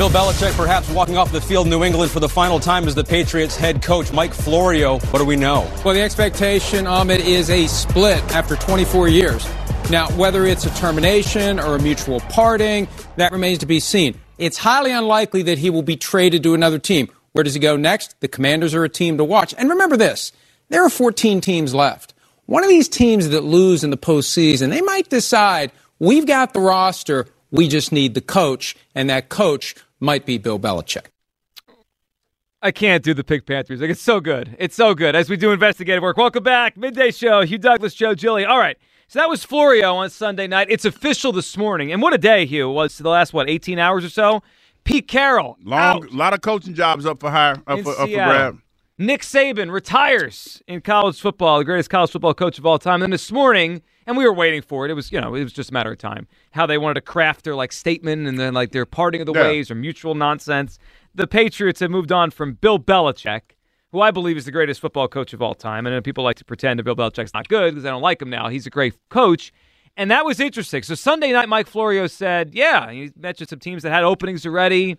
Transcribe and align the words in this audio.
Bill 0.00 0.08
Belichick 0.08 0.56
perhaps 0.56 0.88
walking 0.88 1.18
off 1.18 1.30
the 1.30 1.42
field 1.42 1.66
in 1.66 1.70
New 1.70 1.84
England 1.84 2.10
for 2.10 2.20
the 2.20 2.28
final 2.30 2.58
time 2.58 2.88
as 2.88 2.94
the 2.94 3.04
Patriots 3.04 3.54
head 3.54 3.82
coach. 3.82 4.10
Mike 4.14 4.32
Florio, 4.32 4.98
what 4.98 5.18
do 5.18 5.26
we 5.26 5.36
know? 5.36 5.70
Well, 5.84 5.92
the 5.92 6.00
expectation, 6.00 6.86
Ahmed, 6.86 7.20
is 7.20 7.50
a 7.50 7.66
split 7.66 8.22
after 8.34 8.56
24 8.56 9.08
years. 9.08 9.46
Now, 9.90 10.08
whether 10.12 10.46
it's 10.46 10.64
a 10.64 10.70
termination 10.70 11.60
or 11.60 11.76
a 11.76 11.78
mutual 11.78 12.20
parting, 12.20 12.88
that 13.16 13.30
remains 13.30 13.58
to 13.58 13.66
be 13.66 13.78
seen. 13.78 14.18
It's 14.38 14.56
highly 14.56 14.90
unlikely 14.90 15.42
that 15.42 15.58
he 15.58 15.68
will 15.68 15.82
be 15.82 15.96
traded 15.96 16.44
to 16.44 16.54
another 16.54 16.78
team. 16.78 17.10
Where 17.32 17.44
does 17.44 17.52
he 17.52 17.60
go 17.60 17.76
next? 17.76 18.18
The 18.20 18.28
Commanders 18.28 18.74
are 18.74 18.84
a 18.84 18.88
team 18.88 19.18
to 19.18 19.24
watch. 19.24 19.54
And 19.58 19.68
remember 19.68 19.98
this 19.98 20.32
there 20.70 20.82
are 20.82 20.88
14 20.88 21.42
teams 21.42 21.74
left. 21.74 22.14
One 22.46 22.64
of 22.64 22.70
these 22.70 22.88
teams 22.88 23.28
that 23.28 23.44
lose 23.44 23.84
in 23.84 23.90
the 23.90 23.98
postseason, 23.98 24.70
they 24.70 24.80
might 24.80 25.10
decide 25.10 25.72
we've 25.98 26.26
got 26.26 26.54
the 26.54 26.60
roster, 26.60 27.26
we 27.50 27.68
just 27.68 27.92
need 27.92 28.14
the 28.14 28.22
coach, 28.22 28.74
and 28.94 29.10
that 29.10 29.28
coach 29.28 29.74
might 30.00 30.26
be 30.26 30.38
Bill 30.38 30.58
Belichick. 30.58 31.06
I 32.62 32.72
can't 32.72 33.02
do 33.02 33.14
the 33.14 33.24
pick 33.24 33.46
Panthers. 33.46 33.80
Like 33.80 33.90
it's 33.90 34.02
so 34.02 34.20
good. 34.20 34.54
It's 34.58 34.76
so 34.76 34.94
good. 34.94 35.14
As 35.14 35.30
we 35.30 35.36
do 35.36 35.52
investigative 35.52 36.02
work. 36.02 36.18
Welcome 36.18 36.42
back. 36.42 36.76
Midday 36.76 37.10
show. 37.10 37.42
Hugh 37.42 37.58
Douglas, 37.58 37.94
Joe 37.94 38.14
Giglio. 38.14 38.48
All 38.48 38.58
right. 38.58 38.76
So 39.08 39.18
that 39.18 39.28
was 39.28 39.42
Florio 39.44 39.94
on 39.94 40.10
Sunday 40.10 40.46
night. 40.46 40.68
It's 40.70 40.84
official 40.84 41.32
this 41.32 41.56
morning. 41.56 41.90
And 41.90 42.02
what 42.02 42.12
a 42.12 42.18
day, 42.18 42.44
Hugh, 42.44 42.68
was 42.70 42.98
the 42.98 43.08
last, 43.08 43.32
what, 43.32 43.48
18 43.48 43.78
hours 43.78 44.04
or 44.04 44.10
so? 44.10 44.42
Pete 44.84 45.08
Carroll. 45.08 45.56
Long, 45.64 46.06
a 46.06 46.16
lot 46.16 46.32
of 46.32 46.42
coaching 46.42 46.74
jobs 46.74 47.06
up 47.06 47.18
for 47.18 47.30
hire, 47.30 47.56
up, 47.66 47.80
for, 47.80 47.90
up 47.92 47.96
for 47.96 48.06
grab. 48.06 48.60
Nick 49.00 49.22
Saban 49.22 49.72
retires 49.72 50.62
in 50.68 50.82
college 50.82 51.18
football, 51.18 51.56
the 51.56 51.64
greatest 51.64 51.88
college 51.88 52.10
football 52.10 52.34
coach 52.34 52.58
of 52.58 52.66
all 52.66 52.78
time. 52.78 53.00
And 53.00 53.10
this 53.10 53.32
morning, 53.32 53.80
and 54.06 54.14
we 54.14 54.26
were 54.26 54.32
waiting 54.34 54.60
for 54.60 54.84
it. 54.84 54.90
It 54.90 54.94
was, 54.94 55.10
you 55.10 55.18
know, 55.18 55.34
it 55.34 55.42
was 55.42 55.54
just 55.54 55.70
a 55.70 55.72
matter 55.72 55.92
of 55.92 55.96
time. 55.96 56.28
How 56.50 56.66
they 56.66 56.76
wanted 56.76 56.96
to 56.96 57.00
craft 57.00 57.46
their 57.46 57.54
like 57.54 57.72
statement 57.72 58.28
and 58.28 58.38
then 58.38 58.52
like 58.52 58.72
their 58.72 58.84
parting 58.84 59.22
of 59.22 59.26
the 59.26 59.32
yeah. 59.32 59.44
ways 59.44 59.70
or 59.70 59.74
mutual 59.74 60.14
nonsense. 60.14 60.78
The 61.14 61.26
Patriots 61.26 61.80
have 61.80 61.90
moved 61.90 62.12
on 62.12 62.30
from 62.30 62.52
Bill 62.52 62.78
Belichick, 62.78 63.40
who 63.90 64.02
I 64.02 64.10
believe 64.10 64.36
is 64.36 64.44
the 64.44 64.52
greatest 64.52 64.82
football 64.82 65.08
coach 65.08 65.32
of 65.32 65.40
all 65.40 65.54
time. 65.54 65.86
And 65.86 65.94
then 65.94 66.02
people 66.02 66.22
like 66.22 66.36
to 66.36 66.44
pretend 66.44 66.78
that 66.78 66.82
Bill 66.82 66.94
Belichick's 66.94 67.32
not 67.32 67.48
good 67.48 67.72
because 67.72 67.86
I 67.86 67.88
don't 67.88 68.02
like 68.02 68.20
him 68.20 68.28
now. 68.28 68.50
He's 68.50 68.66
a 68.66 68.70
great 68.70 68.96
coach. 69.08 69.50
And 69.96 70.10
that 70.10 70.26
was 70.26 70.40
interesting. 70.40 70.82
So 70.82 70.94
Sunday 70.94 71.32
night, 71.32 71.48
Mike 71.48 71.68
Florio 71.68 72.06
said, 72.06 72.50
yeah, 72.52 72.90
he 72.90 73.12
mentioned 73.16 73.48
some 73.48 73.60
teams 73.60 73.82
that 73.82 73.92
had 73.92 74.04
openings 74.04 74.44
already, 74.44 74.98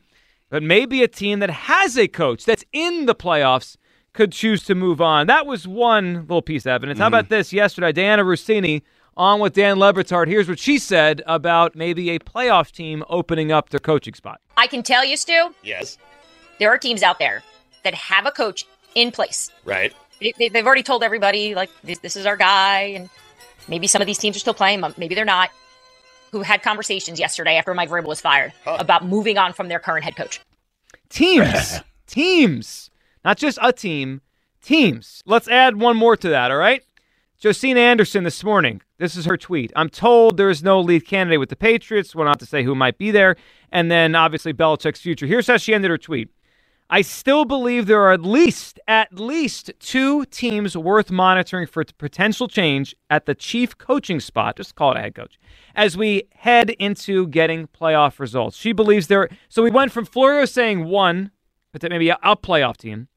but 0.49 0.63
maybe 0.63 1.03
a 1.03 1.07
team 1.07 1.38
that 1.38 1.52
has 1.52 1.99
a 1.99 2.07
coach 2.07 2.45
that's 2.45 2.66
in 2.73 3.05
the 3.05 3.13
playoffs 3.13 3.77
could 4.13 4.31
choose 4.31 4.63
to 4.65 4.75
move 4.75 5.01
on. 5.01 5.27
That 5.27 5.45
was 5.45 5.67
one 5.67 6.21
little 6.21 6.41
piece 6.41 6.65
of 6.65 6.71
evidence. 6.71 6.97
Mm-hmm. 6.97 7.01
How 7.01 7.07
about 7.07 7.29
this? 7.29 7.53
Yesterday, 7.53 7.93
Dianna 7.93 8.23
Russini 8.23 8.81
on 9.17 9.39
with 9.39 9.53
Dan 9.53 9.77
Le 9.77 9.93
Batard. 9.93 10.27
Here's 10.27 10.47
what 10.47 10.59
she 10.59 10.77
said 10.77 11.21
about 11.25 11.75
maybe 11.75 12.09
a 12.11 12.19
playoff 12.19 12.71
team 12.71 13.03
opening 13.09 13.51
up 13.51 13.69
their 13.69 13.79
coaching 13.79 14.13
spot. 14.13 14.41
I 14.57 14.67
can 14.67 14.83
tell 14.83 15.05
you, 15.05 15.17
Stu. 15.17 15.53
Yes. 15.63 15.97
There 16.59 16.69
are 16.69 16.77
teams 16.77 17.03
out 17.03 17.19
there 17.19 17.44
that 17.83 17.94
have 17.94 18.25
a 18.25 18.31
coach 18.31 18.66
in 18.95 19.11
place. 19.11 19.50
Right. 19.66 19.94
They, 20.19 20.51
have 20.53 20.67
already 20.67 20.83
told 20.83 21.03
everybody, 21.03 21.55
like, 21.55 21.71
this, 21.83 22.00
this 22.00 22.16
is 22.16 22.25
our 22.25 22.38
guy. 22.38 22.81
And 22.95 23.09
maybe 23.67 23.88
some 23.88 24.01
of 24.01 24.05
these 24.05 24.19
teams 24.19 24.35
are 24.35 24.39
still 24.39 24.53
playing, 24.53 24.83
maybe 24.97 25.16
they're 25.16 25.25
not. 25.25 25.50
Who 26.31 26.44
had 26.44 26.61
conversations 26.63 27.19
yesterday 27.19 27.57
after 27.57 27.73
Mike 27.73 27.89
Vrabel 27.89 28.05
was 28.05 28.21
fired 28.21 28.53
huh. 28.63 28.77
about 28.79 29.05
moving 29.05 29.38
on 29.38 29.51
from 29.51 29.67
their 29.67 29.79
current 29.79 30.05
head 30.05 30.16
coach. 30.16 30.39
Teams. 31.09 31.81
teams. 32.07 32.91
Not 33.23 33.37
just 33.37 33.59
a 33.61 33.71
team, 33.71 34.21
teams. 34.61 35.21
Let's 35.25 35.47
add 35.47 35.79
one 35.79 35.97
more 35.97 36.15
to 36.17 36.29
that, 36.29 36.51
all 36.51 36.57
right? 36.57 36.83
Josina 37.41 37.79
Anderson 37.79 38.23
this 38.23 38.43
morning. 38.43 38.81
This 38.99 39.15
is 39.15 39.25
her 39.25 39.35
tweet. 39.35 39.71
I'm 39.75 39.89
told 39.89 40.37
there 40.37 40.51
is 40.51 40.61
no 40.61 40.79
lead 40.79 41.07
candidate 41.07 41.39
with 41.39 41.49
the 41.49 41.55
Patriots. 41.55 42.15
We're 42.15 42.25
not 42.25 42.39
to 42.39 42.45
say 42.45 42.63
who 42.63 42.75
might 42.75 42.99
be 42.99 43.09
there. 43.09 43.35
And 43.71 43.89
then 43.89 44.13
obviously 44.13 44.53
Belichick's 44.53 45.01
future. 45.01 45.25
Here's 45.25 45.47
how 45.47 45.57
she 45.57 45.73
ended 45.73 45.89
her 45.89 45.97
tweet. 45.97 46.29
I 46.87 47.01
still 47.01 47.45
believe 47.45 47.87
there 47.87 48.01
are 48.01 48.11
at 48.11 48.21
least 48.21 48.77
at 48.85 49.13
least 49.17 49.71
two 49.79 50.25
teams 50.25 50.77
worth 50.77 51.09
monitoring 51.09 51.65
for 51.65 51.85
potential 51.97 52.49
change 52.49 52.93
at 53.09 53.25
the 53.25 53.33
chief 53.33 53.77
coaching 53.77 54.19
spot. 54.19 54.57
Just 54.57 54.75
call 54.75 54.91
it 54.91 54.97
a 54.97 55.01
head 55.01 55.15
coach. 55.15 55.39
As 55.73 55.95
we 55.95 56.23
head 56.35 56.71
into 56.71 57.27
getting 57.27 57.67
playoff 57.67 58.19
results, 58.19 58.57
she 58.57 58.73
believes 58.73 59.07
there. 59.07 59.29
So 59.47 59.63
we 59.63 59.71
went 59.71 59.93
from 59.93 60.03
Florio 60.03 60.43
saying 60.43 60.83
one, 60.83 61.31
but 61.71 61.79
that 61.79 61.91
maybe 61.91 62.09
a, 62.09 62.19
a 62.21 62.35
playoff 62.35 62.75
team. 62.75 63.07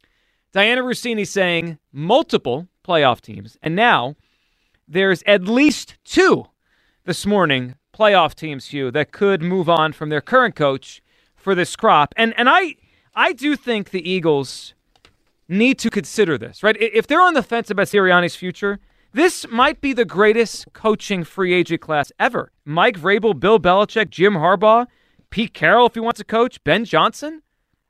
Dianna 0.54 0.82
Russini 0.82 1.26
saying 1.26 1.78
multiple 1.92 2.68
playoff 2.86 3.20
teams. 3.20 3.58
And 3.62 3.74
now 3.74 4.14
there's 4.86 5.22
at 5.26 5.42
least 5.44 5.96
two 6.04 6.46
this 7.04 7.26
morning 7.26 7.74
playoff 7.92 8.34
teams, 8.34 8.66
Hugh, 8.66 8.90
that 8.92 9.12
could 9.12 9.42
move 9.42 9.68
on 9.68 9.92
from 9.92 10.10
their 10.10 10.20
current 10.20 10.54
coach 10.54 11.02
for 11.34 11.54
this 11.54 11.74
crop. 11.74 12.14
And 12.16 12.32
and 12.38 12.48
I 12.48 12.76
I 13.14 13.32
do 13.32 13.56
think 13.56 13.90
the 13.90 14.08
Eagles 14.08 14.74
need 15.48 15.78
to 15.80 15.90
consider 15.90 16.38
this, 16.38 16.62
right? 16.62 16.76
If 16.80 17.06
they're 17.06 17.20
on 17.20 17.34
the 17.34 17.42
fence 17.42 17.70
about 17.70 17.86
Sirianni's 17.86 18.36
future, 18.36 18.78
this 19.12 19.46
might 19.48 19.80
be 19.80 19.92
the 19.92 20.04
greatest 20.04 20.72
coaching 20.72 21.22
free 21.22 21.52
agent 21.52 21.80
class 21.80 22.10
ever. 22.18 22.50
Mike 22.64 22.98
Vrabel, 22.98 23.38
Bill 23.38 23.60
Belichick, 23.60 24.10
Jim 24.10 24.34
Harbaugh, 24.34 24.86
Pete 25.30 25.54
Carroll, 25.54 25.86
if 25.86 25.94
he 25.94 26.00
wants 26.00 26.18
to 26.18 26.24
coach, 26.24 26.62
Ben 26.64 26.84
Johnson. 26.84 27.42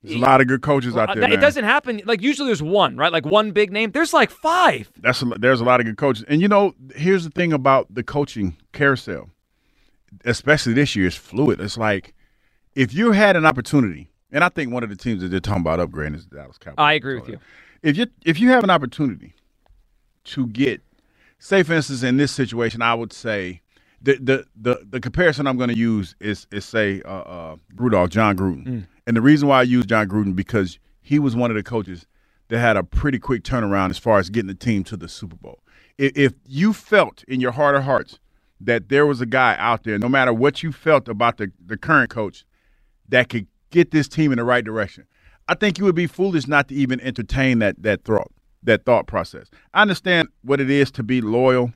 There's 0.05 0.17
a 0.17 0.23
lot 0.23 0.43
of 0.43 0.49
good 0.49 0.61
coaches 0.61 0.97
out 0.97 1.15
there. 1.15 1.33
It 1.33 1.41
doesn't 1.41 1.65
happen. 1.65 2.03
Like 2.05 2.21
usually, 2.21 2.49
there's 2.49 2.63
one, 2.63 2.97
right? 2.97 3.11
Like 3.11 3.25
one 3.25 3.53
big 3.53 3.73
name. 3.73 3.91
There's 3.91 4.13
like 4.13 4.31
five. 4.31 4.93
That's 4.99 5.23
a, 5.23 5.25
there's 5.25 5.63
a 5.63 5.65
lot 5.65 5.81
of 5.81 5.87
good 5.87 5.97
coaches, 5.97 6.25
and 6.29 6.43
you 6.43 6.49
know, 6.49 6.75
here's 6.95 7.25
the 7.25 7.31
thing 7.31 7.55
about 7.55 7.87
the 7.93 8.03
coaching 8.03 8.55
carousel, 8.73 9.31
especially 10.27 10.75
this 10.75 10.95
year, 10.95 11.07
it's 11.07 11.17
fluid. 11.17 11.59
It's 11.59 11.79
like 11.79 12.13
if 12.75 12.93
you 12.93 13.13
had 13.13 13.35
an 13.35 13.47
opportunity, 13.47 14.11
and 14.31 14.45
I 14.45 14.51
think 14.51 14.73
one 14.73 14.83
of 14.83 14.91
the 14.91 14.97
teams 14.97 15.23
that 15.23 15.29
they're 15.29 15.41
talking 15.41 15.63
about 15.63 15.79
upgrading 15.79 16.17
is 16.17 16.27
the 16.27 16.37
Dallas 16.37 16.59
Cowboys. 16.59 16.75
I 16.77 16.93
agree 16.93 17.15
with 17.19 17.29
you. 17.29 17.39
If 17.83 17.97
you 17.97 18.07
if 18.27 18.39
you 18.39 18.51
have 18.51 18.63
an 18.63 18.71
opportunity 18.71 19.35
to 20.25 20.47
get, 20.49 20.83
say 21.39 21.63
for 21.63 21.73
instance, 21.73 22.03
in 22.03 22.19
this 22.19 22.31
situation, 22.31 22.83
I 22.83 22.93
would 22.93 23.15
say 23.15 23.63
the 24.03 24.19
the 24.21 24.45
the, 24.55 24.87
the 24.87 25.01
comparison 25.01 25.47
I'm 25.47 25.57
going 25.57 25.71
to 25.71 25.79
use 25.79 26.15
is 26.21 26.47
is 26.51 26.67
say 26.67 27.01
uh, 27.07 27.09
uh, 27.09 27.57
Rudolph 27.75 28.11
Jon 28.11 28.37
Gruden. 28.37 28.67
Mm 28.67 28.87
and 29.07 29.17
the 29.17 29.21
reason 29.21 29.49
why 29.49 29.61
I 29.61 29.63
use 29.63 29.87
Jon 29.87 30.09
Gruden 30.09 30.35
because 30.35 30.79
he 31.01 31.19
was 31.19 31.37
one 31.37 31.51
of 31.51 31.57
the 31.57 31.63
coaches 31.63 32.07
that 32.49 32.59
had 32.59 32.77
a 32.77 32.83
pretty 32.83 33.19
quick 33.19 33.43
turnaround 33.43 33.91
as 33.91 33.99
far 33.99 34.19
as 34.19 34.31
getting 34.31 34.49
the 34.49 34.55
team 34.55 34.85
to 34.85 34.97
the 34.97 35.09
Super 35.09 35.37
Bowl. 35.37 35.61
If 35.99 36.33
you 36.47 36.73
felt 36.73 37.23
in 37.25 37.41
your 37.41 37.53
heart 37.53 37.77
of 37.77 37.85
hearts 37.85 38.19
that 38.61 38.89
there 38.89 39.07
was 39.07 39.21
a 39.21 39.27
guy 39.27 39.57
out 39.59 39.85
there, 39.85 39.99
no 39.99 40.09
matter 40.09 40.33
what 40.33 40.63
you 40.63 40.73
felt 40.73 41.09
about 41.09 41.37
the, 41.37 41.53
the 41.65 41.77
current 41.77 42.11
coach, 42.11 42.45
that 43.09 43.29
could 43.29 43.47
get 43.71 43.91
this 43.91 44.09
team 44.09 44.33
in 44.33 44.39
the 44.39 44.45
right 44.45 44.65
direction, 44.65 45.07
I 45.49 45.55
think 45.55 45.79
you 45.79 45.85
would 45.85 45.95
be 45.95 46.07
foolish 46.07 46.47
not 46.47 46.69
to 46.69 46.75
even 46.75 47.01
entertain 47.01 47.59
that 47.59 47.83
that 47.83 48.05
thought 48.05 48.33
that 48.63 48.85
thought 48.85 49.07
process. 49.07 49.51
I 49.75 49.83
understand 49.83 50.29
what 50.43 50.61
it 50.61 50.71
is 50.71 50.91
to 50.93 51.03
be 51.03 51.21
loyal 51.21 51.73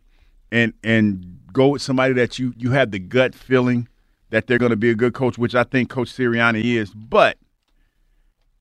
and 0.51 0.73
and 0.83 1.39
go 1.53 1.69
with 1.69 1.83
somebody 1.83 2.15
that 2.15 2.39
you 2.39 2.55
you 2.57 2.71
have 2.71 2.91
the 2.91 2.99
gut 2.99 3.35
feeling 3.35 3.89
that 4.31 4.47
they're 4.47 4.59
going 4.59 4.71
to 4.71 4.77
be 4.77 4.91
a 4.91 4.95
good 4.95 5.15
coach, 5.15 5.39
which 5.39 5.55
I 5.55 5.65
think 5.65 5.89
Coach 5.91 6.13
Sirianni 6.13 6.77
is. 6.77 6.91
But 6.91 7.39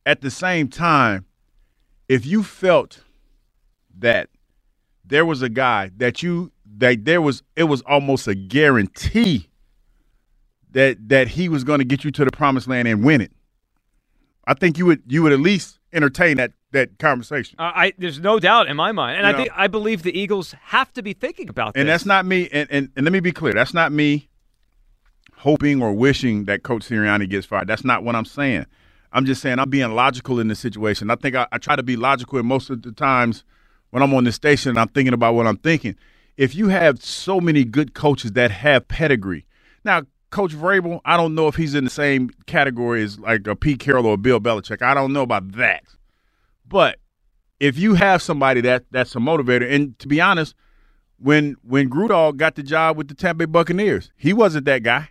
at 0.06 0.22
the 0.22 0.31
same 0.31 0.69
time, 0.69 1.25
if 2.08 2.25
you 2.25 2.44
felt 2.44 3.04
that 4.00 4.30
there 5.04 5.25
was 5.25 5.42
a 5.42 5.50
guy 5.50 5.92
that 5.98 6.22
you 6.22 6.52
that 6.78 7.06
there 7.06 7.22
was 7.22 7.44
it 7.56 7.64
was 7.64 7.81
almost 7.81 8.28
a 8.28 8.36
guarantee 8.36 9.50
that 10.72 11.10
that 11.10 11.30
he 11.30 11.50
was 11.50 11.64
going 11.64 11.80
to 11.80 11.86
get 11.86 12.04
you 12.04 12.12
to 12.12 12.25
the 12.25 12.31
promised 12.31 12.68
land 12.68 12.88
and 12.88 13.04
win 13.04 13.22
it. 13.22 13.31
I 14.46 14.54
think 14.54 14.78
you 14.78 14.86
would 14.86 15.04
you 15.08 15.24
would 15.24 15.31
at 15.31 15.40
least 15.40 15.80
entertain 15.94 16.38
that 16.38 16.52
that 16.72 17.00
conversation. 17.00 17.58
Uh, 17.60 17.72
I 17.74 17.94
there's 17.98 18.19
no 18.19 18.40
doubt 18.40 18.68
in 18.68 18.75
my 18.78 18.92
mind, 18.92 19.18
and 19.18 19.24
you 19.24 19.30
I 19.30 19.31
know, 19.31 19.38
think 19.38 19.52
I 19.56 19.68
believe 19.68 20.04
the 20.04 20.18
Eagles 20.18 20.54
have 20.66 20.94
to 20.94 21.02
be 21.02 21.14
thinking 21.14 21.50
about 21.50 21.75
and 21.75 21.88
this. 21.88 21.94
that's 21.94 22.06
not 22.06 22.25
me. 22.25 22.50
And, 22.52 22.69
and 22.69 22.90
and 22.96 23.06
let 23.06 23.12
me 23.12 23.19
be 23.19 23.31
clear, 23.31 23.54
that's 23.54 23.74
not 23.74 23.92
me 23.92 24.30
hoping 25.38 25.81
or 25.81 25.94
wishing 25.94 26.45
that 26.45 26.63
Coach 26.63 26.88
Sirianni 26.88 27.30
gets 27.30 27.45
fired. 27.45 27.68
That's 27.68 27.86
not 27.86 28.04
what 28.04 28.16
I'm 28.16 28.25
saying. 28.25 28.66
I'm 29.13 29.25
just 29.25 29.42
saying 29.42 29.60
I'm 29.60 29.69
being 29.69 29.95
logical 29.95 30.39
in 30.39 30.48
this 30.48 30.60
situation. 30.60 31.10
I 31.10 31.16
think 31.16 31.36
I, 31.36 31.48
I 31.51 31.57
try 31.57 31.75
to 31.75 31.84
be 31.84 31.95
logical, 31.95 32.39
and 32.39 32.48
most 32.48 32.69
of 32.69 32.81
the 32.81 32.92
times 32.92 33.44
when 33.92 34.04
I'm 34.04 34.13
on 34.13 34.25
the 34.25 34.31
station 34.31 34.78
I'm 34.78 34.89
thinking 34.89 35.13
about 35.13 35.36
what 35.36 35.48
I'm 35.48 35.57
thinking. 35.57 35.95
If 36.36 36.54
you 36.54 36.68
have 36.68 37.01
so 37.01 37.39
many 37.39 37.63
good 37.63 37.94
coaches 37.94 38.34
that 38.34 38.51
have 38.51 38.88
pedigree, 38.88 39.45
now 39.84 40.04
Coach 40.30 40.54
Vrabel, 40.54 41.00
I 41.06 41.18
don't 41.18 41.34
know 41.34 41.48
if 41.48 41.56
he's 41.56 41.74
in 41.74 41.83
the 41.83 41.90
same 41.90 42.30
category 42.45 43.04
as 43.04 43.18
like 43.19 43.48
a 43.48 43.56
Pete 43.56 43.80
Carroll 43.80 44.06
or 44.06 44.18
Bill 44.18 44.40
Belichick. 44.40 44.81
I 44.81 44.94
don't 44.94 45.13
know 45.13 45.24
about 45.24 45.54
that, 45.54 45.83
but 46.68 47.00
if 47.60 47.78
you 47.78 47.95
have 47.95 48.22
somebody 48.22 48.62
that 48.62 48.86
that's 48.92 49.16
a 49.16 49.19
motivator, 49.19 49.72
and 49.72 49.98
to 50.00 50.07
be 50.07 50.19
honest, 50.19 50.54
when 51.18 51.56
when 51.63 51.90
Gruden 51.90 52.38
got 52.38 52.56
the 52.56 52.63
job 52.63 52.98
with 52.98 53.07
the 53.07 53.16
Tampa 53.16 53.45
Bay 53.48 53.51
Buccaneers, 53.51 54.12
he 54.16 54.33
wasn't 54.33 54.66
that 54.66 54.83
guy. 54.83 55.10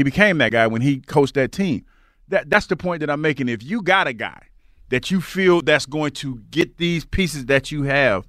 He 0.00 0.02
became 0.02 0.38
that 0.38 0.50
guy 0.50 0.66
when 0.66 0.80
he 0.80 1.00
coached 1.00 1.34
that 1.34 1.52
team. 1.52 1.84
That 2.28 2.48
that's 2.48 2.64
the 2.68 2.74
point 2.74 3.00
that 3.00 3.10
I'm 3.10 3.20
making. 3.20 3.50
If 3.50 3.62
you 3.62 3.82
got 3.82 4.06
a 4.06 4.14
guy 4.14 4.44
that 4.88 5.10
you 5.10 5.20
feel 5.20 5.60
that's 5.60 5.84
going 5.84 6.12
to 6.12 6.40
get 6.50 6.78
these 6.78 7.04
pieces 7.04 7.44
that 7.46 7.70
you 7.70 7.82
have 7.82 8.26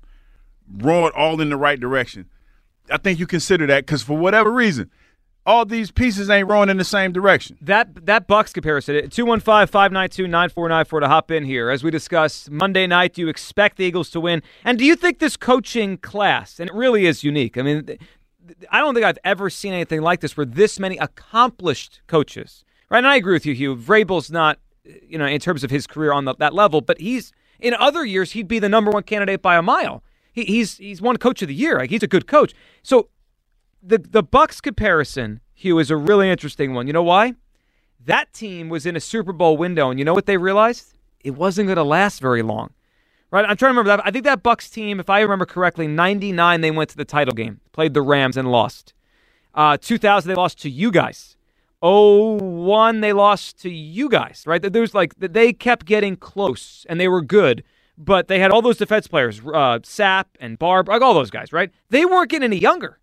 rolling 0.69 1.13
all 1.15 1.39
in 1.39 1.49
the 1.49 1.55
right 1.55 1.79
direction, 1.79 2.25
I 2.89 2.97
think 2.97 3.19
you 3.19 3.25
consider 3.25 3.65
that 3.67 3.85
because 3.85 4.01
for 4.03 4.17
whatever 4.17 4.51
reason, 4.51 4.91
all 5.45 5.63
these 5.63 5.91
pieces 5.91 6.29
ain't 6.29 6.49
rolling 6.49 6.67
in 6.67 6.75
the 6.75 6.83
same 6.83 7.13
direction. 7.13 7.57
That 7.61 8.05
that 8.05 8.27
Bucks 8.27 8.51
comparison, 8.51 8.97
uh, 8.97 9.01
215-592-9494 9.03 10.99
to 10.99 11.07
hop 11.07 11.31
in 11.31 11.45
here. 11.45 11.69
As 11.69 11.85
we 11.85 11.89
discuss 11.89 12.49
Monday 12.49 12.85
night, 12.85 13.13
do 13.13 13.21
you 13.21 13.29
expect 13.29 13.77
the 13.77 13.85
Eagles 13.85 14.09
to 14.09 14.19
win? 14.19 14.43
And 14.65 14.77
do 14.77 14.83
you 14.83 14.97
think 14.97 15.19
this 15.19 15.37
coaching 15.37 15.97
class, 15.99 16.59
and 16.59 16.69
it 16.69 16.75
really 16.75 17.05
is 17.05 17.23
unique. 17.23 17.57
I 17.57 17.61
mean, 17.61 17.97
I 18.69 18.79
don't 18.79 18.93
think 18.93 19.05
I've 19.05 19.19
ever 19.23 19.49
seen 19.49 19.73
anything 19.73 20.01
like 20.01 20.21
this 20.21 20.35
where 20.35 20.45
this 20.45 20.79
many 20.79 20.97
accomplished 20.97 22.01
coaches. 22.07 22.63
Right? 22.89 22.99
And 22.99 23.07
I 23.07 23.15
agree 23.15 23.33
with 23.33 23.45
you, 23.45 23.53
Hugh. 23.53 23.75
Vrabel's 23.75 24.29
not, 24.29 24.59
you 24.83 25.17
know, 25.17 25.25
in 25.25 25.39
terms 25.39 25.63
of 25.63 25.71
his 25.71 25.87
career 25.87 26.11
on 26.11 26.25
the, 26.25 26.35
that 26.35 26.53
level, 26.53 26.81
but 26.81 26.99
he's 26.99 27.31
in 27.59 27.73
other 27.75 28.03
years 28.03 28.31
he'd 28.31 28.47
be 28.47 28.59
the 28.59 28.69
number 28.69 28.91
one 28.91 29.03
candidate 29.03 29.41
by 29.41 29.55
a 29.55 29.61
mile. 29.61 30.03
He, 30.33 30.45
he's 30.45 30.77
he's 30.77 31.01
one 31.01 31.17
coach 31.17 31.41
of 31.41 31.47
the 31.47 31.53
year. 31.53 31.77
Like 31.77 31.89
he's 31.89 32.03
a 32.03 32.07
good 32.07 32.27
coach. 32.27 32.53
So 32.83 33.09
the 33.81 33.97
the 33.97 34.23
Bucks 34.23 34.59
comparison, 34.61 35.41
Hugh, 35.53 35.79
is 35.79 35.91
a 35.91 35.97
really 35.97 36.29
interesting 36.29 36.73
one. 36.73 36.87
You 36.87 36.93
know 36.93 37.03
why? 37.03 37.35
That 38.03 38.33
team 38.33 38.69
was 38.69 38.85
in 38.85 38.95
a 38.95 38.99
Super 38.99 39.31
Bowl 39.31 39.57
window, 39.57 39.89
and 39.89 39.99
you 39.99 40.05
know 40.05 40.13
what 40.13 40.25
they 40.25 40.37
realized? 40.37 40.93
It 41.23 41.31
wasn't 41.31 41.67
going 41.67 41.77
to 41.77 41.83
last 41.83 42.19
very 42.19 42.41
long. 42.41 42.71
Right? 43.31 43.45
I'm 43.47 43.55
trying 43.55 43.73
to 43.73 43.79
remember 43.79 43.89
that. 43.89 44.05
I 44.05 44.11
think 44.11 44.25
that 44.25 44.43
Bucks 44.43 44.69
team, 44.69 44.99
if 44.99 45.09
I 45.09 45.21
remember 45.21 45.45
correctly, 45.45 45.87
99 45.87 46.61
they 46.61 46.71
went 46.71 46.89
to 46.91 46.97
the 46.97 47.05
title 47.05 47.33
game, 47.33 47.61
played 47.71 47.93
the 47.93 48.01
Rams 48.01 48.37
and 48.37 48.51
lost. 48.51 48.93
Uh, 49.53 49.77
2000 49.77 50.29
they 50.29 50.35
lost 50.35 50.61
to 50.61 50.69
you 50.69 50.91
guys. 50.91 51.37
01 51.81 53.01
they 53.01 53.13
lost 53.13 53.61
to 53.61 53.69
you 53.69 54.09
guys. 54.09 54.43
Right? 54.45 54.61
There 54.61 54.81
was 54.81 54.93
like 54.93 55.15
they 55.17 55.53
kept 55.53 55.85
getting 55.85 56.15
close, 56.15 56.85
and 56.89 56.99
they 56.99 57.07
were 57.07 57.21
good 57.21 57.63
but 57.97 58.27
they 58.27 58.39
had 58.39 58.49
all 58.49 58.63
those 58.63 58.77
defense 58.77 59.05
players, 59.05 59.39
uh, 59.41 59.77
Sapp 59.83 60.25
and 60.39 60.57
Barb, 60.57 60.89
like 60.89 61.03
all 61.03 61.13
those 61.13 61.29
guys, 61.29 61.53
right? 61.53 61.69
They 61.89 62.03
weren't 62.03 62.31
getting 62.31 62.45
any 62.45 62.57
younger 62.57 62.97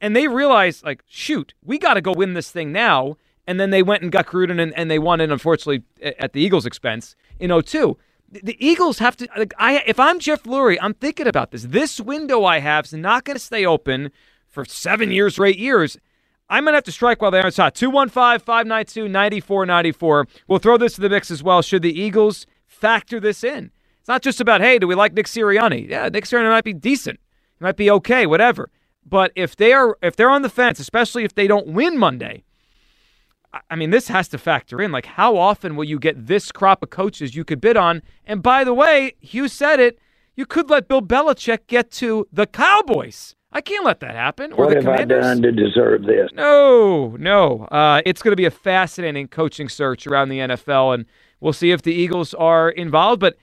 and 0.00 0.14
they 0.14 0.28
realized, 0.28 0.84
like, 0.84 1.02
shoot, 1.06 1.54
we 1.64 1.78
got 1.78 1.94
to 1.94 2.00
go 2.00 2.12
win 2.12 2.34
this 2.34 2.50
thing 2.50 2.72
now. 2.72 3.16
And 3.46 3.58
then 3.58 3.70
they 3.70 3.82
went 3.82 4.02
and 4.02 4.12
got 4.12 4.26
Gruden, 4.26 4.60
and, 4.60 4.74
and 4.76 4.90
they 4.90 4.98
won 4.98 5.22
it, 5.22 5.30
unfortunately, 5.30 5.82
at 6.02 6.34
the 6.34 6.42
Eagles' 6.42 6.66
expense 6.66 7.16
in 7.40 7.50
02. 7.62 7.96
The, 8.30 8.56
Eagles 8.64 8.98
have 8.98 9.16
to, 9.16 9.28
like, 9.36 9.54
I 9.58 9.82
if 9.86 9.98
I'm 9.98 10.18
Jeff 10.18 10.42
Lurie, 10.42 10.78
I'm 10.80 10.94
thinking 10.94 11.26
about 11.26 11.50
this. 11.50 11.62
This 11.62 12.00
window 12.00 12.44
I 12.44 12.58
have 12.58 12.84
is 12.84 12.92
not 12.92 13.24
going 13.24 13.36
to 13.36 13.42
stay 13.42 13.64
open 13.64 14.10
for 14.46 14.64
seven 14.64 15.10
years 15.10 15.38
or 15.38 15.46
eight 15.46 15.58
years. 15.58 15.96
I'm 16.50 16.64
going 16.64 16.72
to 16.72 16.76
have 16.76 16.84
to 16.84 16.92
strike 16.92 17.20
while 17.20 17.30
the 17.30 17.38
iron's 17.38 17.56
hot. 17.56 17.74
215 17.74 18.44
592 18.44 19.08
9494. 19.08 20.28
We'll 20.46 20.58
throw 20.58 20.76
this 20.76 20.94
to 20.94 21.00
the 21.00 21.10
mix 21.10 21.30
as 21.30 21.42
well. 21.42 21.62
Should 21.62 21.82
the 21.82 21.98
Eagles 21.98 22.46
factor 22.66 23.20
this 23.20 23.44
in? 23.44 23.70
It's 24.00 24.08
not 24.08 24.22
just 24.22 24.40
about, 24.40 24.60
hey, 24.60 24.78
do 24.78 24.86
we 24.86 24.94
like 24.94 25.12
Nick 25.12 25.26
Sirianni? 25.26 25.88
Yeah, 25.88 26.08
Nick 26.08 26.24
Sirianni 26.24 26.50
might 26.50 26.64
be 26.64 26.72
decent. 26.72 27.20
He 27.58 27.64
might 27.64 27.76
be 27.76 27.90
okay, 27.90 28.26
whatever. 28.26 28.70
But 29.04 29.32
if 29.34 29.56
they 29.56 29.72
are 29.72 29.96
if 30.02 30.16
they're 30.16 30.30
on 30.30 30.42
the 30.42 30.50
fence, 30.50 30.78
especially 30.80 31.24
if 31.24 31.34
they 31.34 31.46
don't 31.46 31.68
win 31.68 31.98
Monday, 31.98 32.44
I 33.70 33.76
mean, 33.76 33.90
this 33.90 34.08
has 34.08 34.28
to 34.28 34.38
factor 34.38 34.80
in. 34.80 34.92
Like, 34.92 35.06
how 35.06 35.36
often 35.36 35.74
will 35.76 35.84
you 35.84 35.98
get 35.98 36.26
this 36.26 36.52
crop 36.52 36.82
of 36.82 36.90
coaches 36.90 37.34
you 37.34 37.44
could 37.44 37.60
bid 37.60 37.76
on? 37.76 38.02
And 38.26 38.42
by 38.42 38.64
the 38.64 38.74
way, 38.74 39.14
Hugh 39.20 39.48
said 39.48 39.80
it. 39.80 39.98
You 40.36 40.46
could 40.46 40.70
let 40.70 40.86
Bill 40.86 41.02
Belichick 41.02 41.66
get 41.66 41.90
to 41.92 42.28
the 42.32 42.46
Cowboys. 42.46 43.34
I 43.50 43.60
can't 43.60 43.84
let 43.84 44.00
that 44.00 44.14
happen. 44.14 44.52
Or 44.52 44.66
what 44.66 44.68
the 44.68 44.74
have 44.76 44.84
Commanders. 44.84 45.24
I 45.24 45.28
done 45.28 45.42
to 45.42 45.52
deserve 45.52 46.04
this? 46.04 46.28
No, 46.34 47.16
no. 47.18 47.64
Uh, 47.70 48.02
it's 48.04 48.22
going 48.22 48.32
to 48.32 48.36
be 48.36 48.44
a 48.44 48.50
fascinating 48.50 49.28
coaching 49.28 49.68
search 49.68 50.06
around 50.06 50.28
the 50.28 50.38
NFL, 50.38 50.94
and 50.94 51.06
we'll 51.40 51.54
see 51.54 51.70
if 51.70 51.82
the 51.82 51.94
Eagles 51.94 52.34
are 52.34 52.68
involved. 52.68 53.20
But 53.20 53.36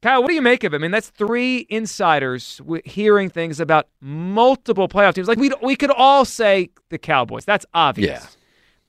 Kyle, 0.00 0.22
what 0.22 0.28
do 0.28 0.34
you 0.34 0.42
make 0.42 0.62
of 0.62 0.72
it? 0.72 0.76
I 0.76 0.78
mean, 0.78 0.92
that's 0.92 1.10
three 1.10 1.66
insiders 1.68 2.60
hearing 2.84 3.28
things 3.28 3.58
about 3.58 3.88
multiple 4.00 4.88
playoff 4.88 5.14
teams. 5.14 5.26
Like 5.26 5.38
we 5.38 5.50
we 5.60 5.74
could 5.74 5.90
all 5.90 6.24
say 6.24 6.70
the 6.90 6.98
Cowboys. 6.98 7.44
That's 7.44 7.66
obvious. 7.74 8.22
Yeah. 8.22 8.37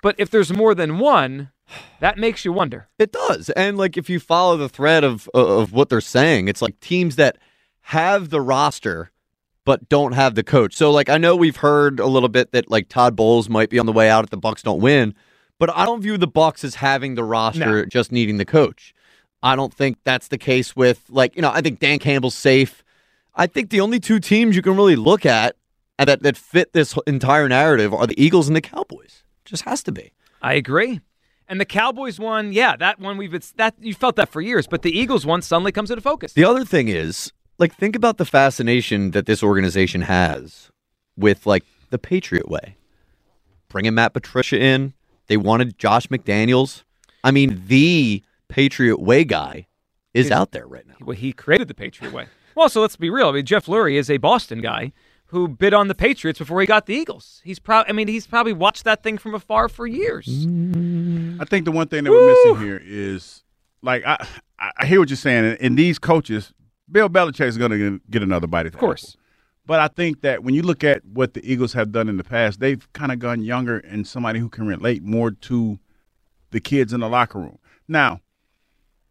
But 0.02 0.16
if 0.18 0.30
there's 0.30 0.54
more 0.54 0.74
than 0.74 1.00
one, 1.00 1.52
that 2.00 2.18
makes 2.18 2.46
you 2.46 2.54
wonder. 2.54 2.88
It 2.98 3.12
does. 3.12 3.50
And 3.52 3.78
like 3.78 3.98
if 3.98 4.10
you 4.10 4.20
follow 4.20 4.58
the 4.58 4.70
thread 4.70 5.04
of 5.04 5.30
of 5.34 5.74
what 5.74 5.90
they're 5.90 6.02
saying, 6.02 6.48
it's 6.48 6.62
like 6.62 6.80
teams 6.80 7.16
that 7.18 7.38
have 7.82 8.30
the 8.30 8.42
roster 8.42 9.12
but 9.66 9.88
don't 9.90 10.14
have 10.14 10.36
the 10.36 10.44
coach. 10.44 10.74
So 10.76 10.90
like 10.92 11.10
I 11.10 11.18
know 11.18 11.36
we've 11.36 11.58
heard 11.58 12.00
a 12.00 12.08
little 12.08 12.30
bit 12.30 12.52
that 12.54 12.70
like 12.72 12.90
Todd 12.90 13.16
Bowles 13.16 13.50
might 13.50 13.70
be 13.70 13.78
on 13.78 13.86
the 13.86 13.92
way 13.94 14.10
out 14.10 14.24
if 14.24 14.30
the 14.30 14.38
Bucks 14.38 14.64
don't 14.64 14.80
win, 14.80 15.14
but 15.60 15.70
I 15.76 15.86
don't 15.86 16.02
view 16.02 16.18
the 16.18 16.28
Bucks 16.28 16.64
as 16.64 16.76
having 16.76 17.16
the 17.16 17.24
roster 17.24 17.82
No. 17.82 17.86
just 17.86 18.12
needing 18.12 18.38
the 18.38 18.46
coach. 18.46 18.94
I 19.44 19.56
don't 19.56 19.74
think 19.74 19.98
that's 20.04 20.30
the 20.30 20.38
case 20.38 20.76
with 20.76 21.04
like, 21.10 21.36
you 21.36 21.42
know, 21.42 21.52
I 21.54 21.62
think 21.62 21.80
Dan 21.80 22.00
Campbell's 22.00 22.36
safe. 22.36 22.84
I 23.36 23.48
think 23.48 23.70
the 23.70 23.80
only 23.82 24.00
two 24.00 24.20
teams 24.20 24.56
you 24.56 24.62
can 24.62 24.76
really 24.76 24.96
look 24.96 25.26
at 25.26 25.56
that, 25.98 26.24
that 26.24 26.36
fit 26.38 26.74
this 26.74 26.98
entire 27.06 27.48
narrative 27.48 27.94
are 27.94 28.08
the 28.08 28.22
Eagles 28.22 28.48
and 28.48 28.56
the 28.56 28.62
Cowboys. 28.62 29.24
Just 29.46 29.64
has 29.64 29.84
to 29.84 29.92
be. 29.92 30.14
I 30.42 30.54
agree. 30.54 31.02
And 31.48 31.60
the 31.60 31.66
Cowboys 31.66 32.20
one, 32.20 32.54
yeah, 32.54 32.76
that 32.76 33.00
one 33.00 33.18
we've 33.18 33.34
it's 33.34 33.52
that 33.54 33.76
you 33.80 33.94
felt 33.96 34.16
that 34.18 34.30
for 34.30 34.40
years, 34.40 34.68
but 34.68 34.84
the 34.84 34.98
Eagles 34.98 35.26
one 35.26 35.42
suddenly 35.42 35.72
comes 35.72 35.90
into 35.90 36.02
focus. 36.02 36.34
The 36.34 36.44
other 36.44 36.64
thing 36.64 36.90
is, 36.90 37.34
like, 37.58 37.74
think 37.76 37.96
about 37.96 38.18
the 38.18 38.26
fascination 38.26 39.12
that 39.12 39.26
this 39.26 39.42
organization 39.42 40.02
has 40.04 40.70
with, 41.18 41.46
like, 41.48 41.64
the 41.90 41.98
Patriot 41.98 42.48
way. 42.48 42.78
Bringing 43.68 43.96
Matt 43.96 44.14
Patricia 44.14 44.60
in, 44.60 44.94
they 45.28 45.38
wanted 45.38 45.78
Josh 45.80 46.08
McDaniels. 46.08 46.84
I 47.24 47.32
mean, 47.32 47.64
the 47.66 48.24
Patriot 48.48 49.00
way 49.00 49.24
guy 49.24 49.68
is 50.14 50.28
Is- 50.28 50.32
out 50.32 50.52
there 50.52 50.68
right 50.68 50.88
now. 50.88 50.96
Well, 51.02 51.18
he 51.18 51.34
created 51.34 51.68
the 51.68 51.74
Patriot 51.74 52.14
way. 52.14 52.28
Well, 52.56 52.70
so 52.70 52.82
let's 52.82 52.96
be 52.96 53.10
real. 53.10 53.30
I 53.30 53.32
mean, 53.32 53.46
Jeff 53.46 53.66
Lurie 53.66 53.96
is 53.96 54.10
a 54.10 54.18
Boston 54.18 54.62
guy 54.62 54.92
who 55.30 55.48
bid 55.48 55.74
on 55.74 55.88
the 55.88 55.96
Patriots 55.96 56.40
before 56.40 56.60
he 56.60 56.66
got 56.68 56.86
the 56.88 56.94
Eagles. 56.96 57.40
He's 57.44 57.60
proud. 57.60 57.86
I 57.88 57.92
mean, 57.92 58.08
he's 58.08 58.26
probably 58.26 58.54
watched 58.54 58.84
that 58.86 59.04
thing 59.04 59.18
from 59.18 59.36
afar 59.36 59.70
for 59.70 59.86
years. 59.86 60.28
I 60.28 61.46
think 61.46 61.66
the 61.66 61.72
one 61.72 61.88
thing 61.88 62.04
that 62.04 62.12
we're 62.12 62.28
missing 62.28 62.66
here 62.66 62.82
is 62.84 63.44
like 63.84 64.04
I 64.06 64.26
I 64.80 64.86
hear 64.86 65.00
what 65.00 65.10
you're 65.10 65.18
saying, 65.18 65.58
and, 65.62 65.78
these 65.78 66.00
coaches, 66.00 66.52
Bill 66.92 67.10
Belichick 67.10 67.46
is 67.46 67.58
going 67.58 67.72
to 67.72 68.02
get 68.10 68.22
another 68.24 68.48
bite 68.48 68.66
Of 68.66 68.76
course. 68.78 69.12
apple. 69.12 69.20
But 69.66 69.80
I 69.80 69.88
think 69.88 70.22
that 70.22 70.44
when 70.44 70.56
you 70.56 70.64
look 70.64 70.84
at 70.84 71.06
what 71.06 71.34
the 71.36 71.50
Eagles 71.50 71.74
have 71.74 71.92
done 71.92 72.10
in 72.10 72.18
the 72.18 72.24
past, 72.24 72.60
they've 72.60 72.92
kind 72.94 73.12
of 73.12 73.20
gone 73.20 73.42
younger 73.44 73.78
and 73.78 74.06
somebody 74.08 74.40
who 74.40 74.50
can 74.50 74.66
relate 74.68 75.04
more 75.04 75.32
to 75.32 75.80
the 76.50 76.60
kids 76.60 76.92
in 76.92 77.00
the 77.02 77.08
locker 77.08 77.40
room. 77.40 77.60
Now, 77.88 78.20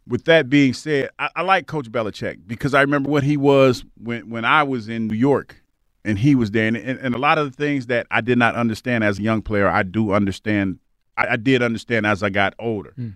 with 0.06 0.25
that 0.25 0.50
being 0.50 0.75
said, 0.75 1.10
I, 1.18 1.30
I 1.37 1.42
like 1.42 1.66
Coach 1.68 1.90
Belichick 1.92 2.40
because 2.46 2.75
I 2.75 2.80
remember 2.80 3.08
what 3.08 3.22
he 3.22 3.37
was 3.37 3.84
when 3.96 4.28
when 4.30 4.44
I 4.44 4.64
was 4.64 4.88
in 4.88 5.06
New 5.06 5.14
York 5.14 5.62
and 6.08 6.18
he 6.18 6.34
was 6.34 6.50
there, 6.52 6.66
and, 6.66 6.76
and, 6.76 6.98
and 6.98 7.14
a 7.14 7.18
lot 7.18 7.36
of 7.36 7.50
the 7.50 7.56
things 7.56 7.86
that 7.86 8.06
I 8.10 8.22
did 8.22 8.38
not 8.38 8.54
understand 8.54 9.04
as 9.04 9.18
a 9.18 9.22
young 9.22 9.42
player, 9.42 9.68
I 9.68 9.82
do 9.82 10.12
understand. 10.12 10.78
I, 11.16 11.28
I 11.32 11.36
did 11.36 11.62
understand 11.62 12.06
as 12.06 12.22
I 12.22 12.30
got 12.30 12.54
older, 12.58 12.92
hmm. 12.96 13.10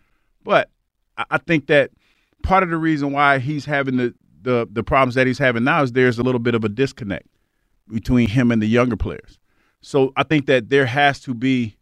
but 0.44 0.68
I, 1.16 1.24
I 1.32 1.38
think 1.38 1.68
that 1.68 1.90
part 2.42 2.62
of 2.62 2.68
the 2.68 2.76
reason 2.76 3.12
why 3.12 3.38
he's 3.38 3.64
having 3.64 3.96
the, 3.96 4.14
the 4.42 4.68
the 4.70 4.82
problems 4.82 5.14
that 5.14 5.26
he's 5.26 5.38
having 5.38 5.64
now 5.64 5.82
is 5.82 5.92
there's 5.92 6.18
a 6.18 6.22
little 6.22 6.38
bit 6.38 6.54
of 6.54 6.64
a 6.64 6.68
disconnect 6.68 7.26
between 7.88 8.28
him 8.28 8.52
and 8.52 8.60
the 8.60 8.66
younger 8.66 8.96
players. 8.96 9.38
So 9.80 10.12
I 10.16 10.22
think 10.22 10.46
that 10.46 10.68
there 10.68 10.86
has 10.86 11.18
to 11.20 11.34
be 11.34 11.76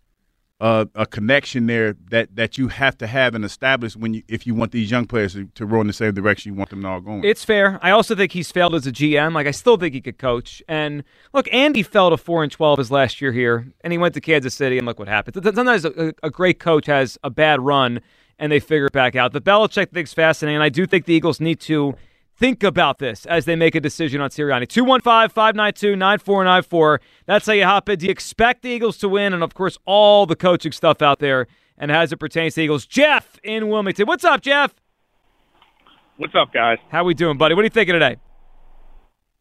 a, 0.61 0.87
a 0.95 1.07
connection 1.07 1.67
there 1.67 1.97
that, 2.11 2.37
that 2.37 2.59
you 2.59 2.69
have 2.69 2.97
to 2.99 3.07
have 3.07 3.35
and 3.35 3.45
establish 3.45 3.97
when 3.97 4.15
you 4.15 4.23
if 4.29 4.47
you 4.47 4.55
want 4.55 4.73
these 4.73 4.91
young 4.91 5.07
players 5.07 5.33
to, 5.33 5.47
to 5.55 5.65
roll 5.65 5.81
in 5.81 5.87
the 5.87 5.93
same 5.93 6.13
direction 6.13 6.53
you 6.53 6.59
want 6.59 6.71
them 6.71 6.83
to 6.83 6.89
all 6.89 7.01
going. 7.01 7.25
It's 7.25 7.45
fair. 7.45 7.79
I 7.83 7.91
also 7.91 8.15
think 8.15 8.33
he's 8.33 8.53
failed 8.53 8.75
as 8.75 8.87
a 8.87 8.93
GM. 8.93 9.33
Like 9.33 9.47
I 9.47 9.53
still 9.53 9.77
think 9.79 9.95
he 9.95 10.01
could 10.01 10.19
coach. 10.19 10.63
And 10.69 11.03
look, 11.33 11.49
Andy 11.53 11.83
fell 11.83 12.11
to 12.11 12.17
four 12.17 12.43
and 12.43 12.53
twelve 12.53 12.79
his 12.79 12.91
last 12.91 13.21
year 13.21 13.33
here, 13.33 13.73
and 13.81 13.93
he 13.93 13.99
went 13.99 14.15
to 14.15 14.21
Kansas 14.21 14.55
City, 14.55 14.77
and 14.77 14.87
look 14.87 14.99
what 14.99 15.09
happened. 15.09 15.43
Sometimes 15.43 15.85
a, 15.85 16.13
a 16.23 16.31
great 16.31 16.59
coach 16.59 16.87
has 16.87 17.19
a 17.25 17.31
bad 17.31 17.61
run, 17.61 18.01
and 18.39 18.53
they 18.53 18.61
figure 18.61 18.87
it 18.87 18.93
back 18.93 19.17
out. 19.17 19.33
The 19.33 19.41
Belichick 19.41 19.91
thing's 19.91 20.13
fascinating. 20.13 20.61
I 20.61 20.69
do 20.69 20.87
think 20.87 21.07
the 21.07 21.15
Eagles 21.15 21.41
need 21.41 21.61
to 21.61 21.95
think 22.41 22.65
about 22.65 22.99
this 22.99 23.25
as 23.27 23.45
they 23.45 23.55
make 23.55 23.77
a 23.77 23.81
decision 23.81 24.23
on 24.23 24.31
Sirianni. 24.31 24.67
215-592-9494. 24.67 26.99
That's 27.27 27.47
how 27.47 27.53
you 27.53 27.65
hop 27.65 27.89
in. 27.91 27.99
Do 27.99 28.07
you 28.07 28.11
expect 28.11 28.63
the 28.63 28.71
Eagles 28.71 28.97
to 28.99 29.09
win? 29.09 29.33
And 29.35 29.45
of 29.45 29.55
course, 29.55 29.79
all 29.85 30.27
the 30.27 30.35
coaching 30.35 30.73
stuff 30.73 31.01
out 31.03 31.21
there 31.21 31.47
and 31.77 31.93
as 31.93 32.13
it 32.13 32.17
pertains 32.17 32.55
to 32.55 32.61
the 32.61 32.65
Eagles. 32.65 32.87
Jeff 32.87 33.39
in 33.45 33.69
Wilmington. 33.69 34.07
What's 34.07 34.25
up, 34.25 34.41
Jeff? 34.41 34.75
What's 36.17 36.35
up, 36.35 36.53
guys? 36.53 36.79
How 36.91 37.05
we 37.05 37.15
doing, 37.15 37.39
buddy? 37.39 37.55
What 37.55 37.61
are 37.61 37.65
you 37.65 37.71
thinking 37.71 37.93
today? 37.93 38.17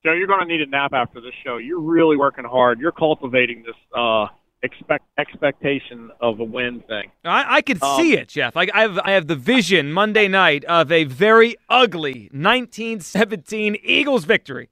Joe, 0.04 0.12
you're 0.14 0.28
going 0.28 0.42
to 0.42 0.46
need 0.46 0.62
a 0.62 0.66
nap 0.66 0.94
after 0.94 1.20
this 1.20 1.34
show. 1.44 1.58
You're 1.58 1.82
really 1.82 2.16
working 2.16 2.46
hard. 2.46 2.80
You're 2.80 2.94
cultivating 2.94 3.64
this 3.66 3.76
uh, 3.98 4.28
expect 4.64 5.06
expectation 5.18 6.12
of 6.20 6.40
a 6.40 6.44
win 6.44 6.82
thing. 6.88 7.12
I, 7.24 7.58
I 7.58 7.62
could 7.62 7.82
Um, 7.82 7.98
see 8.02 8.14
it, 8.14 8.28
Jeff. 8.28 8.56
Like 8.56 8.70
I 8.74 8.82
have, 8.82 9.00
I 9.00 9.12
have 9.12 9.28
the 9.28 9.36
vision 9.36 9.92
Monday 9.94 10.28
night 10.28 10.66
of 10.66 10.92
a 10.92 11.06
very 11.06 11.56
ugly 11.70 12.30
1917 12.34 13.78
Eagles 13.84 14.26
victory. 14.26 14.70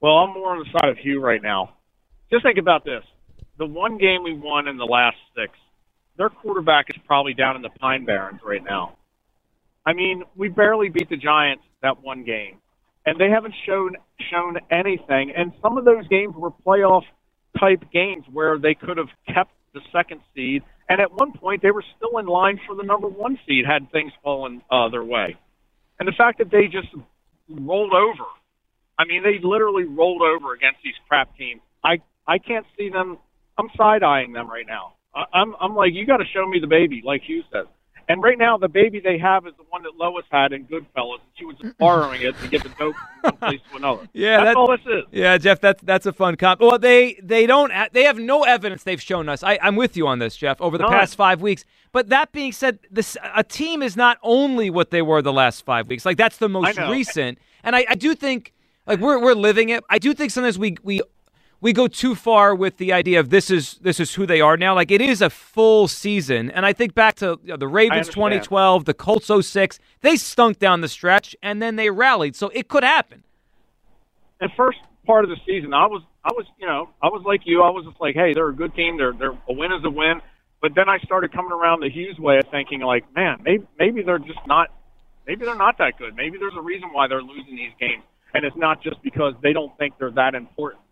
Well, 0.00 0.14
I'm 0.18 0.34
more 0.34 0.52
on 0.52 0.58
the 0.58 0.78
side 0.78 0.88
of 0.88 0.98
Hugh 0.98 1.20
right 1.20 1.42
now. 1.42 1.74
Just 2.30 2.42
think 2.44 2.58
about 2.58 2.84
this: 2.84 3.02
the 3.58 3.66
one 3.66 3.98
game 3.98 4.22
we 4.22 4.34
won 4.34 4.68
in 4.68 4.76
the 4.76 4.84
last 4.84 5.16
six, 5.34 5.52
their 6.16 6.28
quarterback 6.28 6.86
is 6.90 6.96
probably 7.06 7.34
down 7.34 7.56
in 7.56 7.62
the 7.62 7.70
Pine 7.70 8.04
Barrens 8.04 8.40
right 8.44 8.62
now. 8.64 8.96
I 9.84 9.92
mean, 9.92 10.24
we 10.34 10.48
barely 10.48 10.88
beat 10.88 11.08
the 11.08 11.16
Giants 11.16 11.62
that 11.82 12.02
one 12.02 12.24
game, 12.24 12.56
and 13.04 13.18
they 13.20 13.30
haven't 13.30 13.54
shown 13.66 13.96
shown 14.30 14.58
anything. 14.70 15.32
And 15.36 15.52
some 15.62 15.78
of 15.78 15.84
those 15.84 16.06
games 16.08 16.34
were 16.36 16.50
playoff 16.50 17.04
type 17.58 17.84
games 17.92 18.24
where 18.32 18.58
they 18.58 18.74
could 18.74 18.98
have 18.98 19.08
kept 19.26 19.52
the 19.74 19.80
second 19.92 20.20
seed, 20.34 20.62
and 20.88 21.00
at 21.00 21.12
one 21.12 21.32
point 21.32 21.62
they 21.62 21.70
were 21.70 21.84
still 21.96 22.18
in 22.18 22.26
line 22.26 22.60
for 22.66 22.76
the 22.76 22.82
number 22.82 23.08
one 23.08 23.38
seed 23.46 23.64
had 23.66 23.90
things 23.92 24.12
fallen 24.22 24.62
uh, 24.70 24.88
their 24.88 25.04
way. 25.04 25.36
And 25.98 26.08
the 26.08 26.12
fact 26.12 26.38
that 26.38 26.50
they 26.50 26.66
just 26.66 26.88
rolled 27.48 27.92
over 27.92 28.24
I 28.98 29.04
mean, 29.04 29.22
they 29.22 29.38
literally 29.42 29.84
rolled 29.84 30.22
over 30.22 30.54
against 30.54 30.78
these 30.84 30.94
crap 31.08 31.36
teams. 31.36 31.60
I 31.84 31.98
I 32.26 32.38
can't 32.38 32.66
see 32.78 32.88
them. 32.90 33.18
I'm 33.58 33.68
side 33.76 34.02
eyeing 34.02 34.32
them 34.32 34.48
right 34.48 34.66
now. 34.66 34.94
I, 35.14 35.24
I'm 35.34 35.54
I'm 35.60 35.74
like, 35.74 35.92
you 35.94 36.06
got 36.06 36.18
to 36.18 36.24
show 36.34 36.46
me 36.48 36.58
the 36.60 36.66
baby, 36.66 37.02
like 37.04 37.22
Hugh 37.26 37.42
says. 37.52 37.66
And 38.08 38.22
right 38.22 38.38
now, 38.38 38.56
the 38.56 38.68
baby 38.68 39.00
they 39.00 39.18
have 39.18 39.46
is 39.48 39.54
the 39.56 39.64
one 39.70 39.82
that 39.82 39.96
Lois 39.96 40.24
had 40.30 40.52
in 40.52 40.64
Goodfellas. 40.66 41.14
and 41.14 41.20
She 41.36 41.44
was 41.44 41.56
just 41.60 41.76
borrowing 41.76 42.22
it 42.22 42.38
to 42.40 42.48
get 42.48 42.62
the 42.62 42.68
dope 42.78 42.94
from 42.94 43.30
one 43.32 43.36
place 43.38 43.60
to 43.70 43.76
another. 43.76 44.08
Yeah, 44.12 44.36
that's 44.36 44.46
that- 44.50 44.56
all 44.56 44.68
this 44.70 44.80
is. 44.86 45.04
Yeah, 45.10 45.36
Jeff, 45.38 45.60
that's 45.60 45.82
that's 45.82 46.06
a 46.06 46.12
fun 46.12 46.36
comp. 46.36 46.60
Well, 46.60 46.78
they 46.78 47.18
they 47.22 47.46
don't 47.46 47.72
they 47.92 48.04
have 48.04 48.18
no 48.18 48.44
evidence 48.44 48.84
they've 48.84 49.02
shown 49.02 49.28
us. 49.28 49.42
I, 49.42 49.58
I'm 49.60 49.74
with 49.76 49.96
you 49.96 50.06
on 50.06 50.20
this, 50.20 50.36
Jeff. 50.36 50.60
Over 50.60 50.78
the 50.78 50.84
None. 50.84 50.92
past 50.92 51.16
five 51.16 51.40
weeks, 51.42 51.64
but 51.92 52.08
that 52.10 52.30
being 52.32 52.52
said, 52.52 52.78
this 52.90 53.16
a 53.34 53.42
team 53.42 53.82
is 53.82 53.96
not 53.96 54.18
only 54.22 54.70
what 54.70 54.90
they 54.90 55.02
were 55.02 55.20
the 55.20 55.32
last 55.32 55.64
five 55.64 55.88
weeks. 55.88 56.06
Like 56.06 56.16
that's 56.16 56.36
the 56.36 56.48
most 56.48 56.78
recent, 56.78 57.38
and 57.64 57.74
I, 57.74 57.86
I 57.88 57.94
do 57.96 58.14
think 58.14 58.52
like 58.86 59.00
we're 59.00 59.18
we're 59.20 59.34
living 59.34 59.70
it. 59.70 59.82
I 59.90 59.98
do 59.98 60.14
think 60.14 60.30
sometimes 60.30 60.58
we 60.58 60.76
we 60.84 61.00
we 61.60 61.72
go 61.72 61.88
too 61.88 62.14
far 62.14 62.54
with 62.54 62.78
the 62.78 62.92
idea 62.92 63.20
of 63.20 63.30
this 63.30 63.50
is 63.50 63.74
this 63.82 64.00
is 64.00 64.14
who 64.14 64.26
they 64.26 64.40
are 64.40 64.56
now. 64.56 64.74
Like 64.74 64.90
it 64.90 65.00
is 65.00 65.22
a 65.22 65.30
full 65.30 65.88
season, 65.88 66.50
and 66.50 66.66
I 66.66 66.72
think 66.72 66.94
back 66.94 67.16
to 67.16 67.38
you 67.44 67.50
know, 67.50 67.56
the 67.58 67.68
Ravens 67.68 68.08
2012, 68.10 68.84
the 68.84 68.94
Colts 68.94 69.30
06. 69.48 69.78
They 70.02 70.16
stunk 70.16 70.58
down 70.58 70.82
the 70.82 70.88
stretch, 70.88 71.36
and 71.42 71.62
then 71.62 71.76
they 71.76 71.90
rallied. 71.90 72.36
So 72.36 72.50
it 72.54 72.68
could 72.68 72.84
happen. 72.84 73.22
the 74.40 74.50
first 74.56 74.78
part 75.06 75.24
of 75.24 75.30
the 75.30 75.38
season, 75.46 75.72
I 75.74 75.86
was, 75.86 76.02
I 76.24 76.32
was, 76.32 76.46
you 76.58 76.66
know, 76.66 76.90
I 77.02 77.08
was 77.08 77.22
like 77.26 77.42
you. 77.44 77.62
I 77.62 77.70
was 77.70 77.86
just 77.86 78.00
like, 78.00 78.14
hey, 78.14 78.34
they're 78.34 78.48
a 78.48 78.54
good 78.54 78.74
team. 78.74 78.98
They're, 78.98 79.12
they're 79.12 79.32
a 79.48 79.52
win 79.52 79.72
is 79.72 79.84
a 79.84 79.90
win. 79.90 80.20
But 80.60 80.74
then 80.74 80.88
I 80.88 80.98
started 81.00 81.32
coming 81.32 81.52
around 81.52 81.80
the 81.80 81.90
Hugh's 81.90 82.18
way 82.18 82.38
of 82.38 82.46
thinking, 82.50 82.80
like, 82.80 83.04
man, 83.14 83.40
maybe, 83.44 83.66
maybe 83.78 84.02
they're 84.02 84.18
just 84.18 84.40
not, 84.46 84.70
maybe 85.26 85.44
they're 85.44 85.54
not 85.56 85.78
that 85.78 85.98
good. 85.98 86.16
Maybe 86.16 86.38
there's 86.38 86.56
a 86.58 86.62
reason 86.62 86.90
why 86.92 87.08
they're 87.08 87.22
losing 87.22 87.56
these 87.56 87.72
games, 87.80 88.02
and 88.34 88.44
it's 88.44 88.56
not 88.56 88.82
just 88.82 89.02
because 89.02 89.34
they 89.42 89.52
don't 89.52 89.76
think 89.78 89.98
they're 89.98 90.12
that 90.12 90.34
important. 90.34 90.82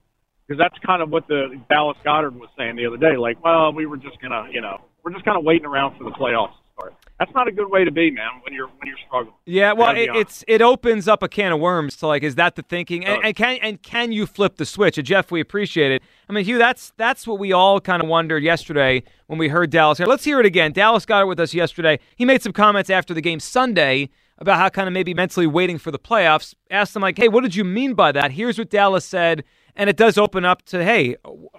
Because 0.47 0.59
that's 0.59 0.79
kind 0.85 1.01
of 1.01 1.11
what 1.11 1.27
the 1.27 1.61
Dallas 1.71 1.97
Goedert 2.05 2.35
was 2.35 2.51
saying 2.59 2.77
the 2.77 2.87
other 2.87 2.99
day. 2.99 3.17
Like, 3.17 3.43
well, 3.43 3.73
we 3.73 3.87
were 3.87 3.97
just 3.97 4.21
gonna, 4.21 4.47
you 4.51 4.61
know, 4.61 4.79
we're 5.03 5.13
just 5.13 5.25
kind 5.25 5.39
of 5.39 5.45
waiting 5.45 5.67
around 5.67 5.97
for 5.97 6.05
the 6.05 6.11
playoffs 6.11 6.53
to 6.53 6.59
start. 6.75 6.95
That's 7.19 7.33
not 7.35 7.49
a 7.49 7.53
good 7.53 7.71
way 7.71 7.85
to 7.85 7.91
be, 7.91 8.11
man. 8.11 8.29
When 8.43 8.53
you're 8.53 8.67
when 8.67 8.87
you're 8.87 8.99
struggling. 9.07 9.35
Yeah, 9.47 9.73
well, 9.73 9.97
it, 9.97 10.11
it's 10.15 10.45
it 10.47 10.61
opens 10.61 11.09
up 11.09 11.23
a 11.23 11.29
can 11.29 11.53
of 11.53 11.61
worms 11.61 11.97
to 11.99 12.07
like, 12.07 12.23
is 12.23 12.35
that 12.35 12.57
the 12.57 12.63
thinking? 12.63 13.07
And, 13.07 13.25
and 13.25 13.37
can 13.37 13.59
and 13.63 13.83
can 13.83 14.13
you 14.13 14.27
flip 14.27 14.57
the 14.57 14.67
switch? 14.67 14.99
And 14.99 15.07
Jeff, 15.07 15.31
we 15.31 15.41
appreciate 15.41 15.93
it. 15.93 16.03
I 16.29 16.33
mean, 16.33 16.45
Hugh, 16.45 16.59
that's 16.59 16.93
that's 16.97 17.27
what 17.27 17.39
we 17.39 17.53
all 17.53 17.81
kind 17.81 18.03
of 18.03 18.09
wondered 18.09 18.43
yesterday 18.43 19.03
when 19.29 19.39
we 19.39 19.49
heard 19.49 19.71
Dallas 19.71 19.99
here. 19.99 20.07
Let's 20.07 20.25
hear 20.25 20.41
it 20.41 20.47
again. 20.47 20.73
Dallas 20.73 21.07
Goedert 21.07 21.29
with 21.29 21.41
us 21.41 21.55
yesterday. 21.55 22.01
He 22.17 22.25
made 22.25 22.43
some 22.43 22.53
comments 22.53 22.91
after 22.91 23.15
the 23.15 23.23
game 23.23 23.41
Sunday 23.41 24.11
about 24.39 24.59
how 24.59 24.69
kind 24.69 24.89
of 24.89 24.93
maybe 24.93 25.15
mentally 25.15 25.47
waiting 25.47 25.79
for 25.79 25.91
the 25.91 25.99
playoffs. 25.99 26.55
Asked 26.71 26.97
him 26.97 27.03
like, 27.03 27.17
hey, 27.17 27.29
what 27.29 27.43
did 27.43 27.55
you 27.55 27.65
mean 27.65 27.95
by 27.95 28.13
that? 28.13 28.33
Here's 28.33 28.59
what 28.59 28.69
Dallas 28.69 29.05
said. 29.05 29.45
And 29.77 29.91
it 29.91 29.97
does 29.97 30.17
open 30.19 30.45
up 30.45 30.63
to, 30.67 30.85
hey, 30.85 31.17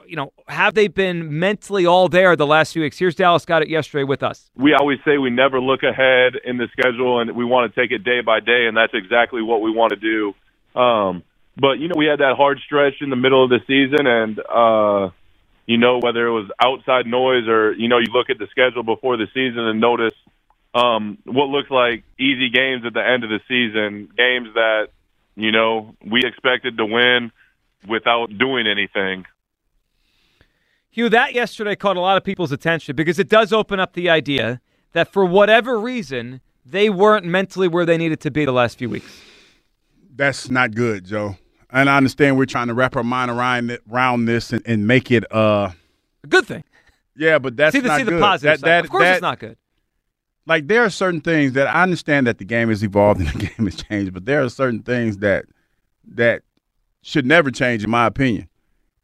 you 0.07 0.15
know, 0.15 0.31
have 0.47 0.73
they 0.73 0.87
been 0.87 1.37
mentally 1.39 1.85
all 1.85 2.07
there 2.07 2.35
the 2.35 2.47
last 2.47 2.71
few 2.73 2.81
weeks? 2.81 2.97
Here's 2.97 3.15
Dallas 3.15 3.45
Goedert 3.45 3.67
yesterday 3.67 4.03
with 4.05 4.23
us. 4.23 4.49
we 4.55 4.73
always 4.73 4.99
say 5.03 5.17
we 5.17 5.29
never 5.29 5.59
look 5.59 5.83
ahead 5.83 6.33
in 6.45 6.57
the 6.57 6.67
schedule 6.71 7.19
and 7.19 7.35
we 7.35 7.43
want 7.43 7.73
to 7.73 7.81
take 7.81 7.91
it 7.91 8.03
day 8.03 8.21
by 8.21 8.39
day 8.39 8.67
and 8.67 8.77
that's 8.77 8.93
exactly 8.93 9.41
what 9.41 9.61
we 9.61 9.71
want 9.71 9.91
to 9.91 9.95
do 9.97 10.33
um 10.79 11.23
but 11.57 11.79
you 11.79 11.87
know 11.87 11.95
we 11.97 12.05
had 12.05 12.19
that 12.19 12.35
hard 12.37 12.59
stretch 12.65 12.95
in 13.01 13.09
the 13.09 13.15
middle 13.15 13.43
of 13.43 13.49
the 13.49 13.59
season 13.67 14.05
and 14.07 14.39
uh 14.39 15.09
you 15.65 15.77
know 15.77 15.99
whether 15.99 16.27
it 16.27 16.31
was 16.31 16.49
outside 16.63 17.05
noise 17.07 17.47
or 17.47 17.73
you 17.73 17.87
know 17.87 17.97
you 17.97 18.11
look 18.13 18.29
at 18.29 18.37
the 18.37 18.47
schedule 18.51 18.83
before 18.83 19.17
the 19.17 19.27
season 19.33 19.59
and 19.59 19.79
notice 19.79 20.13
um 20.73 21.17
what 21.25 21.47
looks 21.47 21.71
like 21.71 22.03
easy 22.19 22.49
games 22.49 22.83
at 22.85 22.93
the 22.93 23.05
end 23.05 23.23
of 23.23 23.29
the 23.29 23.39
season 23.47 24.09
games 24.17 24.49
that 24.53 24.87
you 25.35 25.51
know 25.51 25.95
we 26.05 26.21
expected 26.25 26.77
to 26.77 26.85
win 26.85 27.31
without 27.87 28.37
doing 28.37 28.67
anything 28.67 29.25
Hugh, 30.89 31.09
that 31.09 31.33
yesterday 31.33 31.75
caught 31.75 31.97
a 31.97 31.99
lot 31.99 32.15
of 32.15 32.23
people's 32.23 32.53
attention 32.53 32.95
because 32.95 33.19
it 33.19 33.27
does 33.27 33.51
open 33.51 33.81
up 33.81 33.93
the 33.93 34.09
idea 34.09 34.61
that 34.93 35.11
for 35.11 35.25
whatever 35.25 35.77
reason, 35.77 36.39
they 36.65 36.89
weren't 36.89 37.25
mentally 37.25 37.67
where 37.67 37.85
they 37.85 37.97
needed 37.97 38.21
to 38.21 38.31
be 38.31 38.45
the 38.45 38.53
last 38.53 38.77
few 38.77 38.89
weeks. 38.89 39.21
That's 40.15 40.49
not 40.49 40.73
good, 40.73 41.03
Joe. 41.03 41.35
And 41.69 41.89
I 41.89 41.97
understand 41.97 42.37
we're 42.37 42.45
trying 42.45 42.67
to 42.67 42.73
wrap 42.73 42.95
our 42.95 43.03
mind 43.03 43.29
around 43.29 43.71
it, 43.71 43.81
around 43.91 44.23
this 44.23 44.53
and, 44.53 44.61
and 44.65 44.87
make 44.87 45.11
it. 45.11 45.25
uh 45.35 45.71
A 46.23 46.27
good 46.27 46.45
thing. 46.45 46.63
Yeah, 47.17 47.39
but 47.39 47.57
that's 47.57 47.73
see 47.73 47.81
the, 47.81 47.89
not 47.89 47.97
see 47.97 48.03
the 48.03 48.11
good. 48.11 48.21
positive 48.21 48.51
That- 48.53 48.59
side. 48.61 48.67
that- 48.69 48.83
of 48.85 48.89
course, 48.89 49.03
that- 49.03 49.13
it's 49.15 49.21
not 49.21 49.39
good. 49.39 49.57
like 50.47 50.67
there 50.69 50.85
are 50.85 50.89
certain 50.89 51.19
things 51.19 51.51
that 51.53 51.67
I 51.67 51.83
understand 51.83 52.25
that 52.27 52.37
the 52.37 52.45
game 52.45 52.69
has 52.69 52.81
evolved 52.85 53.19
and 53.19 53.29
the 53.31 53.47
game 53.47 53.65
has 53.65 53.75
changed, 53.75 54.13
but 54.13 54.23
there 54.23 54.41
are 54.41 54.49
certain 54.49 54.81
things 54.81 55.17
that 55.17 55.43
that 56.13 56.43
should 57.05 57.25
never 57.25 57.51
change, 57.51 57.83
in 57.83 57.89
my 57.89 58.07
opinion. 58.07 58.49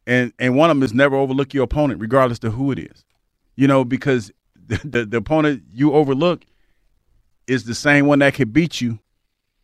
And 0.06 0.32
and 0.40 0.56
one 0.56 0.70
of 0.70 0.76
them 0.76 0.82
is 0.82 0.92
never 0.92 1.14
overlook 1.14 1.54
your 1.54 1.62
opponent, 1.62 2.00
regardless 2.00 2.40
to 2.40 2.50
who 2.50 2.72
it 2.72 2.78
is. 2.78 3.04
You 3.54 3.68
know, 3.68 3.84
because 3.84 4.32
the, 4.66 4.80
the, 4.84 5.06
the 5.06 5.16
opponent 5.18 5.62
you 5.72 5.92
overlook 5.92 6.44
is 7.46 7.64
the 7.64 7.74
same 7.74 8.06
one 8.06 8.18
that 8.18 8.34
could 8.34 8.52
beat 8.52 8.80
you 8.80 8.98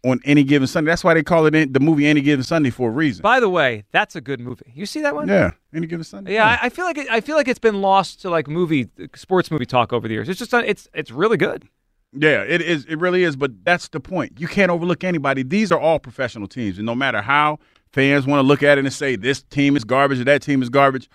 on 0.05 0.21
any 0.25 0.45
given 0.45 0.69
Sunday. 0.69 0.91
That's 0.91 1.03
why 1.03 1.15
they 1.15 1.25
call 1.25 1.47
it 1.47 1.55
in, 1.55 1.73
the 1.73 1.81
movie 1.81 2.07
Any 2.07 2.21
Given 2.21 2.45
Sunday 2.45 2.71
for 2.71 2.89
a 2.89 2.93
reason. 2.93 3.23
By 3.23 3.41
the 3.41 3.49
way, 3.49 3.85
that's 3.91 4.15
a 4.15 4.21
good 4.21 4.39
movie. 4.39 4.73
You 4.73 4.87
see 4.87 5.03
that 5.03 5.15
one? 5.15 5.27
yeah, 5.27 5.53
Any 5.75 5.89
Given 5.89 6.05
Sunday. 6.05 6.35
Yeah, 6.35 6.47
I, 6.47 6.67
I 6.67 6.69
feel 6.69 6.85
like 6.85 6.99
it, 6.99 7.11
I 7.11 7.21
feel 7.21 7.37
like 7.37 7.49
it's 7.49 7.59
been 7.59 7.81
lost 7.81 8.23
to 8.23 8.31
like 8.31 8.47
movie 8.47 8.89
sports 9.17 9.51
movie 9.51 9.67
talk 9.67 9.93
over 9.93 10.07
the 10.07 10.15
years. 10.15 10.29
It's 10.29 10.39
just 10.39 10.55
it's 10.55 10.87
it's 10.95 11.11
really 11.11 11.37
good. 11.37 11.69
Yeah, 12.13 12.43
it 12.43 12.63
is. 12.63 12.85
It 12.85 12.97
really 12.97 13.25
is. 13.25 13.35
But 13.35 13.65
that's 13.65 13.89
the 13.89 14.01
point. 14.01 14.35
You 14.39 14.47
can't 14.47 14.71
overlook 14.71 15.03
anybody. 15.03 15.43
These 15.43 15.73
are 15.73 15.81
all 15.81 15.99
professional 15.99 16.47
teams, 16.47 16.79
and 16.79 16.87
no 16.87 16.95
matter 16.95 17.21
how 17.21 17.59
fans 17.93 18.27
want 18.27 18.39
to 18.39 18.47
look 18.47 18.63
at 18.63 18.79
it 18.79 18.85
and 18.85 18.93
say 18.93 19.17
this 19.17 19.43
team 19.43 19.77
is 19.77 19.85
garbage 19.85 20.21
or 20.21 20.25
that 20.25 20.43
team 20.43 20.63
is 20.63 20.69
garbage, 20.69 21.09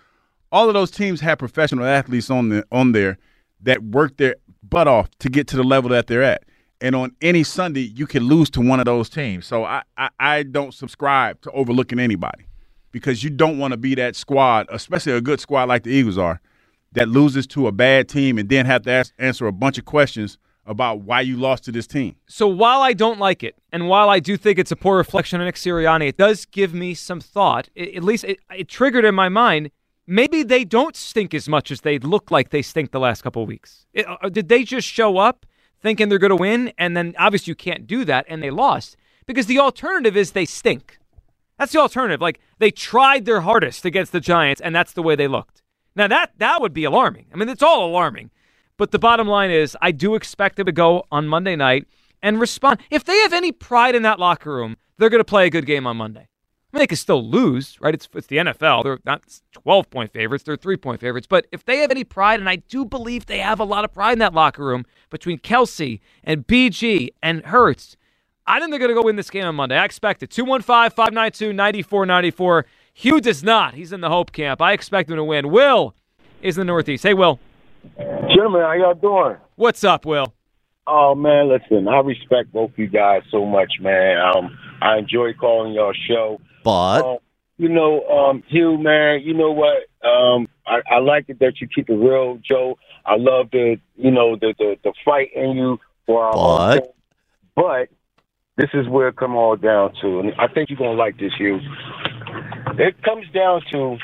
all 0.51 0.67
of 0.67 0.73
those 0.73 0.91
teams 0.91 1.21
have 1.21 1.39
professional 1.39 1.85
athletes 1.85 2.29
on 2.29 2.49
the 2.49 2.65
on 2.71 2.91
there 2.91 3.17
that 3.61 3.83
work 3.83 4.17
their 4.17 4.35
butt 4.61 4.87
off 4.87 5.09
to 5.19 5.29
get 5.29 5.47
to 5.47 5.57
the 5.57 5.63
level 5.63 5.89
that 5.89 6.07
they're 6.07 6.23
at. 6.23 6.43
And 6.81 6.95
on 6.95 7.15
any 7.21 7.43
Sunday, 7.43 7.91
you 7.95 8.05
can 8.05 8.23
lose 8.23 8.49
to 8.51 8.61
one 8.61 8.79
of 8.79 8.85
those 8.85 9.09
teams. 9.09 9.45
So 9.45 9.63
I 9.63 9.83
I, 9.97 10.09
I 10.19 10.43
don't 10.43 10.73
subscribe 10.73 11.41
to 11.41 11.51
overlooking 11.51 11.99
anybody 11.99 12.45
because 12.91 13.23
you 13.23 13.29
don't 13.29 13.57
want 13.57 13.71
to 13.71 13.77
be 13.77 13.95
that 13.95 14.15
squad, 14.15 14.67
especially 14.69 15.13
a 15.13 15.21
good 15.21 15.39
squad 15.39 15.67
like 15.67 15.83
the 15.83 15.89
Eagles 15.89 16.17
are, 16.17 16.39
that 16.93 17.09
loses 17.09 17.47
to 17.47 17.67
a 17.67 17.71
bad 17.71 18.07
team 18.07 18.37
and 18.37 18.47
then 18.49 18.65
have 18.65 18.83
to 18.83 18.91
ask, 18.91 19.13
answer 19.17 19.47
a 19.47 19.51
bunch 19.51 19.77
of 19.77 19.85
questions 19.85 20.37
about 20.65 21.01
why 21.01 21.21
you 21.21 21.35
lost 21.37 21.63
to 21.65 21.71
this 21.71 21.87
team. 21.87 22.15
So 22.27 22.47
while 22.47 22.81
I 22.81 22.93
don't 22.93 23.19
like 23.19 23.43
it, 23.43 23.55
and 23.71 23.87
while 23.89 24.09
I 24.09 24.19
do 24.19 24.37
think 24.37 24.57
it's 24.59 24.71
a 24.71 24.75
poor 24.75 24.97
reflection 24.97 25.39
on 25.41 25.45
Nick 25.45 25.55
Sirianni, 25.55 26.07
it 26.07 26.17
does 26.17 26.45
give 26.45 26.73
me 26.73 26.93
some 26.93 27.19
thought. 27.19 27.69
I- 27.77 27.91
at 27.95 28.03
least 28.03 28.23
it, 28.23 28.39
it 28.55 28.67
triggered 28.67 29.05
in 29.05 29.13
my 29.15 29.29
mind. 29.29 29.71
Maybe 30.07 30.43
they 30.43 30.63
don't 30.65 30.95
stink 30.95 31.33
as 31.33 31.47
much 31.49 31.71
as 31.71 31.81
they 31.81 31.99
look 31.99 32.31
like 32.31 32.49
they 32.49 32.61
stink 32.61 32.91
the 32.91 32.99
last 32.99 33.21
couple 33.23 33.41
of 33.41 33.47
weeks. 33.47 33.85
It- 33.93 34.05
uh, 34.07 34.29
did 34.29 34.47
they 34.49 34.63
just 34.63 34.87
show 34.87 35.17
up 35.17 35.45
thinking 35.81 36.07
they're 36.09 36.17
going 36.19 36.29
to 36.29 36.35
win, 36.35 36.71
and 36.77 36.95
then 36.95 37.13
obviously 37.17 37.51
you 37.51 37.55
can't 37.55 37.85
do 37.85 38.05
that, 38.05 38.25
and 38.29 38.41
they 38.41 38.49
lost? 38.51 38.95
Because 39.25 39.45
the 39.47 39.59
alternative 39.59 40.15
is 40.17 40.31
they 40.31 40.45
stink. 40.45 40.97
That's 41.57 41.71
the 41.73 41.79
alternative. 41.79 42.21
Like 42.21 42.39
they 42.59 42.71
tried 42.71 43.25
their 43.25 43.41
hardest 43.41 43.85
against 43.85 44.11
the 44.11 44.19
Giants, 44.19 44.59
and 44.61 44.73
that's 44.75 44.93
the 44.93 45.03
way 45.03 45.15
they 45.15 45.27
looked. 45.27 45.61
Now 45.95 46.07
that 46.07 46.31
that 46.37 46.61
would 46.61 46.73
be 46.73 46.83
alarming. 46.83 47.27
I 47.33 47.37
mean, 47.37 47.47
it's 47.49 47.63
all 47.63 47.85
alarming. 47.87 48.31
But 48.77 48.91
the 48.91 48.99
bottom 48.99 49.27
line 49.27 49.51
is, 49.51 49.77
I 49.81 49.91
do 49.91 50.15
expect 50.15 50.55
them 50.55 50.65
to 50.65 50.71
go 50.71 51.05
on 51.11 51.27
Monday 51.27 51.55
night 51.55 51.87
and 52.21 52.39
respond. 52.39 52.79
If 52.89 53.03
they 53.03 53.17
have 53.19 53.33
any 53.33 53.51
pride 53.51 53.95
in 53.95 54.01
that 54.03 54.19
locker 54.19 54.53
room, 54.53 54.77
they're 54.97 55.09
going 55.09 55.19
to 55.19 55.25
play 55.25 55.45
a 55.45 55.49
good 55.49 55.65
game 55.65 55.85
on 55.85 55.97
Monday. 55.97 56.21
I 56.21 56.77
mean, 56.77 56.79
they 56.81 56.87
could 56.87 56.97
still 56.97 57.23
lose, 57.23 57.77
right? 57.81 57.93
It's, 57.93 58.09
it's 58.15 58.27
the 58.27 58.37
NFL. 58.37 58.83
They're 58.83 58.99
not 59.05 59.21
12 59.51 59.91
point 59.91 60.11
favorites, 60.11 60.43
they're 60.43 60.55
three 60.55 60.77
point 60.77 60.99
favorites. 60.99 61.27
But 61.27 61.45
if 61.51 61.65
they 61.65 61.77
have 61.79 61.91
any 61.91 62.03
pride, 62.03 62.39
and 62.39 62.49
I 62.49 62.55
do 62.55 62.83
believe 62.83 63.27
they 63.27 63.39
have 63.39 63.59
a 63.59 63.63
lot 63.63 63.85
of 63.85 63.93
pride 63.93 64.13
in 64.13 64.19
that 64.19 64.33
locker 64.33 64.65
room 64.65 64.85
between 65.11 65.37
Kelce 65.37 65.99
and 66.23 66.47
BG 66.47 67.09
and 67.21 67.45
Hurts, 67.45 67.95
I 68.47 68.59
think 68.59 68.71
they're 68.71 68.79
going 68.79 68.89
to 68.89 68.95
go 68.95 69.03
win 69.03 69.17
this 69.17 69.29
game 69.29 69.45
on 69.45 69.55
Monday. 69.55 69.77
I 69.77 69.85
expect 69.85 70.23
it. 70.23 70.31
215 70.31 70.95
592 70.95 71.53
9494. 71.53 72.65
Hugh 72.95 73.21
does 73.21 73.43
not. 73.43 73.75
He's 73.75 73.93
in 73.93 74.01
the 74.01 74.09
Hope 74.09 74.31
camp. 74.31 74.61
I 74.61 74.73
expect 74.73 75.09
him 75.09 75.17
to 75.17 75.23
win. 75.23 75.51
Will 75.51 75.95
is 76.41 76.57
in 76.57 76.61
the 76.61 76.65
Northeast. 76.65 77.03
Hey, 77.03 77.13
Will. 77.13 77.39
Gentlemen, 78.33 78.61
how 78.61 78.73
y'all 78.73 78.93
doing? 78.93 79.37
What's 79.55 79.83
up, 79.83 80.05
Will? 80.05 80.33
Oh 80.87 81.15
man, 81.15 81.49
listen, 81.49 81.87
I 81.87 81.99
respect 81.99 82.51
both 82.51 82.71
you 82.75 82.87
guys 82.87 83.21
so 83.31 83.45
much, 83.45 83.73
man. 83.79 84.17
Um, 84.19 84.57
I 84.81 84.97
enjoy 84.97 85.33
calling 85.33 85.73
your 85.73 85.93
show. 86.07 86.41
But 86.63 87.01
Uh, 87.05 87.17
you 87.57 87.69
know, 87.69 88.01
um, 88.09 88.43
Hugh, 88.47 88.77
man, 88.77 89.21
you 89.21 89.33
know 89.33 89.51
what? 89.51 89.83
Um, 90.07 90.47
I, 90.67 90.81
I 90.95 90.99
like 90.99 91.25
it 91.29 91.39
that 91.39 91.61
you 91.61 91.67
keep 91.73 91.89
it 91.89 91.93
real, 91.93 92.39
Joe. 92.49 92.77
I 93.05 93.15
love 93.17 93.49
the, 93.51 93.77
you 93.95 94.11
know, 94.11 94.35
the 94.35 94.53
the, 94.57 94.75
the 94.83 94.93
fight 95.05 95.29
in 95.35 95.51
you 95.55 95.79
for 96.05 96.23
our 96.25 96.33
But- 96.77 96.95
But 97.55 97.89
this 98.57 98.69
is 98.73 98.87
where 98.89 99.09
it 99.09 99.15
come 99.15 99.35
all 99.35 99.55
down 99.55 99.93
to, 100.01 100.19
and 100.19 100.33
I 100.39 100.47
think 100.47 100.69
you're 100.69 100.79
gonna 100.79 100.93
like 100.93 101.17
this, 101.17 101.31
Hugh. 101.37 101.59
It 102.77 103.01
comes 103.03 103.25
down 103.33 103.61
to 103.71 103.97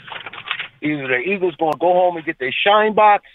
either 0.81 1.07
the 1.07 1.17
Eagles 1.17 1.55
gonna 1.59 1.77
go 1.79 1.93
home 1.93 2.15
and 2.17 2.25
get 2.25 2.37
their 2.39 2.53
shine 2.65 2.93
box, 2.93 3.25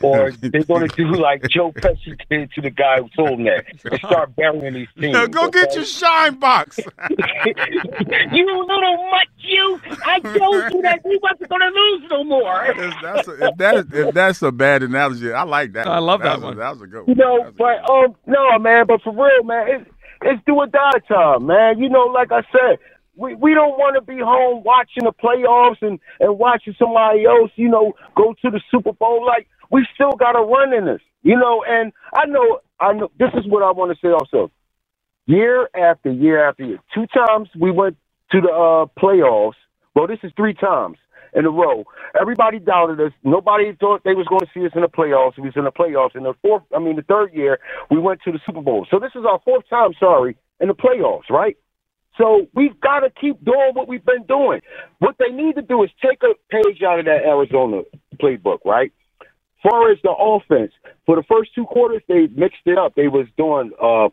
or 0.00 0.30
they're 0.40 0.62
gonna 0.64 0.88
do 0.88 1.12
like 1.12 1.42
Joe 1.48 1.72
Pesci 1.72 2.18
did 2.30 2.50
to 2.52 2.60
the 2.60 2.70
guy 2.70 2.98
who 3.00 3.08
told 3.16 3.40
him 3.40 3.44
that 3.44 3.64
and 3.84 3.98
start 3.98 4.34
burying 4.36 4.74
these 4.74 4.88
things. 4.98 5.12
Now 5.12 5.26
go 5.26 5.48
get 5.50 5.74
your 5.74 5.84
shine 5.84 6.34
box. 6.38 6.78
you 7.10 8.46
little 8.46 9.10
mutt, 9.10 9.28
you! 9.38 9.80
I 10.06 10.20
told 10.20 10.72
you 10.72 10.82
that 10.82 11.00
we 11.04 11.18
wasn't 11.22 11.48
gonna 11.48 11.70
lose 11.70 12.10
no 12.10 12.24
more. 12.24 12.74
That's, 12.76 13.02
that's 13.02 13.28
a, 13.28 13.48
if, 13.48 13.56
that 13.58 13.74
is, 13.74 13.84
if 13.92 14.14
that's 14.14 14.42
a 14.42 14.52
bad 14.52 14.82
analogy, 14.82 15.32
I 15.32 15.42
like 15.42 15.72
that. 15.72 15.86
I 15.86 15.98
love 15.98 16.22
that 16.22 16.36
was 16.36 16.42
a- 16.42 16.46
one. 16.46 16.56
that 16.58 16.72
was 16.72 16.82
a 16.82 16.86
good 16.86 17.06
one. 17.06 17.08
You 17.08 17.14
know, 17.14 17.38
That 17.38 17.46
was 17.46 17.54
a 17.54 17.84
but 17.84 17.90
um, 17.90 18.14
no, 18.26 18.58
man. 18.58 18.86
But 18.86 19.02
for 19.02 19.12
real, 19.12 19.44
man, 19.44 19.66
it's 19.68 19.90
it's 20.22 20.42
do 20.46 20.54
or 20.54 20.66
die 20.66 20.98
time, 21.08 21.46
man. 21.46 21.78
You 21.78 21.88
know, 21.88 22.04
like 22.06 22.32
I 22.32 22.42
said, 22.52 22.78
we 23.16 23.34
we 23.34 23.54
don't 23.54 23.78
want 23.78 23.94
to 23.96 24.00
be 24.02 24.18
home 24.18 24.62
watching 24.64 25.04
the 25.04 25.12
playoffs 25.12 25.82
and 25.82 25.98
and 26.20 26.38
watching 26.38 26.74
somebody 26.78 27.24
else, 27.24 27.50
you 27.56 27.68
know, 27.68 27.92
go 28.16 28.34
to 28.42 28.50
the 28.50 28.60
Super 28.70 28.92
Bowl. 28.92 29.24
Like 29.24 29.48
we 29.74 29.84
still 29.92 30.12
got 30.12 30.36
a 30.36 30.42
run 30.42 30.72
in 30.72 30.84
this, 30.84 31.00
you 31.24 31.36
know. 31.36 31.64
And 31.66 31.92
I 32.14 32.26
know, 32.26 32.60
I 32.78 32.92
know. 32.92 33.10
This 33.18 33.30
is 33.34 33.44
what 33.48 33.64
I 33.64 33.72
want 33.72 33.90
to 33.92 33.98
say 34.00 34.12
also. 34.12 34.52
Year 35.26 35.68
after 35.74 36.12
year 36.12 36.48
after 36.48 36.62
year, 36.64 36.78
two 36.94 37.06
times 37.08 37.48
we 37.58 37.72
went 37.72 37.96
to 38.30 38.40
the 38.40 38.50
uh, 38.50 38.86
playoffs. 39.00 39.58
Well, 39.96 40.06
this 40.06 40.20
is 40.22 40.30
three 40.36 40.54
times 40.54 40.96
in 41.34 41.44
a 41.44 41.50
row. 41.50 41.82
Everybody 42.20 42.60
doubted 42.60 43.00
us. 43.00 43.10
Nobody 43.24 43.72
thought 43.80 44.02
they 44.04 44.14
was 44.14 44.28
going 44.28 44.42
to 44.42 44.50
see 44.54 44.64
us 44.64 44.70
in 44.76 44.82
the 44.82 44.88
playoffs. 44.88 45.36
We 45.38 45.42
was 45.42 45.56
in 45.56 45.64
the 45.64 45.72
playoffs. 45.72 46.14
In 46.14 46.22
the 46.22 46.34
fourth, 46.40 46.62
I 46.72 46.78
mean, 46.78 46.94
the 46.94 47.02
third 47.02 47.34
year, 47.34 47.58
we 47.90 47.98
went 47.98 48.20
to 48.26 48.30
the 48.30 48.38
Super 48.46 48.62
Bowl. 48.62 48.86
So 48.92 49.00
this 49.00 49.10
is 49.16 49.24
our 49.28 49.40
fourth 49.44 49.68
time, 49.68 49.90
sorry, 49.98 50.36
in 50.60 50.68
the 50.68 50.74
playoffs, 50.74 51.28
right? 51.30 51.56
So 52.16 52.46
we've 52.54 52.78
got 52.80 53.00
to 53.00 53.10
keep 53.10 53.44
doing 53.44 53.72
what 53.72 53.88
we've 53.88 54.04
been 54.04 54.22
doing. 54.28 54.60
What 55.00 55.16
they 55.18 55.34
need 55.34 55.56
to 55.56 55.62
do 55.62 55.82
is 55.82 55.90
take 56.00 56.22
a 56.22 56.34
page 56.48 56.80
out 56.82 57.00
of 57.00 57.06
that 57.06 57.24
Arizona 57.26 57.82
playbook, 58.22 58.58
right? 58.64 58.92
Far 59.64 59.90
as 59.90 59.98
the 60.04 60.12
offense, 60.12 60.72
for 61.06 61.16
the 61.16 61.24
first 61.24 61.54
two 61.54 61.64
quarters, 61.64 62.02
they 62.08 62.28
mixed 62.28 62.66
it 62.66 62.78
up. 62.78 62.94
They 62.94 63.08
was 63.08 63.26
doing 63.36 63.72
uh, 63.82 64.08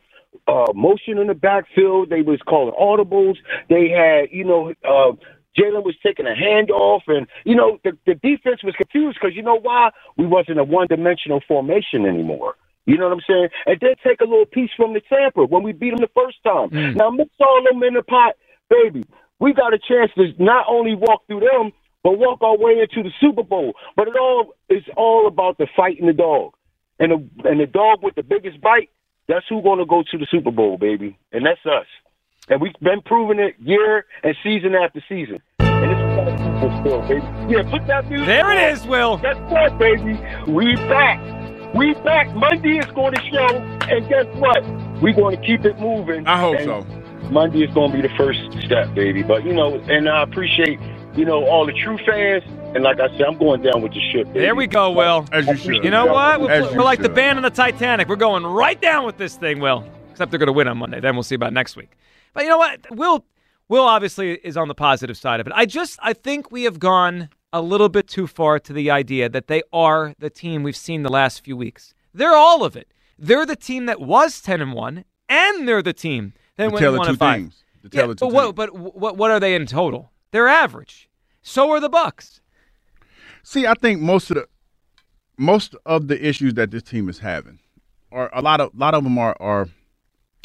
uh, 0.48 0.74
motion 0.74 1.20
in 1.20 1.28
the 1.28 1.36
backfield. 1.36 2.10
They 2.10 2.22
was 2.24 2.40
calling 2.48 2.74
audibles. 2.80 3.36
They 3.70 3.90
had, 3.90 4.30
you 4.32 4.46
know, 4.46 4.74
uh, 4.84 5.14
Jalen 5.58 5.84
was 5.84 5.96
taking 6.06 6.26
a 6.28 6.34
handoff, 6.34 7.02
and 7.08 7.28
you 7.44 7.56
know 7.56 7.78
the 7.84 7.98
the 8.06 8.16
defense 8.16 8.64
was 8.64 8.76
confused 8.76 9.20
because 9.22 9.36
you 9.36 9.42
know 9.44 9.60
why 9.60 9.92
we 10.18 10.26
wasn't 10.26 10.60
a 10.60 10.64
one 10.64 10.88
dimensional 10.88 11.42
formation 11.48 12.06
anymore. 12.06 12.56
You 12.86 12.98
know 12.98 13.06
what 13.10 13.14
I'm 13.14 13.22
saying? 13.28 13.50
And 13.66 13.78
then 13.82 13.96
take 14.04 14.22
a 14.22 14.26
little 14.26 14.46
piece 14.46 14.72
from 14.76 14.94
the 14.94 15.02
Tampa 15.02 15.46
when 15.46 15.64
we 15.64 15.74
beat 15.74 15.92
them 15.92 16.00
the 16.00 16.10
first 16.16 16.38
time. 16.44 16.70
Now 16.96 17.10
mix 17.10 17.30
all 17.40 17.64
them 17.70 17.84
in 17.84 17.94
the 17.96 18.02
pot, 18.02 18.36
baby. 18.70 19.04
We 19.40 19.54
got 19.54 19.74
a 19.74 19.80
chance 19.80 20.12
to 20.16 20.34
not 20.44 20.66
only 20.70 20.96
walk 20.96 21.28
through 21.28 21.42
them, 21.42 21.72
but 22.04 22.18
walk 22.18 22.42
our 22.42 22.58
way 22.58 22.80
into 22.80 23.04
the 23.04 23.14
Super 23.20 23.44
Bowl. 23.44 23.74
But 23.96 24.08
it 24.08 24.16
all 24.16 24.54
is 24.70 24.84
all 24.98 25.28
about 25.28 25.58
the 25.58 25.68
fight 25.76 26.00
and 26.00 26.10
the 26.10 26.14
dog, 26.14 26.54
and 27.00 27.12
the 27.12 27.50
and 27.50 27.60
the 27.60 27.68
dog 27.68 28.04
with 28.04 28.16
the 28.16 28.24
biggest 28.24 28.62
bite. 28.62 28.90
That's 29.28 29.46
who's 29.48 29.64
going 29.64 29.80
to 29.80 29.86
go 29.86 30.04
to 30.12 30.18
the 30.18 30.28
Super 30.30 30.52
Bowl, 30.52 30.78
baby, 30.78 31.18
and 31.32 31.46
that's 31.46 31.66
us. 31.66 31.86
And 32.50 32.60
we've 32.60 32.74
been 32.82 33.02
proving 33.02 33.40
it 33.40 33.56
year 33.60 34.06
and 34.24 34.36
season 34.44 34.76
after 34.76 35.02
season. 35.08 35.42
And 35.60 35.92
it's 35.92 36.00
going 36.00 36.26
to 36.26 36.44
keep 36.44 36.72
us 36.72 36.80
still, 36.82 37.02
baby. 37.02 37.54
Yeah, 37.54 37.70
put 37.72 37.88
that 37.88 38.10
music. 38.10 38.28
There 38.28 38.52
it 38.52 38.74
is, 38.74 38.86
Will. 38.86 39.18
Guess 39.18 39.38
what, 39.50 39.78
baby? 39.78 40.20
We 40.48 40.76
back. 40.76 41.20
We 41.74 41.94
back. 41.94 42.36
Monday 42.36 42.80
is 42.80 42.86
going 42.88 43.14
to 43.14 43.22
show, 43.32 43.48
and 43.90 44.10
guess 44.10 44.26
what? 44.36 44.62
We're 45.02 45.14
going 45.14 45.38
to 45.38 45.46
keep 45.46 45.64
it 45.66 45.80
moving. 45.80 46.28
I 46.28 46.40
hope 46.40 46.60
so. 46.60 46.82
Monday 47.30 47.64
is 47.64 47.74
going 47.74 47.92
to 47.92 48.02
be 48.02 48.06
the 48.06 48.14
first 48.16 48.40
step, 48.66 48.94
baby. 48.94 49.24
But 49.24 49.46
you 49.46 49.54
know, 49.54 49.76
and 49.76 50.10
I 50.10 50.24
appreciate 50.24 50.80
you 51.16 51.26
know 51.26 51.46
all 51.46 51.66
the 51.66 51.74
true 51.74 51.98
fans. 52.06 52.44
And 52.76 52.84
like 52.84 53.00
I 53.00 53.10
said, 53.18 53.24
I'm 53.24 53.38
going 53.38 53.62
down 53.62 53.82
with 53.82 53.94
the 53.94 54.00
ship. 54.12 54.28
Baby. 54.28 54.40
There 54.40 54.56
we 54.56 54.68
go, 54.68 54.92
Will. 54.92 55.28
As 55.32 55.46
you 55.48 55.58
should. 55.58 55.84
You 55.84 55.92
know 55.92 56.06
what? 56.06 56.42
We're, 56.42 56.52
As 56.52 56.74
we're 56.76 56.84
like 56.84 57.02
the 57.02 57.10
band 57.10 57.38
on 57.38 57.44
the 57.44 57.50
Titanic. 57.50 58.08
We're 58.08 58.16
going 58.16 58.46
right 58.46 58.80
down 58.82 59.06
with 59.06 59.18
this 59.18 59.36
thing, 59.36 59.60
Will. 59.60 59.84
Except 60.12 60.32
they're 60.32 60.38
going 60.38 60.48
to 60.48 60.54
win 60.54 60.68
on 60.68 60.78
Monday. 60.78 61.00
Then 61.00 61.16
we'll 61.16 61.24
see 61.24 61.36
about 61.36 61.52
next 61.54 61.76
week. 61.76 61.92
But 62.34 62.44
you 62.44 62.50
know 62.50 62.58
what? 62.58 62.80
Will 62.92 63.26
Will 63.68 63.84
obviously 63.86 64.34
is 64.36 64.58
on 64.58 64.68
the 64.68 64.76
positive 64.76 65.18
side 65.18 65.40
of 65.40 65.48
it. 65.48 65.54
I 65.56 65.66
just 65.66 66.00
I 66.02 66.14
think 66.14 66.52
we 66.52 66.64
have 66.64 66.80
gone 66.80 67.30
a 67.54 67.62
little 67.62 67.90
bit 67.90 68.08
too 68.08 68.28
far 68.28 68.60
to 68.60 68.72
the 68.74 68.90
idea 68.90 69.28
that 69.28 69.48
they 69.48 69.64
are 69.74 70.14
the 70.20 70.30
team 70.30 70.64
we've 70.64 70.76
seen 70.76 71.04
the 71.04 71.12
last 71.12 71.44
few 71.44 71.58
weeks. 71.58 71.94
They're 72.14 72.36
all 72.36 72.64
of 72.64 72.76
it. 72.76 72.88
They're 73.18 73.46
the 73.46 73.56
team 73.56 73.86
that 73.86 74.00
was 74.02 74.42
ten 74.42 74.62
and 74.62 74.74
one, 74.74 75.06
and 75.30 75.68
they're 75.68 75.82
the 75.82 75.94
team 75.94 76.34
that 76.58 76.66
To 76.66 76.70
went 76.72 76.98
one 76.98 77.06
two 77.06 77.10
and 77.12 77.20
five. 77.20 77.36
things. 77.36 77.64
Tell 77.92 78.08
the 78.10 78.16
two 78.16 78.26
but 78.26 78.34
what? 78.34 78.56
But 78.56 78.74
what? 78.76 79.18
What 79.18 79.32
are 79.32 79.40
they 79.40 79.56
in 79.56 79.66
total? 79.66 80.11
They're 80.32 80.48
average. 80.48 81.10
So 81.42 81.70
are 81.72 81.80
the 81.80 81.90
Bucks. 81.90 82.42
See, 83.44 83.66
I 83.66 83.74
think 83.74 84.02
most 84.02 84.30
of 84.32 84.36
the 84.38 84.48
most 85.38 85.76
of 85.86 86.08
the 86.08 86.26
issues 86.26 86.54
that 86.54 86.72
this 86.72 86.84
team 86.84 87.10
is 87.10 87.20
having 87.20 87.60
are 88.12 88.30
a 88.34 88.42
lot 88.42 88.62
of 88.62 88.72
a 88.74 88.78
lot 88.78 88.94
of 88.94 89.04
them 89.04 89.18
are 89.18 89.36
are 89.40 89.68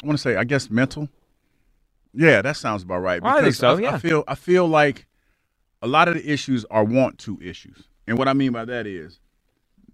I 0.03 0.07
want 0.07 0.17
to 0.17 0.21
say 0.21 0.35
I 0.35 0.43
guess 0.43 0.69
mental. 0.69 1.09
Yeah, 2.13 2.41
that 2.41 2.57
sounds 2.57 2.83
about 2.83 2.99
right. 2.99 3.21
I 3.23 3.33
think 3.33 3.45
Because 3.45 3.57
so, 3.57 3.77
I, 3.77 3.79
yeah. 3.79 3.95
I 3.95 3.99
feel 3.99 4.23
I 4.27 4.35
feel 4.35 4.67
like 4.67 5.05
a 5.81 5.87
lot 5.87 6.07
of 6.07 6.15
the 6.15 6.27
issues 6.27 6.65
are 6.71 6.83
want 6.83 7.19
to 7.19 7.39
issues, 7.41 7.87
and 8.07 8.17
what 8.17 8.27
I 8.27 8.33
mean 8.33 8.53
by 8.53 8.65
that 8.65 8.87
is 8.87 9.19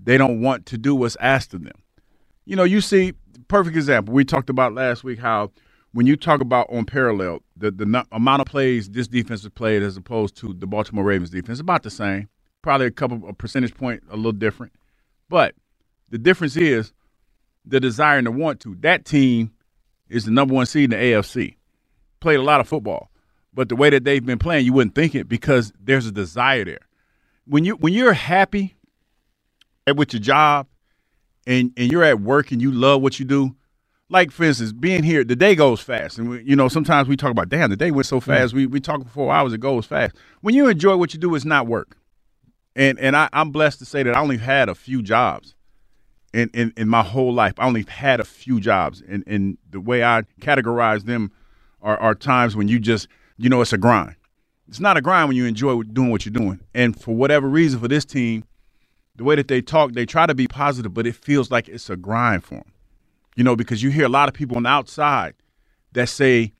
they 0.01 0.17
don't 0.17 0.41
want 0.41 0.65
to 0.67 0.77
do 0.77 0.95
what's 0.95 1.17
asked 1.19 1.53
of 1.53 1.63
them. 1.63 1.73
You 2.45 2.55
know, 2.55 2.63
you 2.63 2.81
see, 2.81 3.13
perfect 3.47 3.75
example. 3.75 4.13
We 4.13 4.23
talked 4.23 4.49
about 4.49 4.73
last 4.73 5.03
week 5.03 5.19
how 5.19 5.51
when 5.93 6.07
you 6.07 6.17
talk 6.17 6.41
about 6.41 6.67
on 6.71 6.85
parallel, 6.85 7.39
the 7.55 7.71
the 7.71 8.05
amount 8.11 8.41
of 8.41 8.47
plays 8.47 8.89
this 8.89 9.07
defense 9.07 9.43
has 9.43 9.51
played 9.51 9.81
as 9.81 9.95
opposed 9.95 10.35
to 10.37 10.53
the 10.53 10.67
Baltimore 10.67 11.05
Ravens 11.05 11.29
defense, 11.29 11.59
about 11.59 11.83
the 11.83 11.91
same. 11.91 12.27
Probably 12.61 12.87
a 12.87 12.91
couple 12.91 13.21
a 13.27 13.33
percentage 13.33 13.75
point 13.75 14.03
a 14.09 14.15
little 14.15 14.31
different, 14.31 14.73
but 15.29 15.55
the 16.09 16.17
difference 16.17 16.57
is 16.57 16.93
the 17.65 17.79
desire 17.79 18.17
and 18.17 18.27
the 18.27 18.31
want 18.31 18.59
to. 18.61 18.75
That 18.81 19.05
team 19.05 19.51
is 20.09 20.25
the 20.25 20.31
number 20.31 20.53
one 20.53 20.65
seed 20.65 20.85
in 20.85 20.89
the 20.91 20.97
AFC. 20.97 21.55
Played 22.19 22.39
a 22.39 22.43
lot 22.43 22.59
of 22.59 22.67
football, 22.67 23.09
but 23.53 23.69
the 23.69 23.75
way 23.75 23.89
that 23.89 24.03
they've 24.03 24.25
been 24.25 24.39
playing, 24.39 24.65
you 24.65 24.73
wouldn't 24.73 24.95
think 24.95 25.13
it 25.13 25.29
because 25.29 25.73
there's 25.79 26.07
a 26.07 26.11
desire 26.11 26.65
there. 26.65 26.87
When 27.45 27.65
you 27.65 27.75
when 27.75 27.93
you're 27.93 28.13
happy 28.13 28.77
at 29.85 29.95
with 29.95 30.13
your 30.13 30.21
job 30.21 30.67
and 31.45 31.71
and 31.77 31.91
you're 31.91 32.03
at 32.03 32.21
work 32.21 32.51
and 32.51 32.61
you 32.61 32.71
love 32.71 33.01
what 33.01 33.19
you 33.19 33.25
do, 33.25 33.55
like 34.09 34.31
for 34.31 34.43
instance, 34.43 34.71
being 34.71 35.03
here, 35.03 35.23
the 35.23 35.35
day 35.35 35.55
goes 35.55 35.79
fast, 35.81 36.17
and 36.17 36.29
we, 36.29 36.43
you 36.43 36.55
know 36.55 36.67
sometimes 36.67 37.07
we 37.07 37.15
talk 37.17 37.31
about, 37.31 37.49
damn, 37.49 37.69
the 37.69 37.77
day 37.77 37.91
went 37.91 38.05
so 38.05 38.19
fast. 38.19 38.53
We 38.53 38.65
we 38.67 38.79
talk 38.79 39.03
for 39.03 39.09
four 39.09 39.33
hours, 39.33 39.53
it 39.53 39.59
goes 39.59 39.85
fast. 39.85 40.15
When 40.41 40.55
you 40.55 40.67
enjoy 40.67 40.97
what 40.97 41.13
you 41.13 41.19
do, 41.19 41.33
it's 41.35 41.45
not 41.45 41.67
work. 41.67 41.97
And 42.75 42.99
and 42.99 43.15
I, 43.15 43.29
I'm 43.33 43.51
blessed 43.51 43.79
to 43.79 43.85
say 43.85 44.03
that 44.03 44.15
I 44.15 44.19
only 44.19 44.37
had 44.37 44.69
a 44.69 44.75
few 44.75 45.01
jobs 45.01 45.55
in, 46.33 46.49
in, 46.53 46.73
in 46.75 46.89
my 46.89 47.03
whole 47.03 47.33
life. 47.33 47.53
I 47.57 47.65
only 47.65 47.85
had 47.87 48.19
a 48.19 48.25
few 48.25 48.59
jobs, 48.59 49.01
and 49.07 49.23
and 49.27 49.57
the 49.69 49.79
way 49.79 50.03
I 50.03 50.23
categorize 50.41 51.03
them 51.05 51.31
are, 51.81 51.97
are 51.97 52.15
times 52.15 52.55
when 52.55 52.67
you 52.67 52.79
just 52.79 53.07
you 53.37 53.49
know 53.49 53.61
it's 53.61 53.73
a 53.73 53.77
grind. 53.77 54.15
It's 54.67 54.79
not 54.79 54.97
a 54.97 55.01
grind 55.01 55.27
when 55.27 55.37
you 55.37 55.45
enjoy 55.45 55.81
doing 55.83 56.09
what 56.09 56.25
you're 56.25 56.33
doing. 56.33 56.59
And 56.73 56.99
for 56.99 57.13
whatever 57.15 57.47
reason, 57.47 57.79
for 57.79 57.87
this 57.87 58.05
team, 58.05 58.45
the 59.15 59.23
way 59.23 59.35
that 59.35 59.47
they 59.47 59.61
talk, 59.61 59.91
they 59.91 60.05
try 60.05 60.25
to 60.25 60.33
be 60.33 60.47
positive, 60.47 60.93
but 60.93 61.05
it 61.05 61.15
feels 61.15 61.51
like 61.51 61.67
it's 61.67 61.89
a 61.89 61.97
grind 61.97 62.43
for 62.43 62.55
them. 62.55 62.72
You 63.35 63.43
know, 63.43 63.55
because 63.55 63.81
you 63.81 63.89
hear 63.89 64.05
a 64.05 64.09
lot 64.09 64.27
of 64.29 64.35
people 64.35 64.57
on 64.57 64.63
the 64.63 64.69
outside 64.69 65.33
that 65.93 66.09
say, 66.09 66.53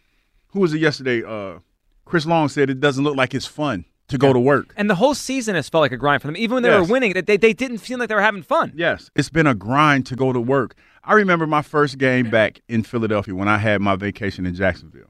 "Who 0.50 0.60
was 0.62 0.74
it 0.74 0.80
yesterday?" 0.80 1.24
Uh, 1.24 1.60
Chris 2.06 2.26
Long 2.26 2.50
said 2.50 2.70
it 2.70 2.80
doesn't 2.80 3.04
look 3.04 3.16
like 3.16 3.34
it's 3.34 3.46
fun 3.46 3.86
to 4.10 4.18
go 4.18 4.34
to 4.34 4.40
work. 4.40 4.74
And 4.76 4.90
the 4.90 4.96
whole 4.96 5.16
season 5.16 5.56
has 5.56 5.70
felt 5.70 5.82
like 5.82 5.92
a 5.92 5.98
grind 5.98 6.22
for 6.22 6.28
them. 6.28 6.36
Even 6.38 6.56
when 6.56 6.64
they 6.64 6.70
Yes. 6.70 6.88
were 6.88 6.92
winning, 6.94 7.14
they, 7.14 7.38
they 7.38 7.54
didn't 7.54 7.78
feel 7.78 7.98
like 7.98 8.10
they 8.10 8.16
were 8.16 8.22
having 8.22 8.44
fun. 8.44 8.74
Yes, 8.76 9.10
it's 9.16 9.30
been 9.30 9.48
a 9.48 9.56
grind 9.56 10.06
to 10.08 10.16
go 10.16 10.34
to 10.34 10.40
work. 10.40 10.76
I 11.04 11.14
remember 11.14 11.48
my 11.48 11.62
first 11.62 11.98
game 11.98 12.30
back 12.30 12.60
in 12.68 12.84
Philadelphia 12.84 13.34
when 13.36 13.48
I 13.48 13.58
had 13.58 13.82
my 13.82 13.96
vacation 13.96 14.46
in 14.46 14.56
Jacksonville. 14.56 15.10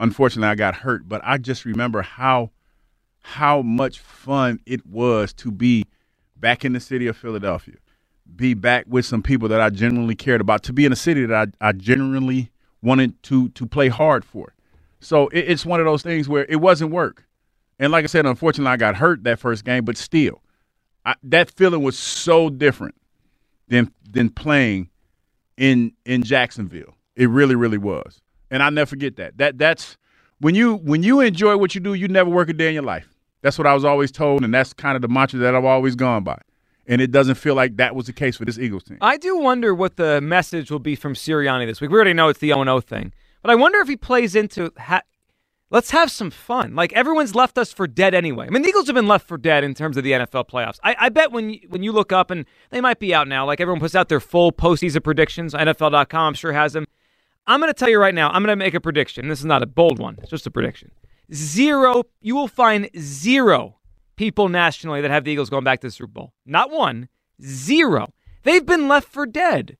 Unfortunately, 0.00 0.48
I 0.48 0.54
got 0.54 0.74
hurt, 0.76 1.08
but 1.08 1.20
I 1.24 1.38
just 1.38 1.64
remember 1.64 2.02
how 2.02 2.50
how 3.26 3.62
much 3.62 3.98
fun 4.00 4.60
it 4.66 4.84
was 4.86 5.32
to 5.32 5.50
be 5.50 5.86
back 6.36 6.62
in 6.64 6.74
the 6.74 6.80
city 6.80 7.06
of 7.06 7.16
Philadelphia, 7.16 7.76
be 8.36 8.54
back 8.54 8.84
with 8.88 9.06
some 9.06 9.22
people 9.22 9.48
that 9.48 9.60
I 9.60 9.70
genuinely 9.70 10.14
cared 10.14 10.40
about, 10.40 10.62
to 10.64 10.72
be 10.72 10.84
in 10.84 10.92
a 10.92 10.96
city 10.96 11.26
that 11.26 11.54
I, 11.60 11.68
I 11.68 11.72
genuinely 11.72 12.50
wanted 12.82 13.22
to 13.24 13.48
to 13.50 13.66
play 13.66 13.88
hard 13.88 14.24
for. 14.24 14.54
So 15.00 15.28
it, 15.28 15.40
it's 15.48 15.66
one 15.66 15.80
of 15.80 15.86
those 15.86 16.02
things 16.02 16.28
where 16.28 16.46
it 16.48 16.56
wasn't 16.56 16.90
work. 16.90 17.26
And 17.78 17.92
like 17.92 18.04
I 18.04 18.06
said, 18.06 18.26
unfortunately, 18.26 18.72
I 18.72 18.76
got 18.76 18.96
hurt 18.96 19.24
that 19.24 19.38
first 19.38 19.64
game, 19.64 19.84
but 19.84 19.96
still, 19.96 20.42
I, 21.04 21.14
that 21.24 21.50
feeling 21.50 21.82
was 21.82 21.98
so 21.98 22.50
different 22.50 22.94
than 23.68 23.92
than 24.08 24.30
playing 24.30 24.90
in 25.56 25.92
in 26.04 26.22
Jacksonville. 26.22 26.94
It 27.16 27.28
really, 27.28 27.54
really 27.54 27.78
was, 27.78 28.20
and 28.50 28.62
I 28.62 28.70
never 28.70 28.86
forget 28.86 29.16
that. 29.16 29.38
That 29.38 29.58
that's 29.58 29.96
when 30.40 30.54
you 30.54 30.76
when 30.76 31.02
you 31.02 31.20
enjoy 31.20 31.56
what 31.56 31.74
you 31.74 31.80
do, 31.80 31.94
you 31.94 32.08
never 32.08 32.30
work 32.30 32.48
a 32.48 32.52
day 32.52 32.68
in 32.68 32.74
your 32.74 32.82
life. 32.82 33.08
That's 33.42 33.58
what 33.58 33.66
I 33.66 33.74
was 33.74 33.84
always 33.84 34.10
told, 34.10 34.42
and 34.42 34.54
that's 34.54 34.72
kind 34.72 34.96
of 34.96 35.02
the 35.02 35.08
mantra 35.08 35.38
that 35.40 35.54
I've 35.54 35.64
always 35.64 35.94
gone 35.94 36.24
by. 36.24 36.40
And 36.86 37.00
it 37.00 37.10
doesn't 37.10 37.36
feel 37.36 37.54
like 37.54 37.76
that 37.76 37.94
was 37.94 38.06
the 38.06 38.12
case 38.12 38.36
for 38.36 38.44
this 38.44 38.58
Eagles 38.58 38.84
team. 38.84 38.98
I 39.00 39.16
do 39.16 39.38
wonder 39.38 39.74
what 39.74 39.96
the 39.96 40.20
message 40.20 40.70
will 40.70 40.78
be 40.78 40.94
from 40.96 41.14
Sirianni 41.14 41.66
this 41.66 41.80
week. 41.80 41.90
We 41.90 41.96
already 41.96 42.12
know 42.12 42.28
it's 42.28 42.40
the 42.40 42.48
0 42.48 42.80
thing, 42.80 43.12
but 43.42 43.50
I 43.50 43.54
wonder 43.54 43.78
if 43.80 43.88
he 43.88 43.96
plays 43.96 44.34
into 44.34 44.70
ha- 44.78 45.02
let's 45.70 45.90
have 45.90 46.10
some 46.10 46.30
fun. 46.30 46.74
Like 46.74 46.92
everyone's 46.92 47.34
left 47.34 47.58
us 47.58 47.72
for 47.72 47.86
dead 47.86 48.14
anyway. 48.14 48.46
I 48.46 48.50
mean, 48.50 48.62
the 48.62 48.68
Eagles 48.68 48.86
have 48.86 48.94
been 48.94 49.08
left 49.08 49.26
for 49.26 49.36
dead 49.36 49.64
in 49.64 49.74
terms 49.74 49.96
of 49.96 50.04
the 50.04 50.12
NFL 50.12 50.48
playoffs. 50.48 50.78
I, 50.84 50.96
I 50.98 51.08
bet 51.08 51.32
when 51.32 51.50
you, 51.50 51.60
when 51.68 51.82
you 51.82 51.92
look 51.92 52.12
up 52.12 52.30
and 52.30 52.44
they 52.70 52.80
might 52.80 52.98
be 52.98 53.14
out 53.14 53.28
now, 53.28 53.46
like 53.46 53.60
everyone 53.60 53.80
puts 53.80 53.94
out 53.94 54.08
their 54.08 54.20
full 54.20 54.52
postseason 54.52 55.02
predictions. 55.02 55.54
NFL.com 55.54 56.14
I'm 56.14 56.34
sure 56.34 56.52
has 56.52 56.74
them. 56.74 56.86
I'm 57.46 57.60
going 57.60 57.70
to 57.70 57.78
tell 57.78 57.90
you 57.90 57.98
right 57.98 58.14
now. 58.14 58.28
I'm 58.28 58.42
going 58.42 58.56
to 58.58 58.64
make 58.64 58.74
a 58.74 58.80
prediction. 58.80 59.28
This 59.28 59.40
is 59.40 59.44
not 59.44 59.62
a 59.62 59.66
bold 59.66 59.98
one. 59.98 60.16
It's 60.20 60.30
just 60.30 60.46
a 60.46 60.50
prediction. 60.50 60.90
Zero. 61.32 62.04
You 62.22 62.36
will 62.36 62.48
find 62.48 62.88
zero 62.98 63.76
people 64.16 64.48
nationally 64.48 65.00
that 65.00 65.10
have 65.10 65.24
the 65.24 65.32
Eagles 65.32 65.50
going 65.50 65.64
back 65.64 65.80
to 65.80 65.88
the 65.88 65.92
Super 65.92 66.12
Bowl. 66.12 66.32
Not 66.46 66.70
one, 66.70 67.08
zero. 67.42 68.12
They've 68.42 68.64
been 68.64 68.88
left 68.88 69.08
for 69.08 69.26
dead. 69.26 69.76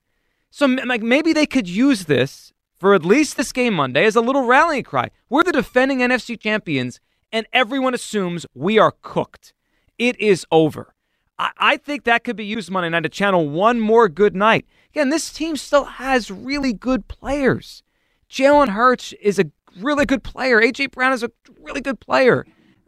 So 0.49 0.65
like 0.65 1.01
maybe 1.01 1.33
they 1.33 1.45
could 1.45 1.67
use 1.67 2.05
this 2.05 2.53
for 2.77 2.93
at 2.93 3.05
least 3.05 3.37
this 3.37 3.51
game 3.51 3.73
Monday 3.73 4.05
as 4.05 4.15
a 4.15 4.21
little 4.21 4.45
rallying 4.45 4.83
cry. 4.83 5.09
We're 5.29 5.43
the 5.43 5.51
defending 5.51 5.99
NFC 5.99 6.39
champions, 6.39 6.99
and 7.31 7.47
everyone 7.53 7.93
assumes 7.93 8.45
we 8.53 8.77
are 8.77 8.93
cooked. 9.01 9.53
It 9.97 10.19
is 10.19 10.45
over. 10.51 10.93
I, 11.37 11.51
I 11.57 11.77
think 11.77 12.03
that 12.03 12.23
could 12.23 12.35
be 12.35 12.45
used 12.45 12.71
Monday 12.71 12.89
night 12.89 13.03
to 13.03 13.09
channel 13.09 13.49
one 13.49 13.79
more 13.79 14.09
good 14.09 14.35
night. 14.35 14.65
Again, 14.91 15.09
this 15.09 15.31
team 15.31 15.57
still 15.57 15.85
has 15.85 16.31
really 16.31 16.73
good 16.73 17.07
players. 17.07 17.83
Jalen 18.29 18.69
Hurts 18.69 19.13
is 19.13 19.39
a 19.39 19.51
really 19.79 20.05
good 20.05 20.23
player. 20.23 20.61
AJ 20.61 20.91
Brown 20.91 21.13
is 21.13 21.23
a 21.23 21.31
really 21.61 21.81
good 21.81 21.99
player. 21.99 22.45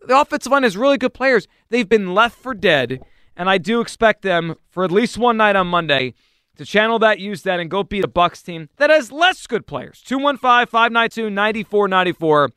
The 0.07 0.19
offensive 0.19 0.51
line 0.53 0.63
has 0.63 0.75
really 0.77 0.97
good 0.97 1.13
players. 1.13 1.47
They've 1.69 1.87
been 1.87 2.15
left 2.15 2.37
for 2.37 2.53
dead, 2.53 3.01
and 3.35 3.49
I 3.49 3.57
do 3.57 3.81
expect 3.81 4.21
them 4.21 4.55
for 4.69 4.85
at 4.85 4.91
least 4.91 5.17
one 5.17 5.35
night 5.35 5.57
on 5.57 5.67
Monday 5.67 6.13
to 6.55 6.63
channel 6.65 6.97
that, 6.99 7.19
use 7.19 7.41
that, 7.43 7.59
and 7.59 7.69
go 7.69 7.83
beat 7.83 8.05
a 8.05 8.07
Bucks 8.07 8.41
team 8.41 8.69
that 8.77 8.89
has 8.89 9.11
less 9.11 9.45
good 9.47 9.67
players. 9.67 10.01
215-592-9494. 10.07 12.51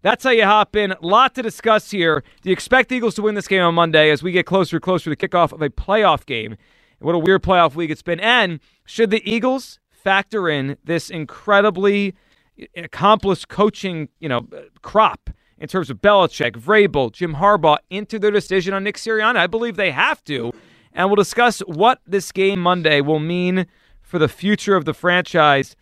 That's 0.00 0.24
how 0.24 0.30
you 0.30 0.44
hop 0.44 0.74
in. 0.76 0.94
Lot 1.02 1.34
to 1.34 1.42
discuss 1.42 1.90
here. 1.90 2.24
Do 2.40 2.48
you 2.48 2.54
expect 2.54 2.88
the 2.88 2.96
Eagles 2.96 3.16
to 3.16 3.22
win 3.22 3.34
this 3.34 3.48
game 3.48 3.62
on 3.62 3.74
Monday 3.74 4.10
as 4.10 4.22
we 4.22 4.32
get 4.32 4.46
closer 4.46 4.76
and 4.76 4.82
closer 4.82 5.04
to 5.04 5.10
the 5.10 5.16
kickoff 5.16 5.52
of 5.52 5.60
a 5.60 5.68
playoff 5.68 6.24
game? 6.24 6.56
What 7.00 7.14
a 7.14 7.18
weird 7.18 7.42
playoff 7.42 7.74
week 7.74 7.90
it's 7.90 8.00
been. 8.00 8.20
And 8.20 8.60
should 8.86 9.10
the 9.10 9.20
Eagles 9.30 9.78
factor 9.90 10.48
in 10.48 10.78
this 10.84 11.10
incredibly 11.10 12.14
accomplished 12.74 13.48
coaching, 13.48 14.08
you 14.20 14.30
know, 14.30 14.48
crop 14.80 15.28
in 15.64 15.68
terms 15.68 15.88
of 15.88 16.02
Belichick, 16.02 16.52
Vrabel, 16.52 17.10
Jim 17.10 17.36
Harbaugh 17.36 17.78
into 17.88 18.18
their 18.18 18.30
decision 18.30 18.74
on 18.74 18.84
Nick 18.84 18.96
Sirianni? 18.96 19.36
I 19.36 19.46
believe 19.46 19.76
they 19.76 19.92
have 19.92 20.22
to. 20.24 20.52
And 20.92 21.08
we'll 21.08 21.16
discuss 21.16 21.60
what 21.60 22.02
this 22.06 22.30
game 22.32 22.60
Monday 22.60 23.00
will 23.00 23.18
mean 23.18 23.66
for 24.02 24.18
the 24.18 24.28
future 24.28 24.76
of 24.76 24.84
the 24.84 24.92
franchise, 24.92 25.74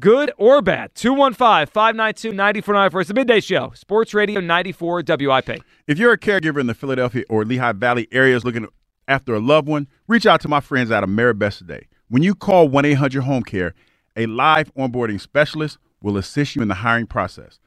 good 0.00 0.32
or 0.38 0.62
bad. 0.62 0.94
215 0.94 1.66
592 1.66 2.32
9494. 2.32 3.00
It's 3.02 3.08
the 3.08 3.14
midday 3.14 3.40
show, 3.40 3.70
Sports 3.74 4.14
Radio 4.14 4.40
94 4.40 5.02
WIP. 5.06 5.62
If 5.86 5.98
you're 5.98 6.12
a 6.12 6.18
caregiver 6.18 6.58
in 6.58 6.66
the 6.66 6.74
Philadelphia 6.74 7.24
or 7.28 7.44
Lehigh 7.44 7.72
Valley 7.72 8.08
areas 8.10 8.46
looking 8.46 8.66
after 9.06 9.34
a 9.34 9.40
loved 9.40 9.68
one, 9.68 9.88
reach 10.06 10.24
out 10.24 10.40
to 10.40 10.48
my 10.48 10.60
friends 10.60 10.90
out 10.90 11.04
of 11.04 11.10
today. 11.10 11.86
When 12.08 12.22
you 12.22 12.34
call 12.34 12.66
1 12.66 12.86
800 12.86 13.20
Home 13.20 13.42
Care, 13.42 13.74
a 14.16 14.24
live 14.24 14.74
onboarding 14.74 15.20
specialist 15.20 15.76
will 16.00 16.16
assist 16.16 16.56
you 16.56 16.62
in 16.62 16.68
the 16.68 16.76
hiring 16.76 17.06
process. 17.06 17.58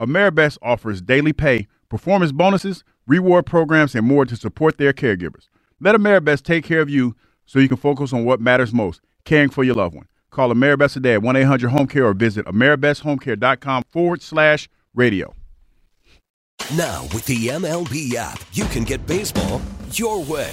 Ameribest 0.00 0.58
offers 0.62 1.02
daily 1.02 1.32
pay, 1.32 1.68
performance 1.88 2.32
bonuses, 2.32 2.84
reward 3.06 3.46
programs, 3.46 3.94
and 3.94 4.06
more 4.06 4.24
to 4.24 4.36
support 4.36 4.78
their 4.78 4.92
caregivers. 4.92 5.48
Let 5.80 5.94
Ameribest 5.94 6.42
take 6.42 6.64
care 6.64 6.80
of 6.80 6.88
you 6.88 7.14
so 7.46 7.58
you 7.58 7.68
can 7.68 7.76
focus 7.76 8.12
on 8.12 8.24
what 8.24 8.40
matters 8.40 8.72
most, 8.72 9.00
caring 9.24 9.50
for 9.50 9.64
your 9.64 9.74
loved 9.74 9.94
one. 9.94 10.06
Call 10.30 10.52
Ameribest 10.52 10.94
today 10.94 11.14
at 11.14 11.20
1-800-HOME-CARE 11.20 12.06
or 12.06 12.14
visit 12.14 12.46
ameribesthomecare.com 12.46 13.84
forward 13.90 14.22
slash 14.22 14.68
radio. 14.94 15.34
Now, 16.76 17.02
with 17.12 17.24
the 17.26 17.48
MLB 17.48 18.14
app, 18.14 18.40
you 18.52 18.64
can 18.66 18.84
get 18.84 19.04
baseball 19.06 19.60
your 19.92 20.22
way. 20.22 20.52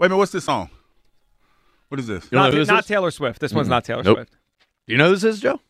Wait 0.00 0.06
a 0.06 0.08
minute, 0.08 0.16
what's 0.18 0.32
this 0.32 0.44
song? 0.44 0.70
What 1.88 2.00
is 2.00 2.06
this? 2.06 2.24
You 2.32 2.36
know 2.36 2.44
Not, 2.44 2.52
who 2.54 2.58
this 2.60 2.68
not 2.68 2.80
is? 2.84 2.86
Taylor 2.86 3.10
Swift. 3.10 3.38
This 3.38 3.52
one's 3.52 3.68
not 3.68 3.84
Taylor 3.84 4.02
Nope. 4.02 4.16
Swift. 4.16 4.32
Do 4.86 4.94
you 4.94 4.96
know 4.96 5.08
who 5.08 5.14
this 5.14 5.24
is, 5.24 5.40
Joe? 5.40 5.60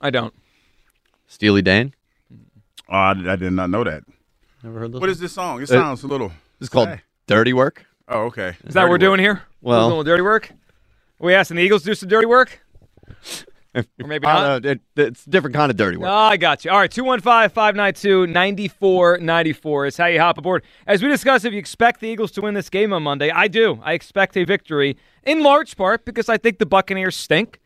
I 0.00 0.10
don't. 0.10 0.34
Steely 1.28 1.62
Dan. 1.62 1.94
Oh, 2.88 2.94
I, 2.96 3.10
I 3.10 3.36
did 3.36 3.52
not 3.52 3.70
know 3.70 3.84
that. 3.84 4.02
Never 4.64 4.80
heard 4.80 4.90
this. 4.92 5.00
What 5.00 5.08
is 5.08 5.20
this 5.20 5.32
song? 5.32 5.60
It 5.62 5.70
Uh, 5.70 5.74
sounds 5.74 6.02
a 6.02 6.08
little. 6.08 6.32
It's 6.60 6.68
called 6.68 6.88
sad. 6.88 7.02
Dirty 7.28 7.52
Work. 7.52 7.86
Oh, 8.08 8.22
okay. 8.22 8.56
Is 8.64 8.74
that 8.74 8.82
what 8.82 8.90
we're 8.90 8.98
doing 8.98 9.20
here? 9.20 9.42
Well- 9.60 9.86
We're 9.88 9.94
doing 9.94 10.04
dirty 10.06 10.22
work. 10.22 10.50
Are 10.50 11.26
we 11.26 11.34
asking 11.34 11.58
the 11.58 11.62
Eagles 11.62 11.82
to 11.82 11.90
do 11.90 11.94
some 11.94 12.08
dirty 12.08 12.26
work? 12.26 12.60
Or 13.74 14.06
maybe 14.06 14.26
not. 14.26 14.64
It, 14.64 14.80
it's 14.96 15.26
a 15.26 15.30
different 15.30 15.54
kind 15.54 15.70
of 15.70 15.76
dirty 15.76 15.96
Oh, 15.96 16.00
work. 16.00 16.08
Ah, 16.10 16.28
I 16.30 16.36
got 16.36 16.64
you. 16.64 16.70
All 16.70 16.78
right, 16.78 16.90
215 16.90 17.50
592 17.50 18.26
9494 18.26 19.86
is 19.86 19.96
how 19.96 20.06
you 20.06 20.20
hop 20.20 20.38
aboard. 20.38 20.64
As 20.86 21.02
we 21.02 21.08
discussed, 21.08 21.44
if 21.44 21.52
you 21.52 21.58
expect 21.58 22.00
the 22.00 22.08
Eagles 22.08 22.30
to 22.32 22.40
win 22.40 22.54
this 22.54 22.70
game 22.70 22.92
on 22.92 23.02
Monday, 23.02 23.30
I 23.30 23.48
do. 23.48 23.80
I 23.82 23.92
expect 23.92 24.36
a 24.36 24.44
victory 24.44 24.96
in 25.24 25.42
large 25.42 25.76
part 25.76 26.04
because 26.04 26.28
I 26.28 26.38
think 26.38 26.58
the 26.58 26.66
Buccaneers 26.66 27.16
stink. 27.16 27.60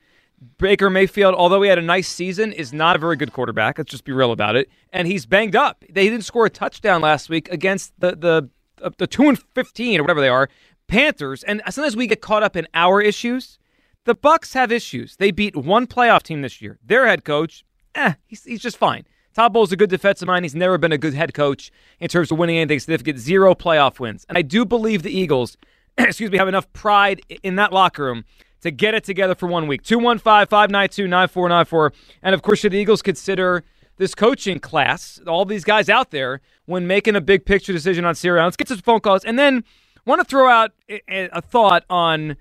Baker 0.59 0.91
Mayfield, 0.91 1.37
although 1.37 1.63
he 1.63 1.69
had 1.69 1.79
a 1.79 1.83
nice 1.83 2.09
season, 2.09 2.53
is 2.53 2.73
not 2.73 2.97
a 2.97 2.99
very 2.99 3.15
good 3.15 3.33
quarterback. 3.33 3.79
Let's 3.79 3.93
just 3.93 4.05
be 4.05 4.11
real 4.13 4.33
about 4.33 4.57
it. 4.57 4.69
And 4.93 5.07
he's 5.07 5.25
banged 5.25 5.55
up. 5.55 5.85
They 5.89 6.09
didn't 6.09 6.25
score 6.25 6.47
a 6.47 6.51
touchdown 6.51 7.01
last 7.01 7.29
week 7.31 7.49
against 7.51 7.93
the 8.01 8.17
the 8.17 8.51
the 8.99 9.07
two 9.07 9.29
and 9.29 9.39
fifteen 9.55 10.01
or 10.01 10.03
whatever 10.03 10.21
they 10.21 10.29
are 10.29 10.49
Panthers. 10.89 11.45
And 11.45 11.63
sometimes 11.71 11.95
we 11.97 12.09
get 12.09 12.21
caught 12.21 12.43
up 12.43 12.57
in 12.57 12.67
our 12.75 13.01
issues. 13.01 13.59
The 14.05 14.15
Bucks 14.15 14.53
have 14.55 14.73
issues. 14.73 15.17
They 15.17 15.31
beat 15.31 15.55
one 15.55 15.87
playoff 15.87 16.23
team 16.23 16.43
this 16.43 16.61
year. 16.61 16.79
Their 16.85 17.07
head 17.07 17.25
coach, 17.25 17.65
eh, 17.95 18.15
he's, 18.27 18.43
he's 18.45 18.61
just 18.61 18.77
fine. 18.77 19.05
Todd 19.35 19.53
Bowles 19.53 19.73
a 19.73 19.77
good 19.77 19.91
defensive 19.91 20.27
mind. 20.27 20.45
He's 20.45 20.55
never 20.55 20.77
been 20.77 20.93
a 20.93 20.99
good 20.99 21.15
head 21.15 21.35
coach 21.35 21.71
in 22.01 22.09
terms 22.09 22.31
of 22.31 22.39
winning 22.39 22.59
anything 22.59 22.81
significant. 22.81 23.19
Zero 23.19 23.55
playoff 23.55 24.01
wins. 24.01 24.27
And 24.29 24.37
I 24.37 24.43
do 24.43 24.65
believe 24.65 25.03
the 25.03 25.17
Eagles, 25.17 25.57
excuse 25.99 26.31
me, 26.31 26.39
have 26.39 26.49
enough 26.49 26.71
pride 26.73 27.23
in 27.43 27.57
that 27.57 27.73
locker 27.73 28.05
room 28.05 28.25
to 28.61 28.71
get 28.71 28.95
it 28.95 29.05
together 29.05 29.35
for 29.35 29.47
one 29.47 29.69
week. 29.69 29.83
215 29.83 30.49
592 30.49 31.07
9494. 31.07 31.93
And 32.23 32.35
of 32.35 32.43
course, 32.43 32.59
should 32.59 32.73
the 32.73 32.79
Eagles 32.79 33.03
consider 33.03 33.65
this 33.99 34.15
coaching 34.15 34.59
class, 34.59 35.21
all 35.27 35.45
these 35.45 35.65
guys 35.65 35.89
out 35.89 36.11
there, 36.11 36.41
when 36.67 36.87
making 36.87 37.15
a 37.15 37.21
big 37.21 37.47
picture 37.47 37.73
decision 37.73 38.05
on 38.05 38.15
Syria? 38.15 38.43
Let's 38.45 38.57
get 38.57 38.69
some 38.69 38.79
phone 38.79 39.01
calls. 39.01 39.25
And 39.25 39.39
then 39.39 39.65
want 40.05 40.21
to 40.21 40.25
throw 40.25 40.49
out 40.49 40.73
a 41.09 41.41
thought 41.41 41.85
on 41.89 42.37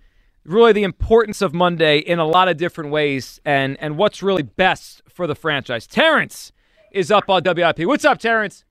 really 0.45 0.73
the 0.73 0.83
importance 0.83 1.41
of 1.41 1.53
Monday 1.53 1.99
in 1.99 2.19
a 2.19 2.25
lot 2.25 2.47
of 2.47 2.57
different 2.57 2.91
ways 2.91 3.39
and, 3.45 3.77
and 3.79 3.97
what's 3.97 4.23
really 4.23 4.43
best 4.43 5.01
for 5.09 5.27
the 5.27 5.35
franchise. 5.35 5.87
Terrence 5.87 6.51
is 6.91 7.11
up 7.11 7.29
on 7.29 7.43
WIP. 7.45 7.79
What's 7.81 8.05
up, 8.05 8.19
Terrence? 8.19 8.65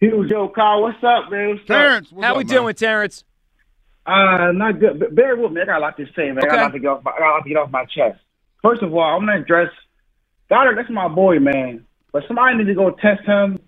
Huge 0.00 0.30
Joe 0.30 0.48
Carl, 0.52 0.82
what's 0.82 0.98
up, 1.04 1.30
man? 1.30 1.50
What's 1.50 1.66
Terrence, 1.66 2.12
up? 2.12 2.22
How 2.22 2.30
up, 2.32 2.36
we 2.38 2.44
man? 2.44 2.46
doing, 2.56 2.74
Terrence? 2.74 3.24
Uh, 4.04 4.50
not 4.52 4.80
good. 4.80 4.98
But 4.98 5.14
bear 5.14 5.36
with 5.36 5.52
me. 5.52 5.60
I 5.62 5.64
got 5.64 5.78
a 5.78 5.80
lot 5.80 5.96
to 5.96 6.06
say, 6.16 6.32
man. 6.32 6.38
I 6.50 6.56
got 6.56 6.58
Okay. 6.66 6.72
to 6.72 6.78
get 6.80 6.88
off 6.88 7.04
my, 7.04 7.12
I 7.12 7.18
got 7.20 7.30
a 7.30 7.34
lot 7.34 7.42
to 7.44 7.48
get 7.48 7.58
off 7.58 7.70
my 7.70 7.84
chest. 7.84 8.18
First 8.62 8.82
of 8.82 8.92
all, 8.92 9.00
I'm 9.16 9.26
gonna 9.26 9.40
address 9.40 9.70
Goedert. 10.50 10.74
That's 10.76 10.90
my 10.90 11.06
boy, 11.08 11.38
man. 11.38 11.86
But 12.12 12.24
somebody 12.26 12.56
needs 12.58 12.68
to 12.70 12.74
go 12.74 12.90
test 12.90 13.24
him, 13.24 13.60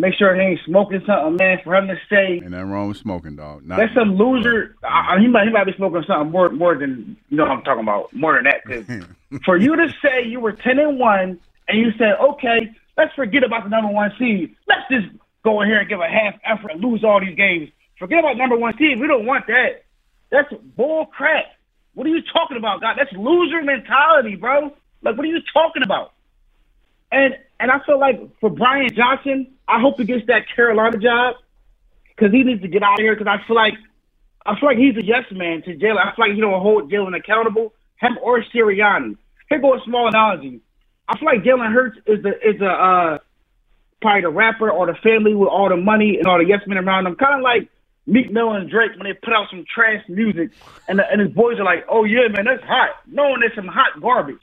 make 0.00 0.14
sure 0.14 0.34
he 0.34 0.40
ain't 0.40 0.60
smoking 0.66 1.02
something, 1.06 1.36
man. 1.36 1.58
For 1.62 1.74
him 1.76 1.86
to 1.88 1.96
say 2.08 2.40
Ain't 2.42 2.50
nothing 2.50 2.70
wrong 2.70 2.88
with 2.88 2.96
smoking, 2.96 3.36
dog. 3.36 3.64
Not, 3.64 3.78
that's 3.78 3.94
some 3.94 4.16
loser. 4.16 4.74
I, 4.82 5.16
I- 5.16 5.20
he 5.20 5.28
might 5.28 5.44
he 5.46 5.52
might 5.52 5.64
be 5.66 5.72
smoking 5.76 6.02
something 6.06 6.30
more 6.32 6.48
more 6.50 6.76
than 6.76 7.16
you 7.28 7.36
know 7.36 7.44
what 7.44 7.52
I'm 7.52 7.62
talking 7.62 7.82
about 7.84 8.12
more 8.14 8.34
than 8.34 8.44
that. 8.44 8.64
'cause 8.64 9.40
for 9.44 9.56
you 9.56 9.76
to 9.76 9.88
say 10.02 10.24
you 10.26 10.40
were 10.40 10.52
ten 10.52 10.78
and 10.78 10.98
one 10.98 11.38
and 11.68 11.78
you 11.78 11.92
said, 11.98 12.14
okay, 12.32 12.70
let's 12.96 13.14
forget 13.14 13.44
about 13.44 13.62
the 13.64 13.70
number 13.70 13.92
one 13.92 14.10
seed. 14.18 14.56
Let's 14.66 14.82
just 14.90 15.06
go 15.44 15.60
in 15.60 15.68
here 15.68 15.78
and 15.80 15.88
give 15.88 16.00
a 16.00 16.08
half 16.08 16.34
effort 16.44 16.72
and 16.72 16.80
lose 16.82 17.04
all 17.04 17.20
these 17.20 17.36
games. 17.36 17.68
Forget 17.98 18.18
about 18.18 18.36
number 18.36 18.56
one 18.56 18.74
seed. 18.78 18.98
We 19.00 19.06
don't 19.06 19.26
want 19.26 19.46
that. 19.46 19.84
That's 20.32 20.52
bull 20.76 21.06
crap. 21.06 21.44
What 21.94 22.06
are 22.06 22.10
you 22.10 22.22
talking 22.32 22.56
about, 22.56 22.80
God? 22.80 22.96
That's 22.98 23.12
loser 23.12 23.62
mentality, 23.62 24.36
bro. 24.36 24.72
Like, 25.02 25.16
what 25.16 25.24
are 25.24 25.28
you 25.28 25.40
talking 25.52 25.82
about? 25.82 26.12
And 27.12 27.36
and 27.58 27.70
I 27.70 27.80
feel 27.84 27.98
like 27.98 28.20
for 28.40 28.50
Brian 28.50 28.88
Johnson, 28.94 29.54
I 29.68 29.80
hope 29.80 29.98
he 29.98 30.04
gets 30.04 30.26
that 30.26 30.42
Carolina 30.54 30.98
job 30.98 31.36
because 32.08 32.32
he 32.32 32.42
needs 32.42 32.62
to 32.62 32.68
get 32.68 32.82
out 32.82 32.94
of 32.94 33.04
here. 33.04 33.14
Because 33.14 33.28
I 33.28 33.46
feel 33.46 33.56
like 33.56 33.74
I 34.46 34.58
feel 34.58 34.68
like 34.68 34.78
he's 34.78 34.96
a 34.96 35.04
yes 35.04 35.24
man 35.30 35.62
to 35.62 35.76
Jalen. 35.76 35.98
I 35.98 36.14
feel 36.14 36.26
like 36.26 36.34
he 36.34 36.40
don't 36.40 36.60
hold 36.60 36.90
Jalen 36.90 37.16
accountable, 37.16 37.74
him 38.00 38.18
or 38.22 38.42
Sirianni. 38.54 39.16
Here 39.48 39.60
goes 39.60 39.80
small 39.84 40.08
analogy. 40.08 40.60
I 41.08 41.18
feel 41.18 41.26
like 41.26 41.42
Jalen 41.42 41.72
Hurts 41.72 41.98
is 42.06 42.22
the 42.22 42.30
is 42.30 42.60
a 42.60 42.70
uh, 42.70 43.18
probably 44.00 44.22
the 44.22 44.30
rapper 44.30 44.70
or 44.70 44.86
the 44.86 44.94
family 45.02 45.34
with 45.34 45.48
all 45.48 45.68
the 45.68 45.76
money 45.76 46.16
and 46.18 46.26
all 46.26 46.38
the 46.38 46.44
yes 46.46 46.60
men 46.66 46.78
around 46.78 47.06
him, 47.06 47.16
Kind 47.16 47.34
of 47.34 47.42
like 47.42 47.68
Meek 48.06 48.30
Mill 48.30 48.52
and 48.52 48.70
Drake 48.70 48.92
when 48.92 49.04
they 49.04 49.12
put 49.12 49.32
out 49.32 49.48
some 49.50 49.64
trash 49.72 50.02
music, 50.08 50.50
and 50.88 50.98
the, 50.98 51.10
and 51.10 51.20
his 51.20 51.30
boys 51.30 51.58
are 51.58 51.64
like, 51.64 51.84
"Oh 51.88 52.04
yeah, 52.04 52.28
man, 52.28 52.46
that's 52.46 52.64
hot." 52.64 52.90
Knowing 53.06 53.40
there's 53.40 53.54
some 53.54 53.68
hot 53.68 54.00
garbage. 54.00 54.42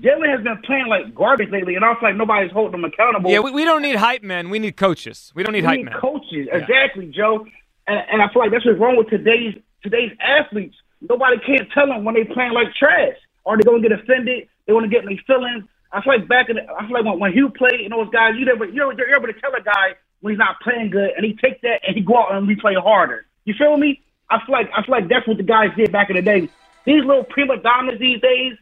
Jalen 0.00 0.28
has 0.28 0.42
been 0.42 0.58
playing 0.62 0.86
like 0.88 1.14
garbage 1.14 1.50
lately, 1.50 1.76
and 1.76 1.84
I 1.84 1.94
feel 1.94 2.08
like 2.10 2.16
nobody's 2.16 2.50
holding 2.50 2.74
him 2.80 2.84
accountable. 2.84 3.30
Yeah, 3.30 3.40
we, 3.40 3.52
we 3.52 3.64
don't 3.64 3.82
need 3.82 3.96
hype 3.96 4.22
men. 4.22 4.50
We 4.50 4.58
need 4.58 4.76
coaches. 4.76 5.32
We 5.34 5.42
don't 5.44 5.52
need 5.52 5.62
We 5.62 5.68
hype 5.68 5.76
need 5.78 5.84
men. 5.86 5.94
coaches, 6.00 6.48
exactly, 6.50 7.06
Joe. 7.06 7.46
And, 7.86 8.02
and 8.10 8.22
I 8.22 8.32
feel 8.32 8.42
like 8.42 8.50
that's 8.50 8.66
what's 8.66 8.78
wrong 8.78 8.96
with 8.96 9.08
today's 9.08 9.54
today's 9.82 10.10
athletes. 10.20 10.74
Nobody 11.00 11.38
can't 11.46 11.70
tell 11.72 11.86
them 11.86 12.04
when 12.04 12.14
they 12.14 12.24
playing 12.24 12.52
like 12.52 12.74
trash, 12.74 13.16
or 13.44 13.56
they're 13.56 13.70
gonna 13.70 13.82
get 13.86 13.92
offended. 13.92 14.48
They 14.66 14.72
want 14.72 14.84
to 14.84 14.90
get 14.90 15.04
in 15.04 15.10
their 15.10 15.22
feelings. 15.26 15.64
I 15.92 16.02
feel 16.02 16.18
like 16.18 16.26
back 16.26 16.48
in, 16.48 16.56
the, 16.56 16.62
I 16.72 16.86
feel 16.86 16.94
like 16.94 17.04
when, 17.04 17.20
when 17.20 17.32
Hugh 17.32 17.50
played, 17.50 17.80
and 17.82 17.92
those 17.92 18.10
guys, 18.10 18.34
you 18.36 18.44
never, 18.46 18.64
you're, 18.64 18.92
you're 18.94 19.14
able 19.14 19.28
to 19.28 19.40
tell 19.40 19.54
a 19.54 19.62
guy 19.62 19.94
when 20.22 20.32
he's 20.32 20.38
not 20.38 20.58
playing 20.60 20.90
good, 20.90 21.10
and 21.16 21.24
he 21.24 21.36
take 21.36 21.60
that 21.60 21.82
and 21.86 21.94
he 21.94 22.02
go 22.02 22.16
out 22.18 22.34
and 22.34 22.48
we 22.48 22.56
play 22.56 22.74
harder. 22.74 23.26
You 23.44 23.54
feel 23.56 23.76
me? 23.76 24.00
I 24.30 24.38
feel 24.44 24.54
like 24.54 24.70
I 24.76 24.82
feel 24.82 24.92
like 24.92 25.08
that's 25.08 25.28
what 25.28 25.36
the 25.36 25.44
guys 25.44 25.68
did 25.76 25.92
back 25.92 26.10
in 26.10 26.16
the 26.16 26.22
day. 26.22 26.48
These 26.84 27.04
little 27.04 27.24
prima 27.24 27.58
donnas 27.58 28.00
these 28.00 28.20
days, 28.20 28.54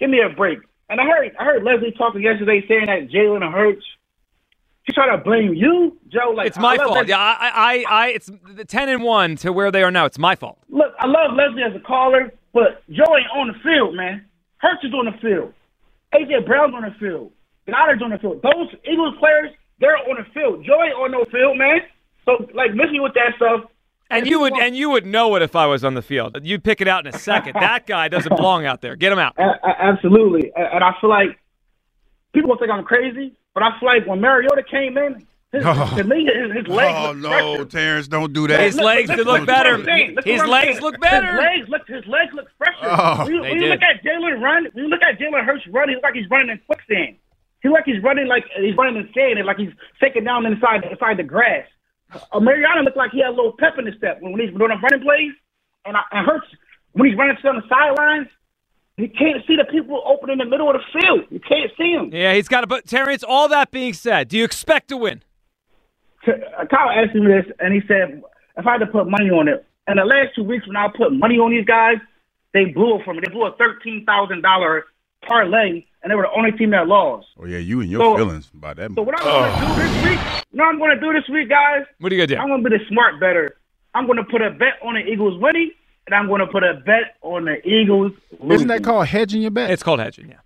give 0.00 0.10
me 0.10 0.20
a 0.20 0.28
break. 0.30 0.58
And 0.92 1.00
I 1.00 1.04
heard 1.04 1.32
I 1.40 1.44
heard 1.44 1.64
Leslie 1.64 1.94
talking 1.96 2.20
yesterday 2.20 2.62
saying 2.68 2.84
that 2.84 3.08
Jalen 3.08 3.50
Hurts. 3.50 3.82
She 4.84 4.92
tried 4.92 5.16
to 5.16 5.22
blame 5.24 5.54
you, 5.54 5.96
Joe. 6.08 6.34
Like 6.36 6.48
It's 6.48 6.58
my 6.58 6.76
fault. 6.76 6.92
Leslie. 6.92 7.08
Yeah, 7.08 7.18
I, 7.18 7.50
I, 7.54 7.84
I, 7.88 8.08
it's 8.08 8.30
the 8.52 8.66
ten 8.66 8.90
and 8.90 9.02
one 9.02 9.36
to 9.36 9.54
where 9.54 9.70
they 9.70 9.82
are 9.82 9.90
now. 9.90 10.04
It's 10.04 10.18
my 10.18 10.34
fault. 10.36 10.58
Look, 10.68 10.92
I 10.98 11.06
love 11.06 11.32
Leslie 11.32 11.62
as 11.62 11.74
a 11.74 11.80
caller, 11.80 12.30
but 12.52 12.84
Joe 12.90 13.08
ain't 13.16 13.30
on 13.34 13.48
the 13.48 13.58
field, 13.64 13.94
man. 13.94 14.26
Hurts 14.58 14.84
is 14.84 14.92
on 14.92 15.06
the 15.06 15.16
field. 15.22 15.54
AJ 16.12 16.44
Brown's 16.44 16.74
on 16.74 16.82
the 16.82 16.94
field. 17.00 17.32
Goedert's 17.66 18.02
on 18.02 18.10
the 18.10 18.18
field. 18.18 18.42
Those 18.42 18.68
Eagles 18.84 19.14
players, 19.18 19.50
they're 19.80 19.96
on 19.96 20.18
the 20.18 20.28
field. 20.34 20.62
Joe 20.66 20.82
ain't 20.84 20.94
on 20.94 21.10
no 21.12 21.24
field, 21.32 21.56
man. 21.56 21.80
So 22.26 22.44
like, 22.52 22.74
miss 22.74 22.90
me 22.92 23.00
with 23.00 23.14
that 23.14 23.32
stuff. 23.36 23.70
And 24.12 24.26
you 24.26 24.40
would 24.40 24.52
and 24.54 24.76
you 24.76 24.90
would 24.90 25.06
know 25.06 25.34
it 25.36 25.42
if 25.42 25.56
I 25.56 25.66
was 25.66 25.84
on 25.84 25.94
the 25.94 26.02
field. 26.02 26.36
You'd 26.42 26.62
pick 26.64 26.80
it 26.80 26.88
out 26.88 27.06
in 27.06 27.14
a 27.14 27.18
second. 27.18 27.54
that 27.54 27.86
guy 27.86 28.08
doesn't 28.08 28.34
belong 28.36 28.66
out 28.66 28.80
there. 28.80 28.96
Get 28.96 29.12
him 29.12 29.18
out. 29.18 29.34
A- 29.38 29.42
a- 29.66 29.76
absolutely, 29.82 30.52
and 30.56 30.84
I 30.84 30.92
feel 31.00 31.10
like 31.10 31.38
people 32.34 32.50
will 32.50 32.58
think 32.58 32.70
I'm 32.70 32.84
crazy, 32.84 33.34
but 33.54 33.62
I 33.62 33.78
feel 33.80 33.88
like 33.88 34.06
when 34.06 34.20
Mariota 34.20 34.62
came 34.68 34.96
in, 34.98 35.26
his, 35.52 35.64
Oh. 35.66 35.94
to 35.96 36.04
me, 36.04 36.24
his, 36.24 36.56
his 36.56 36.64
oh, 36.68 36.72
legs 36.74 36.98
Oh 36.98 37.12
no, 37.12 37.28
fresher. 37.28 37.64
Terrence, 37.66 38.08
don't 38.08 38.32
do 38.32 38.46
that. 38.48 38.60
His 38.60 38.76
legs 38.78 39.10
look, 39.10 39.18
look 39.18 39.38
look 39.40 39.46
better. 39.46 39.76
Look 39.78 40.24
His 40.24 40.40
what 40.40 40.48
legs 40.48 40.80
look 40.80 40.98
better. 41.00 41.32
His 41.32 41.38
legs 41.40 41.68
look. 41.68 41.88
His 41.88 42.06
legs 42.06 42.32
look 42.32 42.46
fresher. 42.56 42.76
Oh. 42.82 43.24
when 43.24 43.34
you, 43.34 43.40
when 43.42 43.60
you 43.60 43.66
look 43.68 43.82
at 43.82 44.02
Jalen 44.02 44.40
run, 44.40 44.66
when 44.72 44.84
you 44.84 44.90
look 44.90 45.02
at 45.02 45.18
Jalen 45.18 45.44
Hurts 45.44 45.66
run, 45.68 45.88
he 45.90 45.94
look 45.94 46.04
like 46.04 46.14
he's 46.14 46.28
running 46.30 46.48
in 46.50 46.60
quicksand. 46.66 47.16
He 47.60 47.68
look 47.68 47.76
like 47.78 47.84
he's 47.84 48.02
running 48.02 48.28
like 48.28 48.44
he's 48.58 48.74
running 48.76 48.96
in 48.96 49.08
sand, 49.14 49.38
and 49.38 49.46
like 49.46 49.58
he's 49.58 49.72
taking 50.00 50.24
down 50.24 50.46
inside 50.46 50.84
inside 50.90 51.18
the 51.18 51.22
grass. 51.22 51.66
Uh, 52.32 52.40
Mariota 52.40 52.82
looked 52.82 52.96
like 52.96 53.10
he 53.12 53.20
had 53.20 53.28
a 53.28 53.36
little 53.36 53.54
pep 53.58 53.74
in 53.78 53.86
his 53.86 53.96
step 53.96 54.20
when, 54.20 54.32
when 54.32 54.40
he's 54.40 54.50
doing 54.50 54.68
the 54.68 54.76
running 54.82 55.00
plays, 55.00 55.32
and, 55.84 55.96
I, 55.96 56.02
and 56.12 56.26
Hurts 56.26 56.46
when 56.92 57.08
he's 57.08 57.18
running 57.18 57.36
on 57.44 57.56
the 57.56 57.68
sidelines. 57.68 58.28
You 58.98 59.08
can't 59.08 59.42
see 59.46 59.56
the 59.56 59.64
people 59.64 60.02
open 60.04 60.28
in 60.28 60.38
the 60.38 60.44
middle 60.44 60.68
of 60.68 60.76
the 60.76 61.00
field. 61.00 61.24
You 61.30 61.40
can't 61.40 61.70
see 61.78 61.96
them. 61.96 62.10
Yeah, 62.12 62.34
he's 62.34 62.46
got 62.46 62.62
a 62.62 62.66
but 62.66 62.86
Terrence, 62.86 63.24
all 63.26 63.48
that 63.48 63.70
being 63.70 63.94
said, 63.94 64.28
do 64.28 64.36
you 64.36 64.44
expect 64.44 64.88
to 64.88 64.98
win? 64.98 65.22
Kyle 66.24 66.90
asked 66.90 67.14
me 67.14 67.26
this, 67.26 67.46
and 67.58 67.72
he 67.72 67.80
said 67.88 68.22
if 68.56 68.66
I 68.66 68.72
had 68.72 68.78
to 68.78 68.86
put 68.86 69.08
money 69.08 69.30
on 69.30 69.48
it. 69.48 69.64
In 69.88 69.96
the 69.96 70.04
last 70.04 70.34
two 70.36 70.44
weeks, 70.44 70.66
when 70.66 70.76
I 70.76 70.88
put 70.94 71.12
money 71.12 71.38
on 71.38 71.50
these 71.50 71.64
guys, 71.64 71.96
they 72.54 72.66
blew 72.66 72.98
it 72.98 73.04
for 73.04 73.14
me. 73.14 73.20
They 73.24 73.32
blew 73.32 73.46
a 73.46 73.56
thirteen 73.56 74.04
thousand 74.04 74.42
dollar 74.42 74.84
parlay, 75.26 75.84
and 76.02 76.10
they 76.10 76.14
were 76.14 76.22
the 76.22 76.36
only 76.36 76.52
team 76.52 76.70
that 76.70 76.86
lost. 76.86 77.26
Oh 77.40 77.46
yeah, 77.46 77.58
you 77.58 77.80
and 77.80 77.90
your 77.90 78.00
So- 78.00 78.16
feelings 78.16 78.50
about 78.54 78.76
that. 78.76 78.92
So 78.94 79.02
what 79.02 79.14
I'm 79.20 79.24
going 79.24 79.52
to 79.52 79.66
do 79.66 79.82
this 79.82 80.04
week? 80.04 80.20
You 80.52 80.58
know 80.58 80.64
what 80.64 80.70
I'm 80.72 80.78
going 80.78 80.94
to 80.98 81.00
do 81.00 81.12
this 81.12 81.28
week, 81.28 81.48
guys? 81.48 81.84
What 81.98 82.12
are 82.12 82.14
you 82.16 82.20
gonna 82.26 82.36
do? 82.36 82.36
I'm 82.36 82.48
going 82.48 82.62
to 82.64 82.70
be 82.70 82.78
the 82.78 82.84
smart 82.88 83.20
better. 83.20 83.56
I'm 83.94 84.06
going 84.06 84.18
to 84.18 84.24
put 84.24 84.42
a 84.42 84.50
bet 84.50 84.74
on 84.82 84.94
the 84.94 85.00
Eagles 85.00 85.40
winning, 85.40 85.70
and 86.06 86.14
I'm 86.14 86.26
going 86.28 86.40
to 86.40 86.46
put 86.46 86.62
a 86.64 86.74
bet 86.84 87.16
on 87.22 87.44
the 87.44 87.56
Eagles 87.66 88.12
losing. 88.40 88.52
Isn't 88.52 88.68
that 88.68 88.84
called 88.84 89.06
hedging 89.06 89.42
your 89.42 89.50
bet? 89.50 89.70
It's 89.70 89.82
called 89.82 90.00
hedging. 90.00 90.28
Yeah. 90.28 90.36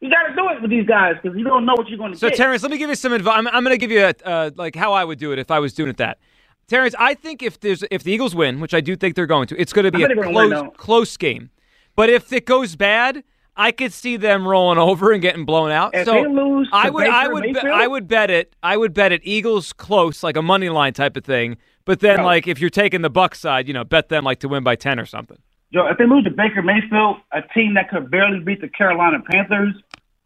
You 0.00 0.10
got 0.10 0.28
to 0.28 0.34
do 0.34 0.48
it 0.50 0.60
with 0.60 0.70
these 0.70 0.86
guys 0.86 1.14
because 1.22 1.36
you 1.36 1.44
don't 1.44 1.64
know 1.64 1.74
what 1.76 1.88
you're 1.88 1.98
going 1.98 2.12
to 2.12 2.18
So 2.18 2.28
get. 2.28 2.36
Terrence, 2.36 2.62
let 2.62 2.70
me 2.70 2.76
give 2.78 2.90
you 2.90 2.94
some 2.94 3.12
advice. 3.12 3.38
I'm, 3.38 3.46
I'm 3.48 3.64
going 3.64 3.74
to 3.74 3.78
give 3.78 3.90
you 3.90 4.04
a, 4.04 4.14
uh, 4.24 4.50
like 4.56 4.74
how 4.76 4.92
I 4.92 5.04
would 5.04 5.18
do 5.18 5.32
it 5.32 5.38
if 5.38 5.50
I 5.50 5.60
was 5.60 5.72
doing 5.72 5.88
it 5.88 5.96
that. 5.98 6.18
Terrence, 6.66 6.94
I 6.98 7.14
think 7.14 7.42
if 7.42 7.60
there's 7.60 7.84
if 7.90 8.02
the 8.02 8.12
Eagles 8.12 8.34
win, 8.34 8.60
which 8.60 8.74
I 8.74 8.80
do 8.80 8.96
think 8.96 9.16
they're 9.16 9.26
going 9.26 9.46
to, 9.48 9.60
it's 9.60 9.72
going 9.72 9.84
to 9.84 9.92
be 9.92 10.02
a 10.02 10.08
think 10.08 10.24
win, 10.24 10.50
close 10.50 10.72
close 10.76 11.16
game. 11.16 11.50
But 11.96 12.10
if 12.10 12.32
it 12.32 12.46
goes 12.46 12.74
bad, 12.74 13.22
I 13.56 13.70
could 13.70 13.92
see 13.92 14.16
them 14.16 14.46
rolling 14.46 14.78
over 14.78 15.12
and 15.12 15.22
getting 15.22 15.44
blown 15.44 15.70
out. 15.70 15.94
If 15.94 16.06
so 16.06 16.12
they 16.14 16.26
lose 16.26 16.68
I 16.72 16.90
would 16.90 17.06
I 17.06 17.22
Baker 17.24 17.32
would 17.34 17.42
be- 17.44 17.58
I 17.60 17.86
would 17.86 18.08
bet 18.08 18.30
it 18.30 18.54
I 18.62 18.76
would 18.76 18.94
bet 18.94 19.12
it 19.12 19.20
Eagles 19.24 19.72
close 19.72 20.22
like 20.22 20.36
a 20.36 20.42
money 20.42 20.68
line 20.70 20.92
type 20.92 21.16
of 21.16 21.24
thing. 21.24 21.56
But 21.84 22.00
then 22.00 22.18
No. 22.18 22.24
like 22.24 22.46
if 22.48 22.60
you're 22.60 22.70
taking 22.70 23.02
the 23.02 23.10
Buck 23.10 23.34
side, 23.34 23.68
you 23.68 23.74
know, 23.74 23.84
bet 23.84 24.08
them 24.08 24.24
like 24.24 24.40
to 24.40 24.48
win 24.48 24.64
by 24.64 24.74
10 24.76 24.98
or 24.98 25.06
something. 25.06 25.38
Yo, 25.70 25.86
if 25.86 25.98
they 25.98 26.06
lose 26.06 26.24
to 26.24 26.30
Baker 26.30 26.62
Mayfield, 26.62 27.16
a 27.32 27.42
team 27.54 27.74
that 27.74 27.90
could 27.90 28.10
barely 28.10 28.38
beat 28.40 28.60
the 28.60 28.68
Carolina 28.68 29.18
Panthers, 29.30 29.74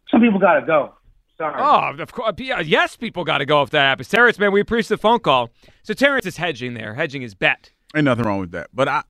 some 0.09 0.21
people 0.21 0.39
got 0.39 0.59
to 0.59 0.65
go. 0.65 0.93
Sorry. 1.37 1.55
Oh, 1.57 2.01
of 2.01 2.11
course. 2.11 2.33
Yes, 2.65 2.95
people 2.97 3.23
got 3.23 3.37
to 3.39 3.45
go 3.45 3.61
if 3.63 3.69
that 3.71 3.81
happens. 3.81 4.09
Terrence, 4.09 4.37
man, 4.37 4.51
we 4.51 4.59
appreciate 4.61 4.89
the 4.89 4.97
phone 4.97 5.19
call. 5.19 5.49
So 5.83 5.93
Terrence 5.93 6.25
is 6.25 6.37
hedging 6.37 6.73
there, 6.73 6.93
hedging 6.95 7.21
his 7.21 7.33
bet. 7.33 7.71
Ain't 7.95 8.05
nothing 8.05 8.25
wrong 8.25 8.39
with 8.39 8.51
that. 8.51 8.67
But 8.73 8.87
I, 8.89 9.03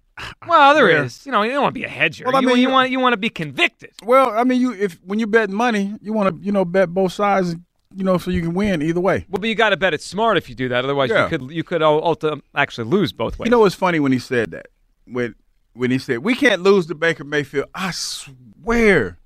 Well, 0.48 0.74
there 0.74 0.90
is. 1.04 1.26
Yeah. 1.26 1.30
You 1.30 1.32
know, 1.34 1.42
you 1.44 1.52
don't 1.52 1.64
want 1.64 1.74
to 1.76 1.80
be 1.80 1.86
a 1.86 1.90
hedger. 1.90 2.26
Well, 2.26 2.36
I 2.36 2.40
you, 2.42 2.48
mean, 2.48 2.58
you 2.58 2.64
you- 2.64 2.70
want 2.70 2.92
you 2.92 3.00
want 3.00 3.14
to 3.14 3.18
be 3.18 3.30
convicted. 3.30 3.92
well, 4.04 4.30
I 4.32 4.44
mean, 4.44 4.60
you 4.62 4.74
if 4.74 5.00
when 5.04 5.20
you 5.20 5.28
bet 5.28 5.50
money, 5.50 5.96
you 6.02 6.14
want 6.14 6.36
to 6.36 6.44
you 6.44 6.52
know 6.52 6.66
bet 6.66 6.90
both 6.90 7.14
sides, 7.14 7.56
you 7.96 8.04
know, 8.04 8.18
so 8.18 8.32
you 8.32 8.42
can 8.42 8.54
win 8.54 8.82
either 8.82 9.00
way. 9.00 9.26
Well, 9.30 9.40
but 9.40 9.48
you 9.50 9.56
got 9.56 9.70
to 9.70 9.78
bet 9.78 9.94
it 9.94 10.02
smart 10.02 10.38
if 10.38 10.50
you 10.50 10.56
do 10.56 10.70
that. 10.70 10.84
Otherwise, 10.84 11.10
Yeah. 11.10 11.24
you 11.24 11.30
could 11.38 11.52
you 11.52 11.64
could 11.64 11.82
ul- 11.82 12.02
ulti- 12.02 12.42
actually 12.56 12.90
lose 12.90 13.12
both 13.14 13.40
ways. 13.40 13.48
You 13.48 13.52
know 13.52 13.66
it's 13.66 13.76
funny 13.76 14.00
when 14.00 14.12
he 14.12 14.20
said 14.20 14.52
that? 14.52 14.68
When 15.06 15.36
when 15.74 15.92
he 15.92 15.98
said 16.00 16.20
we 16.20 16.36
can't 16.36 16.62
lose 16.62 16.88
to 16.88 16.96
Baker 16.96 17.24
Mayfield, 17.24 17.66
I 17.74 17.92
swear 17.92 19.18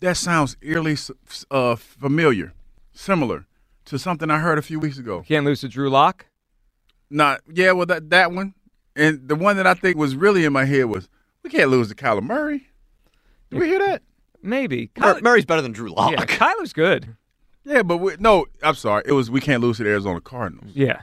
that 0.00 0.16
sounds 0.16 0.56
eerily 0.60 0.96
uh, 1.50 1.76
familiar, 1.76 2.52
similar 2.92 3.46
to 3.86 3.98
something 3.98 4.30
I 4.30 4.38
heard 4.40 4.58
a 4.58 4.62
few 4.62 4.78
weeks 4.80 4.98
ago. 4.98 5.22
Can't 5.26 5.44
lose 5.46 5.60
to 5.62 5.68
Drew 5.68 5.88
Lock. 5.88 6.26
Not 7.08 7.40
yeah, 7.52 7.72
well 7.72 7.86
that 7.86 8.10
that 8.10 8.32
one, 8.32 8.54
and 8.96 9.28
the 9.28 9.36
one 9.36 9.56
that 9.56 9.66
I 9.66 9.74
think 9.74 9.96
was 9.96 10.16
really 10.16 10.44
in 10.44 10.52
my 10.52 10.64
head 10.64 10.86
was 10.86 11.08
we 11.42 11.50
can't 11.50 11.70
lose 11.70 11.88
to 11.88 11.94
Kyler 11.94 12.22
Murray. 12.22 12.68
Did 13.50 13.60
we 13.60 13.66
hear 13.66 13.78
that? 13.80 14.02
Maybe. 14.42 14.90
Mur- 14.98 15.20
Murray's 15.22 15.44
better 15.44 15.62
than 15.62 15.72
Drew 15.72 15.90
Lock. 15.90 16.12
Yeah, 16.12 16.24
Kyler's 16.24 16.72
good. 16.72 17.16
Yeah, 17.64 17.82
but 17.82 17.98
we, 17.98 18.16
no, 18.20 18.46
I'm 18.62 18.74
sorry. 18.76 19.02
It 19.06 19.12
was 19.12 19.30
we 19.30 19.40
can't 19.40 19.62
lose 19.62 19.78
to 19.78 19.84
the 19.84 19.90
Arizona 19.90 20.20
Cardinals. 20.20 20.70
Yeah, 20.74 21.02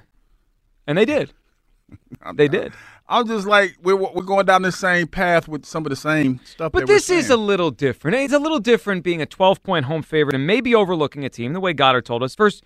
and 0.87 0.97
they 0.97 1.05
did. 1.05 1.33
They 2.35 2.47
did. 2.47 2.73
I'm 3.07 3.27
just 3.27 3.45
like 3.45 3.75
we're 3.83 3.95
we're 3.95 4.23
going 4.23 4.45
down 4.45 4.61
the 4.63 4.71
same 4.71 5.07
path 5.07 5.47
with 5.47 5.65
some 5.65 5.85
of 5.85 5.89
the 5.89 5.95
same 5.95 6.39
stuff. 6.45 6.71
But 6.71 6.79
that 6.81 6.87
we're 6.87 6.95
this 6.95 7.09
is 7.09 7.29
a 7.29 7.37
little 7.37 7.69
different. 7.71 8.17
It's 8.17 8.33
a 8.33 8.39
little 8.39 8.59
different 8.59 9.03
being 9.03 9.21
a 9.21 9.25
12 9.25 9.61
point 9.61 9.85
home 9.85 10.01
favorite 10.01 10.35
and 10.35 10.47
maybe 10.47 10.73
overlooking 10.73 11.25
a 11.25 11.29
team 11.29 11.53
the 11.53 11.59
way 11.59 11.73
Goedert 11.73 12.05
told 12.05 12.23
us. 12.23 12.33
First, 12.33 12.63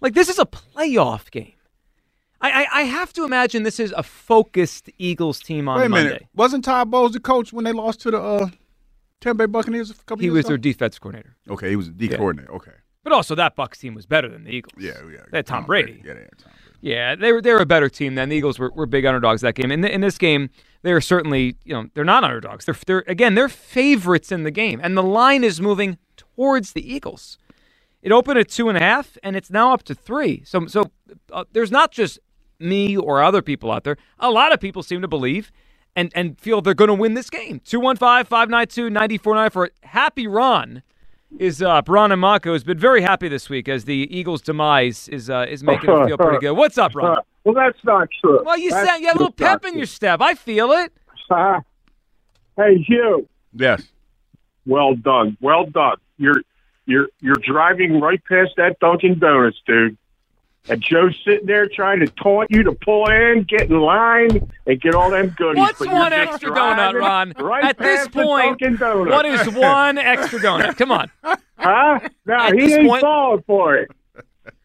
like 0.00 0.14
this 0.14 0.28
is 0.28 0.38
a 0.38 0.44
playoff 0.46 1.30
game. 1.30 1.54
I, 2.40 2.50
I, 2.50 2.66
I 2.72 2.82
have 2.82 3.12
to 3.14 3.24
imagine 3.24 3.64
this 3.64 3.80
is 3.80 3.92
a 3.96 4.02
focused 4.02 4.90
Eagles 4.98 5.40
team 5.40 5.68
on 5.68 5.78
Wait 5.80 5.86
a 5.86 5.88
Monday. 5.88 6.04
minute. 6.08 6.26
Wasn't 6.34 6.64
Todd 6.64 6.90
Bowles 6.90 7.12
the 7.12 7.20
coach 7.20 7.52
when 7.52 7.64
they 7.64 7.72
lost 7.72 8.00
to 8.02 8.10
the 8.12 8.20
uh, 8.20 8.48
Tampa 9.20 9.46
Bay 9.46 9.50
Buccaneers 9.50 9.90
a 9.90 9.94
couple 9.94 10.22
years 10.22 10.24
ago. 10.24 10.24
He 10.24 10.30
was 10.30 10.44
ago? 10.44 10.48
their 10.50 10.58
defense 10.58 10.98
coordinator. 10.98 11.36
Okay, 11.50 11.70
he 11.70 11.76
was 11.76 11.86
the 11.88 11.92
D 11.94 12.06
Yeah. 12.06 12.16
coordinator. 12.16 12.52
Okay. 12.54 12.70
But 13.02 13.12
also, 13.12 13.34
that 13.34 13.56
Bucks 13.56 13.78
team 13.78 13.94
was 13.94 14.06
better 14.06 14.28
than 14.28 14.44
the 14.44 14.50
Eagles. 14.50 14.74
Yeah, 14.78 14.92
yeah. 15.10 15.20
They 15.30 15.38
had 15.38 15.46
Tom, 15.46 15.64
Brady. 15.64 16.02
Yeah, 16.04 16.14
they 16.14 16.20
had 16.20 16.38
Tom 16.38 16.52
Brady. 16.52 16.64
Yeah, 16.80 17.14
they 17.16 17.32
were 17.32 17.40
they 17.42 17.52
were 17.52 17.60
a 17.60 17.66
better 17.66 17.88
team 17.88 18.14
than 18.14 18.28
the 18.28 18.36
Eagles 18.36 18.58
were, 18.58 18.70
were 18.72 18.86
big 18.86 19.04
underdogs 19.06 19.40
that 19.40 19.54
game. 19.54 19.72
In, 19.72 19.84
in 19.84 20.00
this 20.00 20.18
game, 20.18 20.50
they 20.82 20.92
are 20.92 21.00
certainly 21.00 21.56
you 21.64 21.72
know 21.74 21.88
they're 21.94 22.04
not 22.04 22.22
underdogs. 22.22 22.66
They're 22.66 22.76
they're 22.86 23.04
again 23.08 23.34
they're 23.34 23.48
favorites 23.48 24.30
in 24.30 24.42
the 24.44 24.50
game, 24.52 24.78
and 24.82 24.96
the 24.96 25.02
line 25.02 25.42
is 25.42 25.60
moving 25.60 25.98
towards 26.16 26.72
the 26.74 26.92
Eagles. 26.94 27.38
It 28.02 28.12
opened 28.12 28.38
at 28.38 28.48
two 28.48 28.68
and 28.68 28.76
a 28.78 28.80
half, 28.80 29.16
and 29.24 29.34
it's 29.34 29.50
now 29.50 29.72
up 29.72 29.82
to 29.84 29.94
three. 29.94 30.42
So 30.44 30.66
so 30.66 30.90
uh, 31.32 31.44
there's 31.52 31.72
not 31.72 31.90
just 31.90 32.20
me 32.60 32.96
or 32.96 33.22
other 33.22 33.42
people 33.42 33.70
out 33.70 33.84
there. 33.84 33.96
A 34.18 34.30
lot 34.30 34.52
of 34.52 34.60
people 34.60 34.82
seem 34.82 35.00
to 35.02 35.08
believe 35.08 35.52
and 35.96 36.12
and 36.14 36.38
feel 36.40 36.60
they're 36.60 36.74
going 36.74 36.88
to 36.88 36.94
win 36.94 37.14
this 37.14 37.30
game. 37.30 37.60
215-592-9494 37.60 39.52
for 39.52 39.70
Happy 39.82 40.26
Ron 40.26 40.82
is 41.38 41.62
up. 41.62 41.88
Ron 41.88 42.10
Amako 42.10 42.52
has 42.52 42.64
been 42.64 42.78
very 42.78 43.02
happy 43.02 43.28
this 43.28 43.48
week 43.48 43.68
as 43.68 43.84
the 43.84 44.08
Eagles' 44.10 44.42
demise 44.42 45.08
is 45.08 45.28
uh, 45.30 45.46
is 45.48 45.62
making 45.62 45.90
him 45.90 46.06
feel 46.06 46.16
pretty 46.16 46.38
good. 46.38 46.52
What's 46.52 46.78
up, 46.78 46.94
Ron? 46.94 47.18
Well, 47.44 47.54
that's 47.54 47.78
not 47.84 48.08
true. 48.20 48.42
Well, 48.44 48.58
you 48.58 48.70
That's 48.70 48.86
sound 48.86 49.00
you 49.00 49.08
have 49.08 49.16
a 49.16 49.18
little 49.18 49.32
pep 49.32 49.64
in 49.64 49.76
your 49.76 49.86
step. 49.86 50.20
I 50.20 50.34
feel 50.34 50.70
it. 50.72 50.92
true. 51.26 51.60
hey, 52.56 52.76
Hugh. 52.86 53.28
Yes. 53.54 53.82
Well 54.66 54.94
done. 54.94 55.36
Well 55.40 55.66
done. 55.66 55.96
You're 56.18 56.42
you're 56.86 57.08
you're 57.20 57.36
driving 57.36 58.00
right 58.00 58.22
past 58.24 58.50
that 58.56 58.78
Dunkin' 58.80 59.18
Donuts, 59.18 59.56
dude. 59.66 59.96
And 60.70 60.82
Joe's 60.82 61.16
sitting 61.24 61.46
there 61.46 61.66
trying 61.66 62.00
to 62.00 62.06
taunt 62.08 62.50
you 62.50 62.62
to 62.64 62.72
pull 62.72 63.08
in, 63.10 63.44
get 63.44 63.70
in 63.70 63.80
line, 63.80 64.50
and 64.66 64.80
get 64.80 64.94
all 64.94 65.10
them 65.10 65.28
goodies. 65.36 65.60
What's 65.60 65.78
but 65.78 65.86
you're 65.88 65.94
one 65.96 66.12
extra 66.12 66.50
donut, 66.50 66.92
Ron? 67.00 67.32
Right 67.38 67.64
At 67.64 67.78
this 67.78 68.06
point, 68.08 68.60
what 68.60 69.24
is 69.24 69.48
one 69.54 69.96
extra 69.96 70.38
donut? 70.40 70.76
Come 70.78 70.92
on. 70.92 71.10
Huh? 71.22 72.00
No, 72.26 72.34
At 72.34 72.54
he 72.54 72.60
this 72.66 72.72
ain't 72.74 72.88
point- 72.88 73.00
falling 73.00 73.42
for 73.46 73.76
it. 73.76 73.90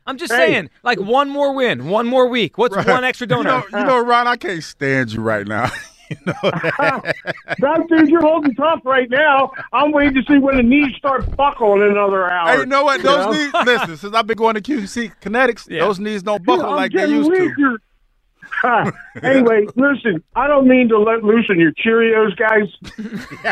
I'm 0.06 0.18
just 0.18 0.34
Hey. 0.34 0.40
saying, 0.52 0.70
like 0.84 1.00
one 1.00 1.30
more 1.30 1.54
win, 1.56 1.88
one 1.88 2.06
more 2.08 2.28
week. 2.28 2.58
What's 2.58 2.76
one 2.76 3.06
extra 3.06 3.26
You 3.26 3.42
know, 3.42 3.62
donut? 3.62 3.80
you 3.80 3.86
know, 3.86 4.00
Ron, 4.04 4.28
I 4.28 4.36
can't 4.36 4.62
stand 4.62 5.14
you 5.14 5.22
right 5.22 5.48
now. 5.48 5.70
you 6.26 6.34
know 6.34 6.52
that. 6.52 7.16
That 7.60 7.88
dude, 7.88 8.10
you're 8.10 8.22
holding 8.22 8.56
tough 8.56 8.82
right 8.84 9.10
now. 9.10 9.52
I'm 9.72 9.92
waiting 9.92 10.16
to 10.16 10.24
see 10.32 10.38
when 10.38 10.58
the 10.58 10.64
knees 10.64 10.96
start 10.96 11.36
buckling 11.36 11.82
in 11.82 11.92
another 11.92 12.30
hour. 12.30 12.50
Hey, 12.50 12.58
you 12.60 12.66
know 12.66 12.84
what? 12.84 13.02
Those 13.02 13.26
know? 13.26 13.32
knees. 13.32 13.54
Listen, 13.66 13.98
since 13.98 14.14
I've 14.14 14.28
been 14.28 14.38
going 14.38 14.56
to 14.56 14.62
QC 14.62 15.14
Kinetix, 15.22 15.80
those 15.80 16.00
knees 16.00 16.24
don't 16.24 16.44
buckle 16.44 16.66
I'm 16.66 16.76
like 16.76 16.92
they 16.92 17.00
getting 17.00 17.16
used 17.16 17.32
to. 17.32 17.78
anyway, 19.24 19.66
listen, 19.76 20.24
I 20.36 20.48
don't 20.48 20.68
mean 20.68 20.90
to 20.90 21.00
let 21.00 21.24
loose 21.24 21.48
on 21.50 21.60
your 21.60 21.72
Cheerios, 21.74 22.36
guys. 22.38 22.70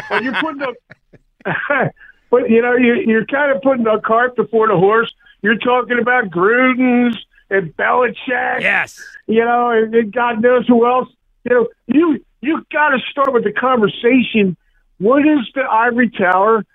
but 0.10 0.24
you're 0.24 0.34
putting 0.36 0.62
a, 0.62 1.92
but 2.30 2.50
you 2.50 2.62
know, 2.62 2.76
you, 2.76 2.96
you're 3.06 3.26
kind 3.26 3.52
of 3.56 3.62
putting 3.62 3.84
the 3.84 4.00
cart 4.06 4.36
before 4.36 4.68
the 4.68 4.78
horse. 4.78 5.14
You're 5.42 5.58
talking 5.58 6.00
about 6.00 6.26
Gruden's 6.26 7.18
and 7.50 7.76
Belichick. 7.76 8.62
Yes. 8.62 9.04
You 9.28 9.44
know, 9.44 9.70
and, 9.70 9.94
and 9.94 10.14
God 10.14 10.42
knows 10.42 10.68
who 10.68 10.86
else. 10.88 11.10
You 11.44 11.56
know, 11.56 11.68
you 11.88 12.26
you 12.42 12.66
got 12.72 12.90
to 12.90 13.00
start 13.12 13.34
with 13.34 13.44
the 13.44 13.52
conversation. 13.54 14.58
What 14.98 15.22
is 15.26 15.48
the 15.56 15.62
ivory 15.62 16.10
tower, 16.10 16.66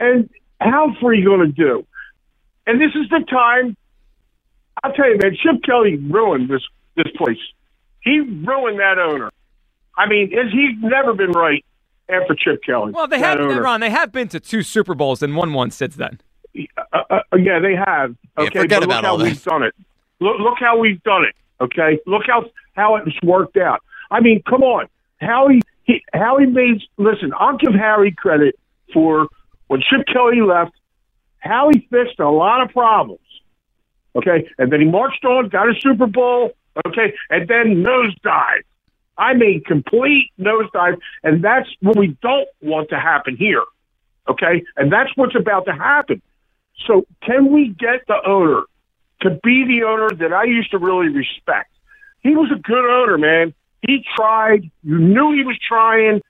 and 0.00 0.28
how 0.60 0.94
are 1.02 1.14
you 1.14 1.24
going 1.24 1.40
to 1.40 1.52
do? 1.52 1.86
And 2.66 2.80
this 2.80 2.90
is 2.94 3.08
the 3.10 3.24
time. 3.30 3.76
I'll 4.82 4.92
tell 4.92 5.08
you, 5.08 5.18
man. 5.22 5.36
Chip 5.42 5.62
Kelly 5.64 5.96
ruined 5.96 6.48
this 6.48 6.62
this 6.96 7.12
place. 7.16 7.38
He 8.02 8.20
ruined 8.20 8.78
that 8.80 8.98
owner. 8.98 9.30
I 9.96 10.08
mean, 10.08 10.32
is 10.32 10.52
he 10.52 10.74
never 10.80 11.14
been 11.14 11.32
right 11.32 11.64
after 12.08 12.34
Chip 12.34 12.62
Kelly? 12.64 12.92
Well, 12.92 13.08
they 13.08 13.18
have 13.18 13.40
owner. 13.40 13.62
Ron. 13.62 13.80
They 13.80 13.90
have 13.90 14.12
been 14.12 14.28
to 14.28 14.40
two 14.40 14.62
Super 14.62 14.94
Bowls 14.94 15.22
and 15.22 15.34
won 15.36 15.52
one 15.52 15.70
since 15.70 15.96
then. 15.96 16.20
Uh, 16.92 17.02
uh, 17.10 17.20
yeah, 17.36 17.58
they 17.60 17.74
have. 17.74 18.14
Yeah, 18.38 18.44
Okay, 18.44 18.60
forget 18.60 18.80
but 18.80 18.88
look 18.88 18.98
about 18.98 19.04
how 19.04 19.10
all 19.12 19.18
we've 19.18 19.34
this. 19.34 19.42
done 19.42 19.62
it. 19.62 19.74
Look, 20.20 20.38
look 20.40 20.58
how 20.58 20.78
we've 20.78 21.02
done 21.02 21.24
it. 21.24 21.34
Okay, 21.60 21.98
look 22.06 22.22
how 22.26 22.44
how 22.74 22.96
it's 22.96 23.16
worked 23.22 23.56
out. 23.56 23.80
I 24.10 24.20
mean, 24.20 24.42
come 24.48 24.62
on, 24.62 24.86
Howie. 25.20 25.60
He, 25.84 26.02
Howie 26.12 26.46
made. 26.46 26.82
Listen, 26.96 27.32
I'll 27.38 27.56
give 27.56 27.74
Harry 27.74 28.12
credit 28.12 28.58
for 28.92 29.28
when 29.68 29.80
Chip 29.80 30.06
Kelly 30.06 30.40
left. 30.40 30.72
Howie 31.38 31.86
fixed 31.90 32.18
a 32.18 32.28
lot 32.28 32.62
of 32.62 32.70
problems. 32.70 33.20
Okay, 34.16 34.48
and 34.58 34.72
then 34.72 34.80
he 34.80 34.86
marched 34.86 35.24
on, 35.24 35.48
got 35.48 35.68
a 35.68 35.74
Super 35.80 36.06
Bowl. 36.06 36.52
Okay, 36.86 37.14
and 37.30 37.48
then 37.48 37.84
nosedive. 37.84 38.62
I 39.16 39.34
mean, 39.34 39.62
complete 39.64 40.30
nosedive, 40.38 40.98
and 41.22 41.42
that's 41.42 41.68
what 41.80 41.96
we 41.96 42.16
don't 42.22 42.48
want 42.60 42.90
to 42.90 42.98
happen 42.98 43.36
here. 43.36 43.64
Okay, 44.28 44.64
and 44.76 44.92
that's 44.92 45.10
what's 45.16 45.34
about 45.34 45.66
to 45.66 45.72
happen. 45.72 46.22
So, 46.86 47.06
can 47.22 47.52
we 47.52 47.68
get 47.68 48.06
the 48.06 48.18
owner 48.24 48.62
to 49.22 49.30
be 49.42 49.64
the 49.66 49.84
owner 49.84 50.10
that 50.10 50.32
I 50.32 50.44
used 50.44 50.70
to 50.70 50.78
really 50.78 51.08
respect? 51.08 51.70
He 52.20 52.30
was 52.34 52.50
a 52.52 52.58
good 52.60 52.84
owner, 52.84 53.18
man. 53.18 53.54
He 53.86 54.04
tried. 54.16 54.70
You 54.82 54.98
knew 54.98 55.32
he 55.32 55.44
was 55.44 55.58
trying. 55.66 56.20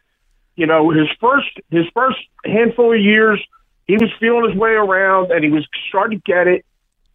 You 0.56 0.66
know, 0.66 0.90
his 0.90 1.08
first 1.20 1.48
his 1.70 1.86
first 1.94 2.18
handful 2.44 2.92
of 2.92 3.00
years, 3.00 3.40
he 3.86 3.94
was 3.94 4.10
feeling 4.18 4.50
his 4.50 4.58
way 4.58 4.72
around, 4.72 5.30
and 5.30 5.44
he 5.44 5.50
was 5.50 5.66
starting 5.88 6.18
to 6.18 6.22
get 6.24 6.46
it. 6.46 6.64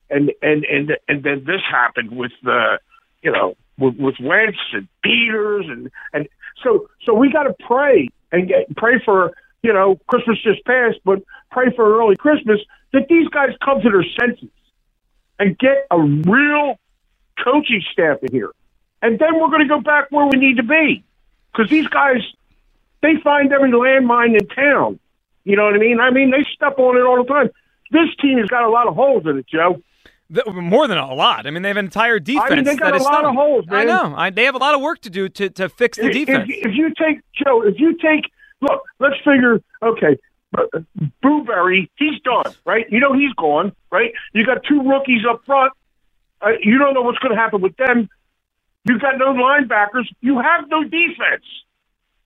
And 0.10 0.32
and 0.42 0.64
and 0.66 0.92
and 1.08 1.24
then 1.24 1.44
this 1.46 1.62
happened 1.70 2.12
with 2.16 2.32
the, 2.44 2.80
you 3.22 3.32
know, 3.32 3.56
with, 3.78 3.96
with 3.98 4.16
Wentz 4.22 4.58
and 4.74 4.88
Peters, 5.04 5.66
and 5.68 5.92
and 6.14 6.28
so 6.64 6.88
so 7.06 7.14
we 7.14 7.32
got 7.32 7.44
to 7.44 7.56
pray 7.66 8.10
and 8.32 8.48
get 8.48 8.76
pray 8.76 9.02
for 9.04 9.34
you 9.62 9.74
know 9.74 10.00
Christmas 10.08 10.42
just 10.44 10.64
passed, 10.66 11.00
but 11.04 11.24
pray 11.52 11.68
for 11.76 12.00
early 12.00 12.16
Christmas 12.16 12.60
that 12.92 13.08
these 13.10 13.28
guys 13.30 13.50
come 13.64 13.82
to 13.82 13.90
their 13.90 14.06
senses 14.20 14.50
and 15.40 15.58
get 15.58 15.88
a 15.92 16.00
real 16.00 16.76
coaching 17.44 17.84
staff 17.92 18.20
in 18.22 18.32
here, 18.32 18.52
and 19.04 19.20
then 19.20 19.40
we're 19.40 19.50
going 19.50 19.62
to 19.62 19.68
go 19.68 19.82
back 19.82 20.08
where 20.10 20.26
we 20.26 20.38
need 20.40 20.58
to 20.58 20.64
be 20.64 21.04
because 21.52 21.70
these 21.70 21.88
guys 21.88 22.22
they 23.02 23.18
find 23.24 23.52
every 23.54 23.70
landmine 23.70 24.40
in 24.40 24.48
town. 24.48 25.00
You 25.44 25.58
know 25.58 25.66
what 25.66 25.76
I 25.76 25.78
mean? 25.78 26.00
I 26.00 26.10
mean 26.10 26.32
they 26.32 26.44
step 26.56 26.80
on 26.80 26.98
it 26.98 27.02
all 27.02 27.24
the 27.24 27.32
time. 27.32 27.50
This 27.92 28.10
team 28.20 28.40
has 28.40 28.48
got 28.48 28.64
a 28.64 28.70
lot 28.70 28.88
of 28.88 28.96
holes 28.96 29.24
in 29.28 29.38
it, 29.38 29.46
Joe. 29.48 29.84
The- 30.30 30.50
more 30.52 30.88
than 30.88 30.98
a 30.98 31.14
lot. 31.14 31.46
I 31.46 31.52
mean, 31.52 31.62
they 31.62 31.68
have 31.68 31.78
an 31.78 31.86
entire 31.86 32.18
defense. 32.20 32.52
I 32.52 32.56
mean, 32.56 32.64
they 32.64 32.76
got 32.76 32.94
that 32.94 33.02
a 33.02 33.04
lot 33.04 33.24
of 33.24 33.36
holes, 33.36 33.66
I 33.70 33.84
know. 33.84 34.16
I, 34.18 34.32
they 34.32 34.46
have 34.46 34.56
a 34.56 34.58
lot 34.58 34.74
of 34.74 34.82
work 34.82 35.02
to 35.02 35.12
do 35.12 35.30
to, 35.30 35.50
to 35.52 35.70
fix 35.70 35.98
the 35.98 36.06
If- 36.08 36.14
defense. 36.14 36.50
If, 36.50 36.68
if 36.68 36.76
you 36.76 36.92
take 36.98 37.20
Joe, 37.36 37.62
if 37.62 37.80
you 37.80 37.96
take 37.98 38.32
look, 38.62 38.82
let's 39.00 39.18
figure. 39.18 39.62
Okay, 39.84 40.18
uh, 40.58 40.64
Booberry, 41.24 41.90
he's 41.98 42.20
done, 42.22 42.52
right? 42.66 42.86
You 42.90 43.00
know 43.00 43.14
he's 43.14 43.34
gone, 43.34 43.74
right? 43.92 44.12
You 44.34 44.46
got 44.46 44.64
two 44.68 44.82
rookies 44.82 45.24
up 45.30 45.44
front. 45.46 45.74
Uh, 46.42 46.52
you 46.62 46.78
don't 46.80 46.94
know 46.94 47.02
what's 47.02 47.20
going 47.20 47.36
to 47.36 47.40
happen 47.40 47.62
with 47.62 47.76
them. 47.78 48.10
You've 48.86 49.02
got 49.02 49.18
no 49.18 49.34
linebackers. 49.34 50.06
You 50.22 50.40
have 50.42 50.68
no 50.70 50.84
defense. 50.84 51.46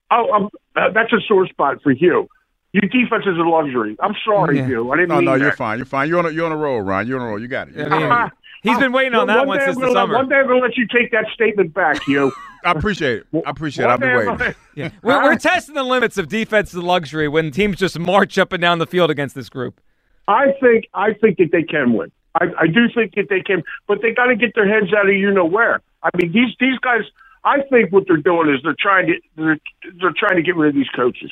Oh, 0.09 0.31
um, 0.33 0.49
uh, 0.75 0.89
that's 0.93 1.11
a 1.13 1.19
sore 1.27 1.47
spot 1.47 1.81
for 1.83 1.91
you. 1.91 2.27
Your 2.73 2.81
defense 2.89 3.25
is 3.25 3.37
a 3.37 3.41
luxury. 3.47 3.95
I'm 3.99 4.13
sorry, 4.25 4.57
Yeah. 4.59 4.67
you. 4.67 4.91
I 4.91 4.97
didn't 4.97 5.09
No, 5.09 5.15
mean 5.17 5.25
no, 5.25 5.35
you're 5.35 5.51
fine. 5.53 5.77
You're 5.79 5.85
fine. 5.85 6.07
You're 6.09 6.19
on 6.19 6.25
a, 6.25 6.29
you're 6.31 6.45
on 6.45 6.51
a 6.51 6.57
roll, 6.57 6.81
Ron. 6.81 7.07
You're 7.07 7.19
on 7.19 7.25
a 7.25 7.29
roll. 7.29 7.39
You 7.41 7.47
got 7.47 7.69
it. 7.69 7.75
You 7.75 7.85
I 7.85 7.89
got 7.89 7.99
mean, 8.01 8.11
it. 8.27 8.31
He's 8.63 8.77
been 8.79 8.91
waiting 8.91 9.13
on 9.13 9.27
Well, 9.27 9.35
that 9.37 9.47
one 9.47 9.47
one 9.49 9.59
day 9.59 9.65
since 9.65 9.77
I'm 9.77 9.81
the 9.81 9.87
gonna 9.87 9.99
let- 9.99 10.03
summer. 10.03 10.13
One 10.15 10.29
day 10.29 10.35
I'm 10.35 10.47
going 10.47 10.59
to 10.61 10.65
let 10.67 10.77
you 10.77 10.87
take 10.87 11.11
that 11.11 11.25
statement 11.33 11.73
back, 11.73 12.05
you. 12.07 12.31
I 12.65 12.71
appreciate 12.71 13.19
it. 13.31 13.43
I 13.45 13.49
appreciate 13.49 13.85
it. 13.85 13.87
I'll 13.89 13.97
be 13.97 14.07
One 14.07 14.15
day 14.15 14.19
I'm 14.21 14.27
waiting. 14.27 14.37
gonna- 14.37 14.55
Yeah. 14.75 14.89
We're, 15.03 15.23
we're 15.23 15.35
testing 15.37 15.75
the 15.75 15.83
limits 15.83 16.17
of 16.17 16.27
defense 16.27 16.71
defensive 16.71 16.83
luxury 16.83 17.27
when 17.27 17.51
teams 17.51 17.77
just 17.77 17.97
march 17.99 18.37
up 18.37 18.51
and 18.51 18.61
down 18.61 18.79
the 18.79 18.87
field 18.87 19.09
against 19.11 19.35
this 19.35 19.49
group. 19.49 19.79
I 20.27 20.47
think 20.59 20.85
I 20.93 21.13
think 21.13 21.37
that 21.37 21.49
they 21.51 21.63
can 21.63 21.93
win. 21.93 22.11
I, 22.35 22.45
I 22.59 22.67
do 22.67 22.87
think 22.93 23.15
that 23.15 23.27
they 23.29 23.41
can, 23.41 23.63
but 23.87 24.01
they 24.01 24.11
got 24.13 24.25
to 24.25 24.35
get 24.35 24.53
their 24.55 24.67
heads 24.67 24.93
out 24.93 25.07
of 25.07 25.15
you 25.15 25.31
know 25.31 25.45
where. 25.45 25.81
I 26.13 26.17
mean, 26.17 26.31
these 26.31 26.55
these 26.59 26.77
guys. 26.79 27.01
I 27.43 27.61
think 27.69 27.93
what 27.93 28.03
they're 28.07 28.17
doing 28.17 28.49
is 28.53 28.59
they're 28.63 28.75
trying 28.77 29.07
to 29.07 29.13
they're, 29.37 29.57
they're 30.01 30.13
trying 30.17 30.35
to 30.35 30.41
get 30.41 30.55
rid 30.57 30.69
of 30.69 30.75
these 30.75 30.89
coaches. 30.95 31.31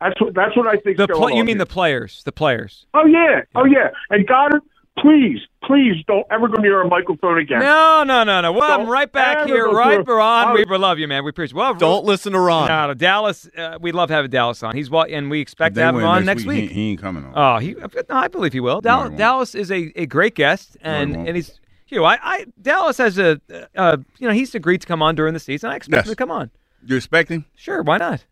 That's 0.00 0.20
what 0.20 0.34
that's 0.34 0.56
what 0.56 0.68
I 0.68 0.76
think. 0.76 0.96
The 0.98 1.06
going 1.08 1.18
pl- 1.20 1.30
you 1.30 1.40
on 1.40 1.46
mean 1.46 1.56
here. 1.56 1.64
the 1.64 1.66
players? 1.66 2.22
The 2.24 2.30
players? 2.32 2.86
Oh 2.94 3.06
yeah, 3.06 3.40
oh 3.56 3.64
yeah. 3.64 3.88
And 4.10 4.24
Goedert, 4.28 4.60
please, 4.98 5.40
please 5.64 5.96
don't 6.06 6.24
ever 6.30 6.46
go 6.46 6.62
near 6.62 6.80
a 6.82 6.88
microphone 6.88 7.38
again. 7.38 7.58
No, 7.58 8.04
no, 8.06 8.22
no, 8.22 8.40
no. 8.40 8.52
Well, 8.52 8.80
I'm 8.80 8.86
right 8.86 9.10
back 9.10 9.46
here, 9.48 9.68
right, 9.68 10.06
Ron. 10.06 10.54
We 10.54 10.64
love 10.64 11.00
you, 11.00 11.08
man. 11.08 11.24
We 11.24 11.30
appreciate. 11.30 11.56
Well, 11.56 11.74
Don't 11.74 12.04
listen 12.04 12.32
to 12.34 12.38
Ron. 12.40 12.68
No, 12.68 12.86
no, 12.88 12.94
Dallas. 12.94 13.48
Uh, 13.56 13.78
we 13.80 13.90
love 13.90 14.10
having 14.10 14.30
Dallas 14.30 14.62
on. 14.62 14.76
He's 14.76 14.90
wa- 14.90 15.06
and 15.08 15.28
we 15.28 15.40
expect 15.40 15.74
to 15.74 15.82
have 15.82 15.96
him 15.96 16.04
on 16.04 16.24
next 16.24 16.42
He, 16.42 16.48
week. 16.48 16.70
he 16.70 16.90
ain't 16.90 17.00
coming 17.00 17.24
on. 17.24 17.32
Oh, 17.34 17.58
he. 17.58 17.74
No, 17.74 17.88
I 18.10 18.28
believe 18.28 18.52
he 18.52 18.60
will. 18.60 18.76
No, 18.76 18.80
Dallas, 18.82 19.10
he. 19.10 19.16
Dallas 19.16 19.54
is 19.56 19.70
a, 19.72 19.92
a 19.96 20.06
great 20.06 20.36
guest, 20.36 20.76
and 20.82 21.16
won't. 21.16 21.28
and 21.28 21.36
he's 21.36 21.58
you 21.88 21.98
know 21.98 22.04
I, 22.04 22.18
I 22.22 22.46
Dallas 22.60 22.98
has 22.98 23.18
a 23.18 23.40
uh, 23.76 23.96
you 24.18 24.28
know 24.28 24.34
he's 24.34 24.54
agreed 24.54 24.80
to 24.82 24.86
come 24.86 25.02
on 25.02 25.14
during 25.14 25.34
the 25.34 25.40
season. 25.40 25.70
I 25.70 25.76
expect 25.76 26.00
Yes. 26.00 26.06
him 26.06 26.12
to 26.12 26.16
come 26.16 26.30
on. 26.30 26.50
you 26.86 26.96
expect 26.96 27.30
him? 27.30 27.44
Sure, 27.54 27.82
why 27.82 27.98
not? 27.98 28.24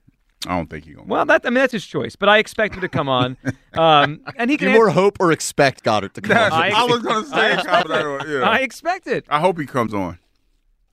I 0.46 0.50
don't 0.56 0.68
think 0.70 0.84
he's 0.84 0.94
gonna. 0.94 1.08
Well, 1.08 1.24
that 1.26 1.42
I 1.44 1.50
mean 1.50 1.54
that's 1.54 1.72
his 1.72 1.84
choice, 1.86 2.14
but 2.14 2.28
I 2.28 2.38
expect 2.38 2.74
him 2.74 2.80
to 2.82 2.88
come 2.88 3.08
on, 3.08 3.36
um, 3.74 4.20
and 4.36 4.50
he 4.50 4.56
can. 4.56 4.68
you 4.68 4.74
more 4.74 4.88
answer- 4.88 5.00
hope 5.00 5.16
or 5.18 5.32
expect 5.32 5.82
Goedert 5.82 6.12
to 6.14 6.20
come 6.20 6.36
on? 6.36 6.52
I- 6.52 6.70
I 6.70 6.84
was 6.84 7.02
gonna 7.02 7.26
say. 7.26 7.36
I 7.36 7.52
expect 7.54 7.90
I, 7.90 8.20
it. 8.24 8.42
I 8.42 8.58
expect 8.60 9.06
it. 9.06 9.24
I 9.28 9.40
hope 9.40 9.58
he 9.58 9.66
comes 9.66 9.92
on. 9.94 10.18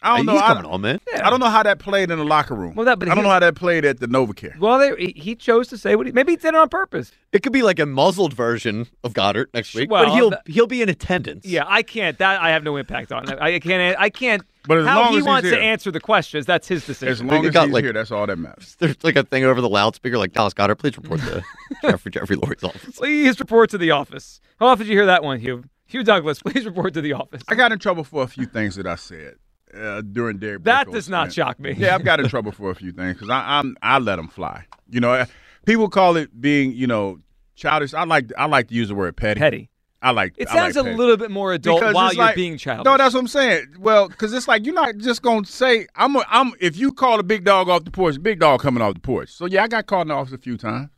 I 0.04 0.18
don't 0.18 0.26
know. 0.26 0.34
He's 0.34 0.42
I, 0.42 0.48
coming 0.54 0.66
on, 0.66 0.82
man. 0.82 1.00
I 1.16 1.30
don't 1.30 1.40
know 1.40 1.50
how 1.50 1.64
that 1.64 1.80
played 1.80 2.12
in 2.12 2.18
the 2.20 2.26
locker 2.26 2.54
room. 2.56 2.76
Well, 2.76 2.86
that- 2.86 3.00
but 3.00 3.10
I 3.10 3.16
don't 3.16 3.24
know 3.24 3.30
how 3.30 3.40
that 3.40 3.56
played 3.56 3.86
at 3.86 4.00
the 4.00 4.08
NovaCare. 4.08 4.58
Well, 4.60 4.78
they, 4.78 4.96
he- 5.02 5.14
he 5.20 5.36
chose 5.36 5.68
to 5.70 5.78
say 5.78 5.96
what 5.96 6.06
he 6.06 6.12
maybe 6.12 6.34
he 6.34 6.36
did 6.36 6.50
it 6.50 6.56
on 6.56 6.70
purpose. 6.70 7.12
It 7.32 7.42
could 7.42 7.54
be 7.54 7.64
like 7.64 7.80
a 7.80 7.86
muzzled 7.86 8.34
version 8.34 8.86
of 9.04 9.14
Goedert 9.14 9.48
next 9.54 9.74
week, 9.74 9.90
Well, 9.90 10.06
but 10.06 10.14
he'll 10.14 10.30
that- 10.32 10.44
he'll 10.46 10.68
be 10.68 10.82
in 10.82 10.90
attendance. 10.90 11.46
Yeah, 11.46 11.64
I 11.68 11.82
can't. 11.84 12.18
That 12.20 12.42
I 12.42 12.50
have 12.52 12.64
no 12.64 12.76
impact 12.78 13.12
on. 13.12 13.28
I, 13.42 13.56
I 13.56 13.60
can't. 13.60 13.98
I 14.00 14.10
can't. 14.10 14.44
But 14.66 14.78
as 14.78 14.86
how 14.88 15.02
long 15.02 15.12
he 15.12 15.18
as 15.18 15.24
he's 15.24 15.28
wants 15.28 15.50
to 15.50 15.60
answer 15.60 15.92
the 15.92 16.00
questions, 16.00 16.46
that's 16.46 16.68
his 16.68 16.86
decision. 16.86 17.08
As 17.10 17.18
decision. 17.18 17.28
long 17.34 17.42
They 17.42 17.48
as 17.50 17.54
got, 17.54 17.66
he's 17.66 17.74
like- 17.74 17.84
here, 17.84 17.92
that's 17.94 18.12
all 18.12 18.26
that 18.28 18.38
matters. 18.38 18.76
There's 18.80 18.96
like 19.04 19.16
a 19.18 19.24
thing 19.24 19.44
over 19.44 19.60
the 19.62 19.68
loudspeaker, 19.70 20.18
like 20.18 20.32
Dallas 20.34 20.54
Goedert, 20.54 20.78
please 20.80 20.96
report 20.98 21.20
to 21.22 21.44
Jeffrey 21.82 22.12
Jeffrey 22.12 22.36
Lurie's 22.38 22.64
office. 22.64 22.98
Please 22.98 23.40
report 23.40 23.70
to 23.72 23.78
the 23.78 23.92
office. 23.92 24.40
How 24.60 24.68
often 24.68 24.86
did 24.86 24.92
you 24.92 24.98
hear 24.98 25.06
that 25.08 25.24
one, 25.24 25.40
Hugh? 25.40 25.66
Hugh 25.86 26.04
Douglas, 26.04 26.42
please 26.44 26.66
report 26.66 26.94
to 26.94 27.02
the 27.02 27.12
office. 27.14 27.42
I 27.50 27.56
got 27.56 27.72
in 27.74 27.80
trouble 27.80 28.04
for 28.06 28.24
a 28.24 28.28
few 28.28 28.46
things 28.46 28.76
that 28.78 28.88
I 28.88 28.96
said 28.96 29.36
uh, 29.76 30.02
during 30.02 30.38
Derek. 30.38 30.64
That 30.64 30.90
does 30.92 31.10
not 31.10 31.32
stint. 31.32 31.48
shock 31.48 31.60
me. 31.60 31.74
Yeah, 31.78 31.96
I've 31.96 32.04
got 32.04 32.20
in 32.20 32.28
trouble 32.28 32.52
for 32.52 32.72
a 32.72 32.76
few 32.76 32.92
things 32.92 33.14
because 33.16 33.30
I'm 33.30 33.76
I 33.82 34.00
let 34.00 34.18
them 34.18 34.28
fly. 34.28 34.66
You 34.90 35.00
know, 35.00 35.14
uh, 35.14 35.26
people 35.66 35.90
call 35.90 36.16
it 36.18 36.40
being 36.40 36.74
you 36.74 36.88
know 36.88 37.20
childish. 37.56 37.94
I 37.94 38.04
like 38.06 38.32
I 38.38 38.46
like 38.46 38.68
to 38.70 38.74
use 38.76 38.90
the 38.90 38.96
word 38.96 39.16
petty. 39.18 39.40
Petty. 39.40 39.70
I 40.02 40.12
like. 40.12 40.34
It 40.38 40.50
I 40.50 40.56
like 40.56 40.64
sounds 40.74 40.76
a 40.78 40.84
petty. 40.84 40.98
little 40.98 41.16
bit 41.16 41.32
more 41.32 41.54
adult 41.54 41.80
Because 41.80 41.96
while 41.96 42.14
you're 42.14 42.26
like- 42.26 42.36
being 42.36 42.58
childish. 42.58 42.84
No, 42.84 42.98
that's 42.98 43.14
what 43.14 43.22
I'm 43.22 43.28
saying. 43.28 43.76
Well, 43.80 44.10
because 44.10 44.34
it's 44.34 44.50
like 44.50 44.66
you're 44.66 44.76
not 44.76 44.98
just 44.98 45.22
gonna 45.22 45.46
say 45.46 45.88
I'm. 45.96 46.16
A, 46.18 46.26
I'm. 46.30 46.52
If 46.60 46.76
you 46.78 46.92
call 46.92 47.20
a 47.20 47.24
big 47.24 47.46
dog 47.46 47.70
off 47.70 47.86
the 47.86 47.92
porch, 47.92 48.22
big 48.22 48.40
dog 48.40 48.60
coming 48.62 48.84
off 48.84 48.96
the 48.96 49.00
porch. 49.00 49.30
So 49.30 49.46
yeah, 49.46 49.64
I 49.64 49.68
got 49.70 49.88
called 49.88 50.04
in 50.04 50.08
the 50.10 50.16
office 50.16 50.34
a 50.34 50.38
few 50.38 50.58
times, 50.58 50.90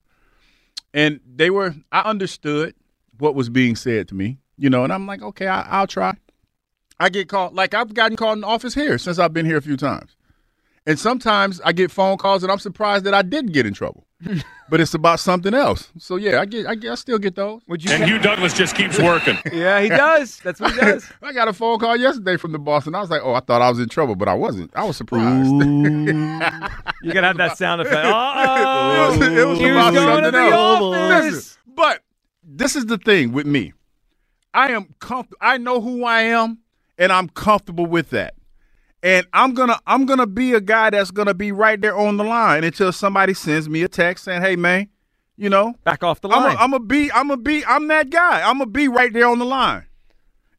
and 0.93 1.19
they 1.25 1.49
were. 1.49 1.75
I 1.91 2.01
understood 2.01 2.73
what 3.19 3.35
was 3.35 3.49
being 3.49 3.75
said 3.75 4.07
to 4.09 4.15
me, 4.15 4.39
you 4.57 4.69
know, 4.69 4.83
and 4.83 4.91
I'm 4.91 5.05
like, 5.07 5.21
okay, 5.21 5.47
I, 5.47 5.61
I'll 5.61 5.87
try. 5.87 6.15
I 6.99 7.09
get 7.09 7.27
called 7.29 7.53
like 7.53 7.73
I've 7.73 7.93
gotten 7.93 8.15
called 8.17 8.37
in 8.37 8.41
the 8.41 8.47
office 8.47 8.73
here 8.73 8.97
since 8.97 9.19
I've 9.19 9.33
been 9.33 9.45
here 9.45 9.57
a 9.57 9.61
few 9.61 9.77
times, 9.77 10.15
and 10.85 10.97
sometimes 10.99 11.59
I 11.65 11.71
get 11.73 11.91
phone 11.91 12.17
calls 12.17 12.43
and 12.43 12.51
I'm 12.51 12.59
surprised 12.59 13.05
that 13.05 13.13
I 13.13 13.21
didn't 13.21 13.51
get 13.51 13.65
in 13.65 13.73
trouble, 13.73 14.07
but 14.69 14.79
it's 14.79 14.93
about 14.93 15.19
something 15.19 15.53
else. 15.53 15.91
So 15.97 16.15
yeah, 16.15 16.39
I 16.39 16.45
get. 16.45 16.65
I, 16.67 16.75
get, 16.75 16.91
I 16.91 16.95
still 16.95 17.17
get 17.19 17.35
those. 17.35 17.61
Would 17.67 17.83
you? 17.83 17.91
And 17.91 18.05
Hugh 18.05 18.19
Douglas 18.19 18.53
just 18.53 18.75
keeps 18.75 18.97
working. 19.01 19.37
yeah, 19.51 19.81
he 19.81 19.89
does. 19.89 20.39
That's 20.39 20.59
what 20.61 20.73
he 20.73 20.79
does. 20.79 21.05
I 21.21 21.33
got 21.33 21.47
a 21.49 21.53
phone 21.53 21.79
call 21.79 21.97
yesterday 21.97 22.37
from 22.37 22.51
the 22.53 22.59
boss, 22.59 22.87
and 22.87 22.95
I 22.95 23.01
was 23.01 23.09
like, 23.09 23.21
"Oh, 23.23 23.33
I 23.33 23.41
thought 23.41 23.61
I 23.61 23.69
was 23.69 23.79
in 23.79 23.89
trouble, 23.89 24.15
but 24.15 24.27
I 24.29 24.33
wasn't. 24.33 24.71
I 24.75 24.83
was 24.85 24.95
surprised." 24.97 25.51
You 25.51 27.13
gotta 27.13 27.27
have 27.27 27.37
that 27.37 27.57
sound 27.57 27.81
effect. 27.81 28.05
it 28.05 28.11
Oh, 28.13 29.17
was, 29.19 29.27
it 29.27 29.45
was 29.47 29.59
Hugh's 29.59 29.71
about 29.71 29.93
going 29.93 30.23
to 30.23 30.31
something 30.31 30.31
the 30.31 30.55
else. 30.55 30.81
office. 30.81 31.33
Listen, 31.33 31.61
but 31.75 32.01
this 32.43 32.75
is 32.75 32.85
the 32.85 32.97
thing 32.97 33.31
with 33.33 33.45
me. 33.45 33.73
I 34.53 34.71
am 34.71 34.95
comfortable. 34.99 35.37
I 35.41 35.57
know 35.57 35.81
who 35.81 36.05
I 36.05 36.21
am, 36.21 36.59
and 36.97 37.11
I'm 37.11 37.29
comfortable 37.29 37.85
with 37.85 38.09
that. 38.11 38.35
And 39.03 39.27
I'm 39.33 39.53
gonna 39.53 39.79
I'm 39.85 40.05
gonna 40.05 40.25
be 40.27 40.53
a 40.53 40.61
guy 40.61 40.89
that's 40.89 41.11
gonna 41.11 41.33
be 41.35 41.51
right 41.51 41.79
there 41.79 41.95
on 41.97 42.17
the 42.17 42.23
line 42.23 42.63
until 42.63 42.91
somebody 42.91 43.33
sends 43.33 43.69
me 43.69 43.83
a 43.83 43.87
text 43.87 44.23
saying, 44.25 44.41
"Hey, 44.41 44.55
man, 44.55 44.89
you 45.37 45.49
know, 45.49 45.75
back 45.83 46.03
off 46.03 46.21
the 46.21 46.27
line." 46.27 46.39
I'm 46.39 46.43
line." 46.45 46.55
a, 46.55 46.59
I'm 46.59 46.73
a 46.73 46.79
be 46.79 47.11
I'm 47.11 47.29
a 47.31 47.37
be 47.37 47.63
I'm 47.65 47.87
that 47.89 48.09
guy. 48.09 48.41
I'm 48.41 48.57
gonna 48.57 48.69
be 48.71 48.87
right 48.87 49.13
there 49.13 49.27
on 49.27 49.37
the 49.37 49.45
line. 49.45 49.85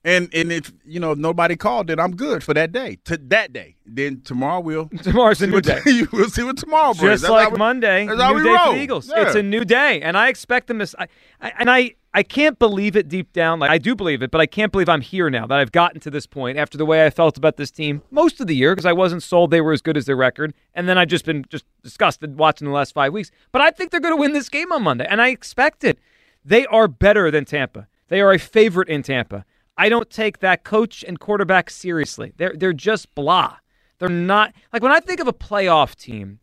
And 0.05 0.32
and 0.32 0.53
if 0.53 0.72
you 0.84 1.01
know 1.01 1.11
if 1.11 1.18
nobody 1.18 1.57
called, 1.57 1.89
then 1.89 1.99
I'm 1.99 2.14
good 2.14 2.45
for 2.45 2.55
that 2.55 2.70
day. 2.70 2.99
To 3.07 3.16
that 3.16 3.53
day, 3.53 3.74
then 3.84 4.20
tomorrow 4.20 4.61
we'll 4.61 4.89
Tomorrow's 5.03 5.43
a 5.43 5.49
new 5.49 5.61
day. 5.61 5.80
we'll 6.12 6.30
see 6.30 6.45
what 6.45 6.57
tomorrow 6.59 6.95
brings. 6.95 7.14
Just 7.14 7.22
That's 7.22 7.30
like 7.32 7.51
we- 7.51 7.59
Monday, 7.59 8.07
that's 8.07 8.20
how 8.20 8.30
new 8.30 8.37
we 8.37 8.43
day 8.45 8.51
roll. 8.55 8.66
for 8.66 8.74
the 8.74 8.80
Eagles. 8.80 9.09
Yeah. 9.09 9.26
It's 9.26 9.34
a 9.34 9.43
new 9.43 9.64
day, 9.64 10.03
and 10.03 10.16
I 10.16 10.28
expect 10.28 10.68
them 10.68 10.78
to. 10.78 10.95
I, 10.97 11.09
I- 11.41 11.53
and 11.59 11.68
I, 11.68 11.95
I 12.17 12.23
can't 12.23 12.59
believe 12.59 12.97
it 12.97 13.09
deep 13.09 13.35
down. 13.35 13.61
Like 13.61 13.71
I 13.71 13.77
do 13.77 13.95
believe 13.95 14.23
it, 14.23 14.31
but 14.31 14.41
I 14.41 14.47
can't 14.47 14.73
believe 14.73 14.89
I'm 14.89 15.03
here 15.03 15.29
now 15.29 15.47
that 15.47 15.59
I've 15.59 15.71
gotten 15.71 16.01
to 16.01 16.11
this 16.11 16.27
point 16.27 16.57
after 16.57 16.79
the 16.79 16.87
way 16.87 17.05
I 17.05 17.11
felt 17.11 17.37
about 17.37 17.59
this 17.59 17.71
team 17.71 18.01
most 18.11 18.41
of 18.41 18.47
the 18.47 18.57
year 18.57 18.75
because 18.75 18.87
I 18.87 18.95
wasn't 18.95 19.23
sold 19.23 19.51
they 19.51 19.61
were 19.61 19.75
as 19.75 19.83
good 19.83 19.99
as 19.99 20.07
their 20.07 20.17
record, 20.17 20.55
and 20.73 20.89
then 20.89 20.97
I've 20.97 21.09
just 21.09 21.27
been 21.27 21.45
just 21.51 21.67
disgusted 21.83 22.39
watching 22.39 22.69
the 22.69 22.73
last 22.73 22.95
five 22.95 23.12
weeks. 23.12 23.31
But 23.53 23.61
I 23.61 23.71
think 23.71 23.91
they're 23.91 24.01
going 24.01 24.14
to 24.14 24.21
win 24.21 24.33
this 24.33 24.49
game 24.49 24.73
on 24.73 24.83
Monday, 24.83 25.07
and 25.07 25.21
I 25.21 25.29
expect 25.29 25.85
it. 25.85 25.99
They 26.43 26.64
are 26.69 26.89
better 26.89 27.31
than 27.31 27.45
Tampa. 27.45 27.87
They 28.09 28.23
are 28.23 28.33
a 28.33 28.39
favorite 28.39 28.89
in 28.89 29.03
Tampa. 29.03 29.45
I 29.77 29.91
don't 29.91 30.09
take 30.09 30.39
that 30.39 30.64
coach 30.64 31.05
and 31.07 31.21
quarterback 31.21 31.69
seriously. 31.69 32.33
They're 32.39 32.55
they're 32.57 32.73
just 32.73 33.14
blah. 33.14 33.59
They're 33.99 34.09
not 34.09 34.55
like 34.73 34.83
when 34.83 34.93
I 34.93 35.01
think 35.01 35.21
of 35.21 35.29
a 35.29 35.35
playoff 35.35 35.95
team, 35.95 36.39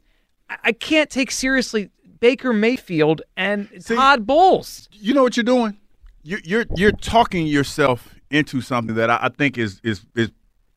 I, 0.48 0.58
I 0.66 0.72
can't 0.72 1.10
take 1.10 1.32
seriously 1.32 1.90
Baker 2.24 2.54
Mayfield 2.54 3.22
and 3.36 3.68
Todd 3.86 4.26
Bowles. 4.26 4.88
You 4.94 5.14
know 5.14 5.24
what 5.24 5.36
you're 5.36 5.44
doing? 5.44 5.78
You, 6.24 6.38
you're 6.46 6.66
you're 6.74 6.94
talking 6.94 7.46
yourself 7.46 8.16
into 8.32 8.62
something 8.62 8.96
that 8.96 9.10
I, 9.10 9.20
I 9.24 9.30
think 9.30 9.58
is 9.58 9.82
is 9.84 10.06
is 10.16 10.32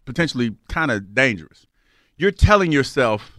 potentially 0.07 0.57
kind 0.69 0.91
of 0.91 1.15
dangerous. 1.15 1.69
You're 2.17 2.33
telling 2.33 2.73
yourself 2.73 3.39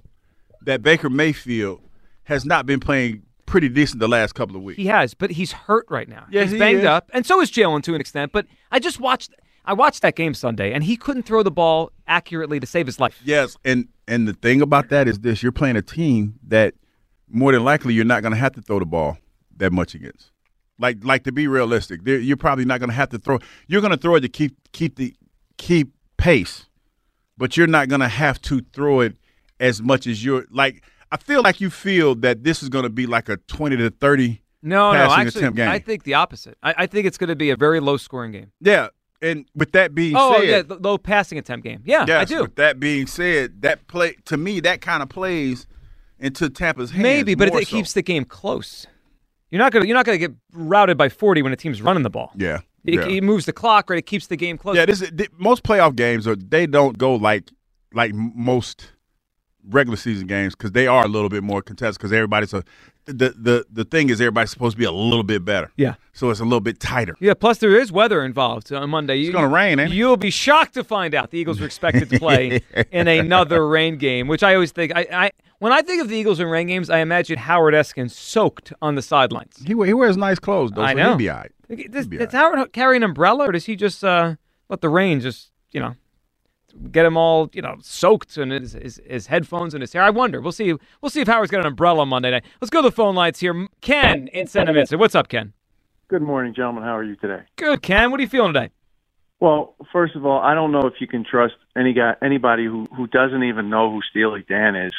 that 0.62 0.82
Baker 0.82 1.10
Mayfield 1.10 1.82
has 2.24 2.46
not 2.46 2.66
been 2.66 2.80
playing 2.80 3.24
pretty 3.46 3.68
decent 3.68 4.00
the 4.00 4.08
last 4.08 4.36
couple 4.36 4.56
of 4.56 4.64
weeks. 4.64 4.78
He 4.78 4.86
has, 4.86 5.14
but 5.14 5.32
he's 5.32 5.52
hurt 5.52 5.86
right 5.90 6.08
now. 6.08 6.28
Yes, 6.32 6.44
he's 6.44 6.54
he 6.54 6.60
banged 6.60 6.86
up, 6.86 7.10
and 7.14 7.26
so 7.26 7.42
is 7.42 7.52
Jalen 7.52 7.84
to 7.84 7.94
an 7.94 8.00
extent. 8.00 8.32
But 8.32 8.48
I 8.72 8.80
just 8.80 9.02
watched. 9.02 9.34
I 9.66 9.74
watched 9.74 10.02
that 10.04 10.16
game 10.16 10.34
Sunday, 10.34 10.72
and 10.72 10.82
he 10.82 10.96
couldn't 10.96 11.24
throw 11.24 11.44
the 11.44 11.52
ball 11.52 11.92
accurately 12.08 12.62
to 12.62 12.66
save 12.66 12.86
his 12.86 13.02
life. 13.02 13.22
Yes, 13.26 13.58
and 13.66 13.90
and 14.08 14.26
the 14.26 14.34
thing 14.34 14.62
about 14.62 14.88
that 14.92 15.10
is 15.10 15.20
this: 15.20 15.44
you're 15.44 15.52
playing 15.52 15.76
a 15.76 15.82
team 15.82 16.40
that 16.48 16.74
more 17.30 17.52
than 17.52 17.64
likely 17.64 17.94
you're 17.94 18.06
not 18.06 18.22
going 18.22 18.34
to 18.34 18.40
have 18.40 18.54
to 18.54 18.62
throw 18.62 18.80
the 18.80 18.86
ball 18.86 19.18
that 19.58 19.72
much 19.72 19.96
against. 19.96 20.32
Like 20.80 21.04
like 21.04 21.24
to 21.24 21.32
be 21.32 21.48
realistic, 21.48 22.02
you're 22.06 22.38
probably 22.38 22.66
not 22.66 22.80
going 22.80 22.90
to 22.90 22.96
have 22.96 23.10
to 23.10 23.18
throw. 23.18 23.40
You're 23.68 23.82
going 23.82 23.92
to 23.92 23.98
throw 23.98 24.16
it 24.16 24.22
to 24.22 24.30
keep 24.30 24.56
keep 24.74 24.96
the 24.96 25.16
keep 25.58 25.92
pace, 26.18 26.66
but 27.38 27.58
you're 27.58 27.66
not 27.68 27.90
going 27.90 28.02
to 28.02 28.08
have 28.08 28.40
to 28.44 28.62
throw 28.74 29.00
it 29.00 29.16
as 29.60 29.82
much 29.82 30.06
as 30.08 30.24
you're 30.24 30.46
like. 30.52 30.84
I 31.12 31.18
feel 31.18 31.42
like 31.42 31.62
you 31.62 31.70
feel 31.70 32.16
that 32.16 32.44
this 32.44 32.62
is 32.62 32.70
going 32.70 32.84
to 32.84 32.90
be 32.90 33.08
like 33.08 33.28
a 33.30 33.38
twenty 33.48 33.76
to 33.78 33.90
thirty. 33.90 34.44
No, 34.62 34.92
no, 34.92 35.12
actually, 35.12 35.52
game. 35.52 35.70
I 35.70 35.80
think 35.80 36.04
the 36.04 36.16
opposite. 36.16 36.58
I, 36.62 36.76
I 36.80 36.86
think 36.88 37.06
it's 37.08 37.18
going 37.18 37.30
to 37.30 37.36
be 37.36 37.50
a 37.50 37.56
very 37.56 37.80
low 37.80 37.96
scoring 37.98 38.32
game. 38.34 38.52
yeah, 38.60 38.90
and 39.22 39.46
with 39.56 39.72
that 39.72 39.96
being 39.96 40.16
Oh, 40.18 40.38
said, 40.40 40.68
yeah, 40.70 40.76
low 40.80 40.98
passing 40.98 41.38
attempt 41.38 41.64
game. 41.64 41.82
Yeah, 41.86 42.06
I 42.20 42.26
do. 42.26 42.42
With 42.42 42.56
that 42.56 42.80
being 42.80 43.08
said, 43.08 43.62
that 43.62 43.88
play 43.88 44.16
to 44.26 44.36
me 44.38 44.60
that 44.60 44.82
kind 44.82 45.02
of 45.02 45.10
plays 45.10 45.66
into 46.20 46.50
Tampa's 46.50 46.92
hands. 46.92 47.04
Maybe, 47.04 47.36
but 47.36 47.50
it, 47.50 47.54
it 47.56 47.68
so. 47.68 47.78
keeps 47.78 47.94
the 47.94 48.02
game 48.02 48.26
close. 48.26 48.88
You're 49.50 49.60
not 49.60 49.72
gonna 49.72 49.86
you're 49.86 49.96
not 49.96 50.06
gonna 50.06 50.18
get 50.18 50.34
routed 50.52 50.98
by 50.98 51.10
40 51.10 51.42
when 51.42 51.54
a 51.54 51.56
team's 51.56 51.82
running 51.82 52.04
the 52.04 52.10
ball. 52.10 52.32
Yeah, 52.36 52.60
It, 52.84 52.96
yeah. 52.96 53.08
it 53.08 53.24
moves 53.24 53.46
the 53.46 53.54
clock, 53.54 53.90
right? 53.90 54.00
It 54.00 54.06
keeps 54.06 54.28
the 54.28 54.36
game 54.36 54.58
close. 54.58 54.76
Yeah, 54.76 54.86
this 54.86 55.02
is, 55.02 55.12
most 55.38 55.64
playoff 55.64 55.96
games 55.96 56.28
are 56.28 56.36
they 56.36 56.68
don't 56.68 56.98
go 56.98 57.16
like 57.16 57.50
like 57.94 58.14
most 58.14 58.92
regular 59.70 59.98
season 59.98 60.28
games 60.28 60.56
because 60.56 60.72
they 60.72 60.88
are 60.88 61.06
a 61.06 61.08
little 61.08 61.30
bit 61.30 61.44
more 61.44 61.62
contested 61.62 62.00
because 62.00 62.12
everybody's 62.14 62.54
a 62.54 62.64
the 63.06 63.30
the 63.38 63.66
the 63.72 63.86
thing 63.86 64.10
is 64.10 64.20
everybody's 64.20 64.52
supposed 64.52 64.76
to 64.76 64.80
be 64.80 64.86
a 64.86 64.92
little 64.92 65.24
bit 65.24 65.46
better. 65.46 65.72
Yeah. 65.78 65.96
so 66.14 66.30
it's 66.30 66.40
a 66.40 66.44
little 66.44 66.60
bit 66.60 66.80
tighter. 66.80 67.16
Yeah, 67.20 67.34
plus 67.34 67.60
there 67.60 67.80
is 67.80 67.92
weather 67.92 68.24
involved 68.24 68.72
on 68.74 68.90
Monday. 68.90 69.22
It's 69.22 69.34
gonna 69.34 69.48
rain, 69.48 69.80
ain't 69.80 69.92
it? 69.92 69.96
You'll 69.96 70.18
be 70.18 70.30
shocked 70.30 70.74
to 70.74 70.84
find 70.84 71.16
out 71.16 71.32
the 71.32 71.40
Eagles 71.40 71.62
are 71.62 71.66
expected 71.66 72.10
to 72.10 72.20
play 72.20 72.62
in 72.92 73.08
another 73.08 73.68
rain 73.68 73.98
game, 73.98 74.28
which 74.28 74.44
I 74.44 74.54
always 74.56 74.72
think 74.72 74.92
I, 74.94 75.08
I 75.12 75.32
when 75.60 75.72
I 75.72 75.82
think 75.82 76.02
of 76.02 76.10
the 76.10 76.16
Eagles 76.16 76.40
in 76.40 76.48
rain 76.48 76.68
games, 76.68 76.90
I 76.90 77.00
imagine 77.00 77.38
Howard 77.38 77.74
Eskin 77.74 78.10
soaked 78.10 78.74
on 78.82 78.96
the 78.96 79.02
sidelines. 79.02 79.58
He 79.66 79.74
he 79.74 79.94
wears 79.94 80.18
nice 80.18 80.40
clothes 80.40 80.72
though, 80.72 80.84
I 80.84 80.94
so 80.94 80.98
know. 80.98 81.10
he'll 81.10 81.18
be 81.18 81.30
all 81.30 81.38
right. 81.38 81.92
Does, 81.92 82.08
does 82.08 82.32
Howard 82.32 82.72
carry 82.74 82.98
an 82.98 83.04
umbrella, 83.04 83.50
or 83.50 83.52
does 83.52 83.66
he 83.66 83.76
just 83.76 84.04
uh, 84.04 84.36
let 84.70 84.82
the 84.82 84.90
rain 84.90 85.20
just 85.20 85.52
you 85.72 85.80
know 85.80 85.96
get 86.92 87.06
him 87.06 87.18
all 87.18 87.50
you 87.54 87.62
know 87.62 87.76
soaked 87.82 88.38
in 88.38 88.52
his, 88.52 88.74
his 88.74 89.02
his 89.06 89.28
headphones 89.28 89.74
and 89.74 89.82
his 89.82 89.92
hair? 89.94 90.04
I 90.04 90.10
wonder. 90.10 90.42
We'll 90.42 90.52
see. 90.52 90.74
We'll 91.02 91.10
see 91.10 91.22
if 91.22 91.28
Howard's 91.28 91.52
got 91.52 91.62
an 91.62 91.68
umbrella 91.68 92.02
on 92.02 92.10
Monday 92.10 92.32
night. 92.32 92.46
Let's 92.62 92.70
go 92.70 92.82
to 92.82 92.88
the 92.90 92.96
phone 92.96 93.16
lines 93.16 93.40
here. 93.40 93.68
Ken 93.82 94.28
in 94.30 94.48
Sentimental. 94.48 94.98
What's 95.00 95.16
up, 95.16 95.28
Ken? 95.28 95.54
Good 96.08 96.22
morning, 96.22 96.54
gentlemen. 96.54 96.84
How 96.84 96.96
are 96.96 97.04
you 97.04 97.16
today? 97.18 97.42
Good, 97.58 97.82
Ken. 97.82 98.12
What 98.12 98.20
are 98.20 98.24
you 98.24 98.30
feeling 98.30 98.54
today? 98.54 98.70
Well, 99.40 99.76
first 99.92 100.16
of 100.16 100.26
all, 100.26 100.40
I 100.40 100.56
don't 100.56 100.72
know 100.72 100.88
if 100.88 100.94
you 101.00 101.08
can 101.08 101.24
trust 101.30 101.56
any 101.76 101.94
guy, 101.94 102.14
anybody 102.24 102.66
who 102.66 102.86
who 102.96 103.08
doesn't 103.08 103.44
even 103.44 103.70
know 103.70 103.92
who 103.92 104.02
Steely 104.10 104.46
Dan 104.48 104.76
is. 104.76 104.94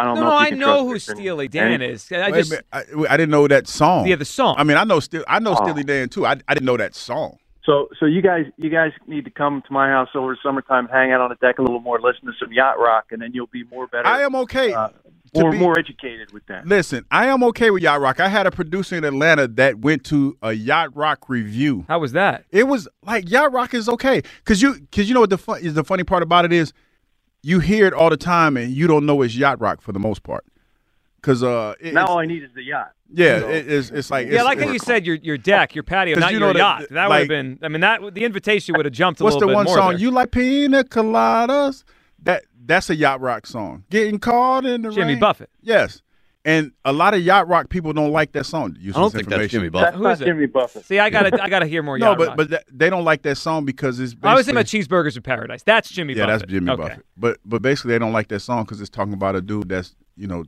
I 0.00 0.04
don't 0.04 0.14
No, 0.16 0.20
know. 0.22 0.30
no, 0.30 0.36
if 0.40 0.52
I 0.52 0.56
know 0.56 0.86
who 0.86 0.98
Steely 0.98 1.48
Dan 1.48 1.72
any- 1.72 1.86
is. 1.86 2.10
I 2.12 2.30
just 2.30 2.50
minute, 2.50 2.66
I, 2.72 2.82
I 3.08 3.16
didn't 3.16 3.30
know 3.30 3.46
that 3.48 3.68
song. 3.68 4.06
Yeah, 4.06 4.16
the 4.16 4.24
song. 4.24 4.54
I 4.58 4.64
mean, 4.64 4.76
I 4.76 4.84
know 4.84 5.00
still 5.00 5.24
I 5.28 5.38
know 5.38 5.52
Oh. 5.58 5.64
Steely 5.66 5.84
Dan 5.84 6.08
too. 6.08 6.26
I 6.26 6.32
I 6.48 6.54
didn't 6.54 6.66
know 6.66 6.76
that 6.76 6.94
song. 6.94 7.38
So, 7.64 7.88
so 8.00 8.06
you 8.06 8.22
guys, 8.22 8.46
you 8.56 8.70
guys 8.70 8.90
need 9.06 9.24
to 9.26 9.30
come 9.30 9.62
to 9.66 9.72
my 9.72 9.88
house 9.88 10.08
over 10.14 10.36
summertime, 10.42 10.88
hang 10.88 11.12
out 11.12 11.20
on 11.20 11.28
the 11.28 11.34
deck 11.46 11.58
a 11.58 11.62
little 11.62 11.78
more, 11.78 12.00
listen 12.00 12.24
to 12.26 12.32
some 12.40 12.50
yacht 12.52 12.78
rock, 12.80 13.04
and 13.10 13.20
then 13.20 13.32
you'll 13.34 13.48
be 13.48 13.64
more 13.64 13.86
better. 13.86 14.08
I 14.08 14.22
am 14.22 14.34
okay. 14.34 14.72
Uh, 14.72 14.88
to 15.34 15.42
more 15.42 15.52
be- 15.52 15.58
more 15.58 15.78
educated 15.78 16.32
with 16.32 16.44
that. 16.46 16.66
Listen, 16.66 17.04
I 17.10 17.26
am 17.26 17.44
okay 17.44 17.70
with 17.70 17.82
yacht 17.82 18.00
rock. 18.00 18.18
I 18.18 18.28
had 18.28 18.46
a 18.46 18.50
producer 18.50 18.96
in 18.96 19.04
Atlanta 19.04 19.46
that 19.46 19.78
went 19.78 20.04
to 20.06 20.36
a 20.42 20.52
yacht 20.54 20.96
rock 20.96 21.28
review. 21.28 21.84
How 21.86 21.98
was 22.00 22.12
that? 22.12 22.44
It 22.50 22.66
was 22.66 22.88
like 23.04 23.30
yacht 23.30 23.52
rock 23.52 23.74
is 23.74 23.88
okay 23.90 24.22
because 24.42 24.60
you 24.62 24.74
because 24.80 25.08
you 25.08 25.14
know 25.14 25.20
what 25.20 25.30
the 25.30 25.38
fun 25.38 25.60
is 25.60 25.74
the 25.74 25.84
funny 25.84 26.02
part 26.02 26.22
about 26.24 26.46
it 26.46 26.52
is 26.52 26.72
you 27.42 27.60
hear 27.60 27.86
it 27.86 27.92
all 27.94 28.10
the 28.10 28.16
time 28.16 28.56
and 28.56 28.72
you 28.72 28.86
don't 28.86 29.06
know 29.06 29.22
it's 29.22 29.34
yacht 29.36 29.60
rock 29.60 29.80
for 29.80 29.92
the 29.92 29.98
most 29.98 30.22
part 30.22 30.44
because 31.20 31.42
uh 31.42 31.74
it- 31.80 31.94
now 31.94 32.06
all 32.06 32.18
I 32.18 32.26
need 32.26 32.42
is 32.42 32.50
the 32.54 32.62
yacht. 32.62 32.92
yeah 33.12 33.40
So- 33.40 33.48
it, 33.48 33.70
it's 33.70 33.90
it's 33.90 34.10
like 34.10 34.26
yeah, 34.26 34.32
it's- 34.34 34.44
like 34.44 34.58
how 34.58 34.64
it's- 34.64 34.74
you 34.74 34.78
said, 34.80 35.06
your 35.06 35.16
your 35.16 35.38
deck, 35.38 35.74
your 35.74 35.84
patio, 35.84 36.18
not 36.18 36.32
you 36.32 36.38
your 36.38 36.48
know 36.48 36.52
that- 36.52 36.80
yacht. 36.80 36.88
That 36.90 37.08
would 37.08 37.18
have 37.20 37.28
been. 37.28 37.58
I 37.62 37.68
mean, 37.68 37.80
that 37.80 38.14
the 38.14 38.24
invitation 38.24 38.74
would 38.76 38.84
have 38.86 38.92
jumped 38.94 39.20
a 39.20 39.24
little 39.24 39.40
bit. 39.40 39.46
What's 39.46 39.46
little 39.46 39.48
the 39.48 39.52
bit 39.52 39.54
one 39.56 39.64
more. 39.66 39.76
song 39.76 39.88
there. 39.92 39.98
you 40.00 40.10
like? 40.10 40.30
Pina 40.32 40.84
coladas. 40.84 41.84
That 42.22 42.44
that's 42.66 42.90
a 42.90 42.94
yacht 42.94 43.20
rock 43.20 43.46
song. 43.46 43.84
Getting 43.90 44.18
caught 44.18 44.66
in 44.66 44.82
the 44.82 44.90
Jimmy 44.90 45.12
rain. 45.14 45.18
Buffett. 45.20 45.50
Yes, 45.62 46.02
and 46.44 46.72
a 46.84 46.92
lot 46.92 47.12
of 47.14 47.20
yacht 47.22 47.48
rock 47.48 47.68
people 47.68 47.92
don't 47.92 48.12
like 48.12 48.32
that 48.32 48.44
song. 48.46 48.74
Useless 48.78 48.96
I 48.96 49.00
don't 49.00 49.10
think 49.12 49.28
that's. 49.28 49.48
Jimmy 49.52 49.68
Buffett. 49.68 49.94
Who 49.94 50.06
is 50.06 50.20
it? 50.20 50.24
Jimmy 50.24 50.46
Buffett. 50.46 50.84
See, 50.86 50.98
I 50.98 51.10
gotta 51.10 51.42
I 51.42 51.48
gotta 51.48 51.66
hear 51.66 51.82
more. 51.82 51.98
No, 51.98 52.10
yacht 52.10 52.18
but 52.18 52.28
rock. 52.28 52.36
but 52.36 52.50
that, 52.50 52.64
they 52.72 52.88
don't 52.90 53.04
like 53.04 53.22
that 53.22 53.36
song 53.36 53.64
because 53.64 54.00
it's. 54.00 54.14
I 54.22 54.34
was 54.34 54.46
thinking 54.46 54.56
about 54.58 54.66
cheeseburgers 54.66 55.16
of 55.16 55.22
paradise. 55.22 55.62
That's 55.62 55.90
Jimmy 55.90 56.14
yeah, 56.14 56.26
Buffett. 56.26 56.40
that's 56.40 56.52
Jimmy 56.52 56.70
okay. 56.72 56.82
Buffett. 56.82 57.06
But 57.16 57.38
but 57.44 57.60
basically, 57.62 57.92
they 57.92 57.98
don't 57.98 58.12
like 58.12 58.28
that 58.28 58.40
song 58.40 58.64
because 58.64 58.80
it's 58.80 58.90
talking 58.90 59.12
about 59.14 59.36
a 59.36 59.42
dude 59.42 59.68
that's 59.68 59.94
you 60.16 60.26
know 60.26 60.44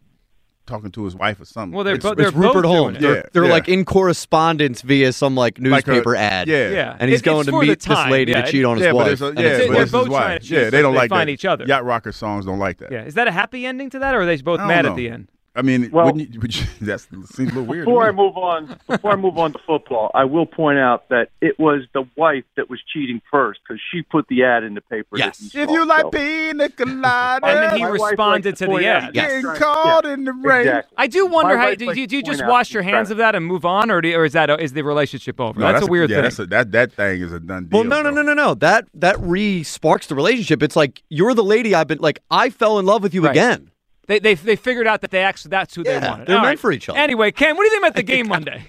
talking 0.64 0.92
to 0.92 1.04
his 1.04 1.16
wife 1.16 1.40
or 1.40 1.44
something. 1.44 1.74
Well, 1.74 1.82
they're 1.84 1.96
It's- 1.96 2.08
bo- 2.08 2.14
they're 2.14 2.28
It's 2.28 2.36
Rupert 2.36 2.62
both 2.62 2.62
doing 2.62 2.74
Holmes. 2.76 2.96
it. 2.96 3.00
They're, 3.00 3.14
Yeah, 3.16 3.22
they're 3.32 3.44
yeah. 3.46 3.50
like 3.50 3.68
in 3.68 3.84
correspondence 3.84 4.80
via 4.82 5.12
some 5.12 5.34
like 5.34 5.58
Like 5.58 5.86
a- 5.88 5.90
newspaper 5.90 6.14
ad. 6.14 6.46
yeah. 6.46 6.70
Yeah, 6.70 6.96
And 7.00 7.10
he's 7.10 7.18
It- 7.20 7.24
going 7.24 7.38
it's 7.40 7.46
to 7.46 7.50
for 7.50 7.60
the 7.64 7.66
meet 7.72 7.80
this 7.80 8.06
lady 8.08 8.30
yeah. 8.30 8.42
to 8.42 8.50
cheat 8.52 8.64
on 8.64 8.78
his 8.78 8.92
wife. 8.92 9.20
a, 9.20 9.26
And 9.26 9.38
yeah, 9.40 9.44
it's 9.46 9.58
They're 9.58 9.66
but 9.68 9.74
his 9.74 9.82
it's 9.82 9.92
both 9.92 10.06
his 10.06 10.14
trying 10.16 10.30
wife. 10.34 10.42
to 10.42 10.54
Yeah, 10.54 10.70
they 10.70 10.80
don't 10.82 10.92
they 10.94 10.98
like 11.00 11.10
find 11.10 11.28
that. 11.28 11.32
each 11.32 11.44
other. 11.44 11.64
Yacht 11.64 11.84
rocker 11.84 12.12
songs 12.12 12.46
don't 12.46 12.60
like 12.60 12.78
that. 12.78 12.92
Yeah, 12.92 13.02
is 13.02 13.14
that 13.14 13.26
a 13.26 13.32
happy 13.32 13.66
ending 13.66 13.90
to 13.90 13.98
that, 13.98 14.14
or 14.14 14.20
are 14.20 14.26
they 14.26 14.36
both 14.36 14.60
mad 14.60 14.84
know. 14.84 14.90
at 14.90 14.96
the 14.96 15.08
end? 15.10 15.31
I 15.54 15.60
mean, 15.62 15.90
Well- 15.90 16.06
wouldn't 16.06 16.32
you, 16.32 16.40
would 16.40 16.56
you, 16.56 16.64
that 16.82 17.00
seems 17.00 17.38
a 17.38 17.42
little 17.42 17.64
weird. 17.64 17.84
Before 17.84 18.08
I 18.08 18.10
move 18.12 18.36
on, 18.38 18.78
before 18.88 19.12
I 19.12 19.16
move 19.16 19.36
on 19.36 19.52
to 19.52 19.58
football, 19.66 20.10
I 20.14 20.24
will 20.24 20.46
point 20.46 20.78
out 20.78 21.08
that 21.10 21.28
it 21.42 21.58
was 21.58 21.82
the 21.92 22.04
wife 22.16 22.44
that 22.56 22.70
was 22.70 22.80
cheating 22.92 23.20
first 23.30 23.60
because 23.62 23.80
she 23.92 24.00
put 24.02 24.26
the 24.28 24.44
ad 24.44 24.64
in 24.64 24.72
the 24.74 24.80
paper. 24.80 25.18
that 25.18 25.28
If 25.38 25.52
saw, 25.52 25.58
you 25.72 25.84
like 25.84 26.02
so- 26.02 26.10
pina 26.10 26.68
colada, 26.70 27.46
And 27.46 27.58
then 27.72 27.76
he 27.78 27.84
responded 27.84 28.56
to 28.56 28.64
to 28.64 28.64
the 28.64 28.70
point 28.70 28.86
out- 28.86 29.02
ad. 29.04 29.12
getting 29.14 29.44
Yes. 29.44 29.58
caught 29.58 30.04
Yeah, 30.06 30.12
in 30.14 30.24
the 30.24 30.32
rain. 30.32 30.60
exactly. 30.68 30.94
I 30.96 31.06
do 31.06 31.26
wonder 31.26 31.54
My 31.56 31.60
how 31.62 31.74
do, 31.74 31.86
likes 31.86 31.96
do, 31.98 32.06
do 32.06 32.16
you 32.16 32.22
just 32.22 32.46
wash 32.46 32.72
your 32.72 32.82
hands 32.82 33.10
of 33.10 33.18
that 33.18 33.34
and 33.34 33.44
move 33.44 33.64
on, 33.66 33.90
or 33.90 34.00
do, 34.00 34.14
or 34.16 34.24
is 34.24 34.32
that 34.32 34.48
is 34.60 34.72
the 34.72 34.82
relationship 34.82 35.38
over? 35.38 35.60
No, 35.60 35.70
that's, 35.72 35.86
a 35.86 35.90
weird 35.90 36.08
yeah, 36.10 36.16
thing. 36.16 36.22
That's 36.22 36.38
a, 36.38 36.46
that 36.46 36.72
that 36.72 36.92
thing 36.92 37.20
is 37.20 37.32
a 37.32 37.40
done 37.40 37.66
deal. 37.66 37.80
Well, 37.80 37.88
no, 37.88 38.00
no, 38.02 38.10
no, 38.10 38.22
no, 38.22 38.32
no. 38.34 38.54
That 38.54 38.86
that 38.94 39.20
re 39.20 39.62
sparks 39.64 40.06
the 40.06 40.14
relationship. 40.14 40.62
It's 40.62 40.76
like 40.76 41.02
you're 41.10 41.34
the 41.34 41.44
lady 41.44 41.74
I've 41.74 41.88
been 41.88 41.98
like. 41.98 42.20
I 42.30 42.48
fell 42.50 42.78
in 42.78 42.86
love 42.86 43.02
with 43.02 43.12
you 43.12 43.22
Right. 43.24 43.32
again. 43.32 43.70
They, 44.08 44.18
they 44.18 44.34
they 44.34 44.56
figured 44.56 44.86
out 44.88 45.00
that 45.02 45.10
they 45.12 45.22
actually 45.22 45.50
that's 45.50 45.74
who 45.74 45.82
Yeah, 45.84 46.00
they 46.00 46.08
wanted. 46.08 46.26
they're 46.26 46.36
All 46.36 46.42
meant 46.42 46.50
right. 46.52 46.58
for 46.58 46.72
each 46.72 46.88
other. 46.88 46.98
Anyway, 46.98 47.30
Ken, 47.30 47.56
what 47.56 47.62
do 47.62 47.66
you 47.66 47.70
think 47.70 47.82
about 47.84 47.96
the 47.96 48.02
game 48.02 48.28
Monday? 48.28 48.64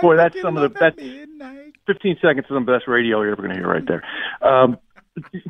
Boy, 0.00 0.16
that's 0.16 0.40
some 0.40 0.56
of 0.56 0.72
the 0.72 0.78
that's 0.78 0.96
15 1.86 2.18
seconds 2.20 2.46
of 2.50 2.54
the 2.54 2.72
best 2.72 2.88
radio 2.88 3.22
you're 3.22 3.32
ever 3.32 3.42
going 3.42 3.54
to 3.54 3.58
hear 3.58 3.68
right 3.68 3.86
there. 3.86 4.02
Um, 4.42 4.78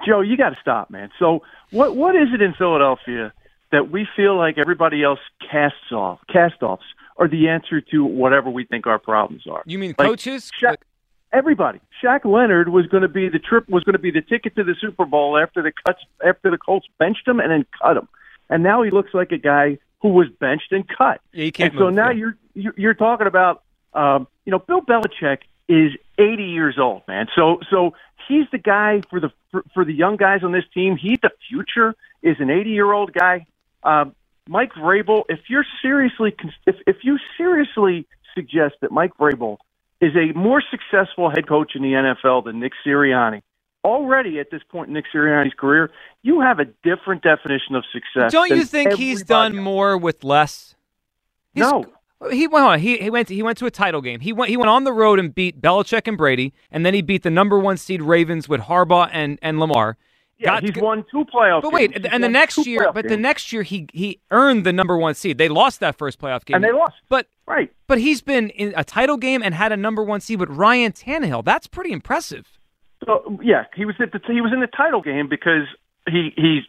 Joe, 0.07 0.21
you 0.21 0.37
got 0.37 0.51
to 0.51 0.57
stop, 0.61 0.91
man. 0.91 1.11
So, 1.19 1.43
what 1.71 1.97
what 1.97 2.15
is 2.17 2.29
it 2.35 2.43
in 2.43 2.53
Philadelphia 2.55 3.33
that 3.71 3.91
we 3.91 4.07
feel 4.17 4.37
like 4.37 4.59
everybody 4.59 5.03
else 5.03 5.21
casts 5.51 5.93
off, 5.93 6.19
cast 6.31 6.63
offs, 6.63 6.85
are 7.17 7.27
the 7.29 7.49
answer 7.49 7.81
to 7.81 8.05
whatever 8.05 8.51
we 8.51 8.65
think 8.65 8.87
our 8.87 8.99
problems 8.99 9.45
are? 9.51 9.63
You 9.65 9.79
mean 9.79 9.95
Like, 9.99 10.09
coaches? 10.09 10.51
Shaq, 10.61 10.77
everybody. 11.33 11.81
Shaq 12.03 12.25
Leonard 12.25 12.69
was 12.69 12.87
going 12.87 13.03
to 13.03 13.09
be 13.09 13.29
the 13.31 13.39
trip 13.39 13.67
was 13.69 13.83
going 13.85 13.95
to 13.95 13.99
be 13.99 14.11
the 14.11 14.21
ticket 14.21 14.57
to 14.57 14.65
the 14.65 14.75
Super 14.81 15.07
Bowl 15.07 15.39
after 15.39 15.63
the 15.63 15.73
cuts 15.87 16.01
after 16.27 16.51
the 16.51 16.59
Colts 16.59 16.87
benched 16.99 17.27
him 17.27 17.41
and 17.41 17.51
then 17.51 17.65
cut 17.81 17.97
him, 17.97 18.09
and 18.53 18.63
now 18.63 18.83
he 18.83 18.91
looks 18.91 19.15
like 19.15 19.33
a 19.33 19.39
guy 19.39 19.79
who 20.03 20.11
was 20.11 20.29
benched 20.39 20.73
and 20.73 20.87
cut. 20.87 21.21
Yeah, 21.33 21.45
you 21.45 21.53
can't 21.53 21.73
And 21.73 21.79
so 21.79 21.85
move, 21.87 21.95
now 21.95 22.11
yeah. 22.11 22.19
you're 22.19 22.37
you're 22.55 22.75
you're 22.77 22.95
talking 22.95 23.27
about 23.27 23.63
um, 23.95 24.29
you 24.45 24.51
know 24.51 24.59
Bill 24.59 24.83
Belichick 24.83 25.39
is 25.69 25.93
80 26.19 26.45
years 26.45 26.77
old, 26.79 27.03
man. 27.09 27.29
So 27.35 27.61
so 27.71 27.95
he's 28.29 28.47
the 28.53 28.59
guy 28.59 29.03
for 29.09 29.21
the 29.21 29.31
for, 29.51 29.65
for 29.73 29.85
the 29.85 29.95
young 29.95 30.17
guys 30.17 30.45
on 30.45 30.53
this 30.53 30.65
team. 30.75 30.97
He's 30.97 31.19
the 31.23 31.31
future. 31.49 31.95
Is 32.23 32.37
an 32.39 32.51
80 32.51 32.71
year 32.71 32.93
old 32.93 33.13
guy. 33.13 33.47
Um, 33.83 34.15
Mike 34.49 34.73
Vrabel, 34.75 35.25
if 35.29 35.41
you're 35.49 35.67
seriously 35.81 36.37
if 36.67 36.77
if 36.87 36.97
you 37.03 37.19
seriously 37.39 38.07
suggest 38.35 38.75
that 38.83 38.93
Mike 38.93 39.17
Vrabel 39.19 39.57
is 40.01 40.13
a 40.17 40.37
more 40.37 40.63
successful 40.71 41.31
head 41.31 41.49
coach 41.49 41.73
in 41.75 41.83
the 41.83 41.93
NFL 41.93 42.45
than 42.45 42.61
Nick 42.61 42.73
Sirianni. 42.85 43.43
Already 43.85 44.39
at 44.39 44.51
this 44.51 44.63
point 44.71 44.89
in 44.89 44.95
Nick 44.95 45.07
Sirianni's 45.13 45.55
career, 45.55 45.91
you 46.23 46.41
have 46.41 46.61
a 46.61 46.67
different 46.85 47.23
definition 47.23 47.75
of 47.75 47.85
success. 47.93 48.31
Don't 48.31 48.51
you 48.51 48.65
think 48.65 48.93
he's 48.95 49.23
done 49.25 49.57
more 49.57 49.97
with 49.99 50.23
less? 50.23 50.75
He's- 51.55 51.69
No. 51.71 51.85
He 52.31 52.47
went 52.47 52.65
on. 52.65 52.79
He, 52.79 52.99
he 52.99 53.11
went 53.11 53.27
to, 53.27 53.35
he 53.35 53.43
went 53.43 53.59
to 53.59 53.67
a 53.67 53.71
title 53.73 54.01
game. 54.01 54.21
He 54.21 54.33
went 54.33 54.49
he 54.49 54.57
went 54.57 54.71
on 54.71 54.85
the 54.85 54.93
road 54.93 55.19
and 55.19 55.35
beat 55.35 55.61
Belichick 55.61 56.07
and 56.07 56.17
Brady, 56.17 56.53
and 56.71 56.87
then 56.87 56.95
he 56.95 57.03
beat 57.03 57.25
the 57.25 57.31
number 57.31 57.59
one 57.59 57.77
seed 57.77 58.01
Ravens 58.01 58.49
with 58.49 58.61
Harbaugh 58.61 59.09
and, 59.13 59.41
and 59.43 59.59
Lamar. 59.59 59.97
Yeah, 60.39 60.61
he's 60.61 60.77
won 60.77 61.05
two 61.11 61.25
playoff 61.25 61.63
But 61.63 61.73
wait, 61.73 61.93
games. 61.93 62.05
He's 62.05 62.13
and 62.13 62.23
the 62.23 62.29
next 62.29 62.65
year, 62.67 62.93
but 62.93 63.09
the 63.09 63.17
next 63.17 63.53
year 63.53 63.63
he 63.65 63.89
he 63.93 64.21
earned 64.31 64.65
the 64.65 64.73
number 64.73 64.97
one 64.97 65.15
seed. 65.15 65.39
They 65.39 65.49
lost 65.49 65.81
that 65.81 65.97
first 65.97 66.21
playoff 66.21 66.45
game, 66.45 66.57
And 66.57 66.65
they 66.65 66.73
lost. 66.73 66.95
But 67.09 67.27
right, 67.47 67.73
but 67.89 67.99
he's 67.99 68.23
been 68.23 68.51
in 68.51 68.73
a 68.77 68.85
title 68.85 69.17
game 69.17 69.43
and 69.43 69.53
had 69.55 69.73
a 69.73 69.77
number 69.77 70.05
one 70.05 70.21
seed 70.21 70.39
with 70.39 70.51
Ryan 70.51 70.93
Tannehill. 70.93 71.45
That's 71.45 71.67
pretty 71.67 71.91
impressive. 71.93 72.52
So 73.05 73.39
yeah, 73.43 73.65
he 73.75 73.85
was 73.85 73.97
at 74.01 74.13
the 74.13 74.21
he 74.27 74.41
was 74.41 74.53
in 74.53 74.61
the 74.61 74.67
title 74.67 75.03
game 75.03 75.29
because 75.29 75.67
he 76.09 76.31
he's. 76.37 76.63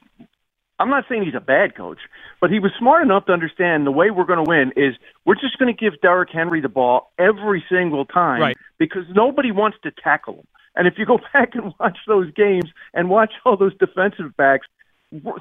I'm 0.80 0.90
not 0.90 1.06
saying 1.08 1.24
he's 1.24 1.36
a 1.36 1.40
bad 1.40 1.76
coach, 1.76 2.00
but 2.42 2.50
he 2.50 2.60
was 2.60 2.72
smart 2.80 3.04
enough 3.04 3.28
to 3.28 3.32
understand 3.32 3.86
the 3.86 3.92
way 3.92 4.10
we're 4.10 4.26
going 4.26 4.44
to 4.44 4.50
win 4.50 4.74
is 4.76 4.96
we're 5.24 5.36
just 5.36 5.58
going 5.60 5.74
to 5.74 5.80
give 5.80 6.02
Derrick 6.02 6.30
Henry 6.34 6.62
the 6.62 6.68
ball 6.68 7.12
every 7.20 7.64
single 7.70 8.06
time 8.06 8.42
Right. 8.42 8.58
because 8.80 9.04
nobody 9.14 9.52
wants 9.52 9.78
to 9.84 9.92
tackle 9.92 10.34
him. 10.40 10.48
And 10.76 10.88
if 10.88 10.96
you 10.98 11.06
go 11.06 11.20
back 11.34 11.54
and 11.54 11.74
watch 11.80 11.98
those 12.08 12.32
games 12.34 12.66
and 12.94 13.08
watch 13.10 13.32
all 13.46 13.56
those 13.56 13.78
defensive 13.78 14.36
backs 14.36 14.66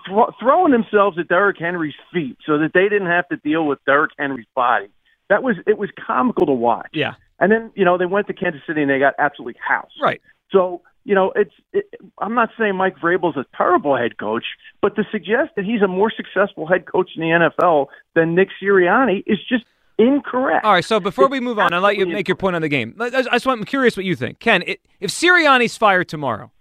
thro- 0.07 0.33
throwing 0.39 0.71
themselves 0.73 1.19
at 1.19 1.29
Derrick 1.29 1.57
Henry's 1.59 1.95
feet 2.13 2.37
so 2.47 2.59
that 2.59 2.73
they 2.75 2.89
didn't 2.91 3.09
have 3.09 3.27
to 3.29 3.37
deal 3.37 3.67
with 3.67 3.79
Derrick 3.87 4.13
Henry's 4.19 4.47
body, 4.55 4.89
that 5.31 5.43
was 5.43 5.57
it 5.67 5.79
was 5.79 5.89
comical 6.07 6.45
to 6.47 6.53
watch. 6.53 6.91
Yeah. 6.93 7.15
And 7.41 7.51
then 7.51 7.73
you 7.75 7.85
know 7.87 7.97
they 7.97 8.07
went 8.07 8.27
to 8.27 8.35
Kansas 8.35 8.61
City 8.67 8.83
and 8.83 8.91
they 8.91 8.99
got 8.99 9.15
absolutely 9.19 9.59
housed. 9.67 9.95
Right. 10.01 10.21
So 10.53 10.83
you 11.05 11.15
know 11.15 11.33
it's. 11.35 11.55
It, 11.73 11.87
I'm 12.19 12.35
not 12.35 12.51
saying 12.59 12.77
Mike 12.77 12.97
Vrabel's 12.97 13.37
a 13.37 13.45
terrible 13.57 13.97
head 13.97 14.19
coach, 14.19 14.45
but 14.81 14.95
to 14.97 15.05
suggest 15.11 15.53
that 15.57 15.65
he's 15.65 15.83
a 15.83 15.89
more 15.89 16.13
successful 16.15 16.67
head 16.67 16.87
coach 16.87 17.11
in 17.17 17.23
the 17.23 17.51
NFL 17.63 17.87
than 18.15 18.35
Nick 18.35 18.49
Sirianni 18.63 19.23
is 19.27 19.39
just 19.49 19.65
incorrect. 19.99 20.65
All 20.65 20.73
right, 20.73 20.85
so 20.85 21.01
before 21.01 21.29
we 21.29 21.41
move 21.41 21.59
on, 21.59 21.73
I'll 21.73 21.81
let 21.81 21.97
you 21.97 22.07
make 22.07 22.29
your 22.29 22.37
point 22.37 22.57
on 22.57 22.63
the 22.63 22.69
game. 22.69 22.95
I 23.01 23.07
I 23.07 23.23
just 23.23 23.47
want, 23.47 23.61
I'm 23.61 23.65
curious 23.65 23.97
what 23.97 24.05
you 24.05 24.15
think. 24.15 24.39
Ken, 24.39 24.63
it, 24.67 24.81
if 25.01 25.11
Sirianni's 25.11 25.77
fired 25.77 26.09
tomorrow, 26.09 26.53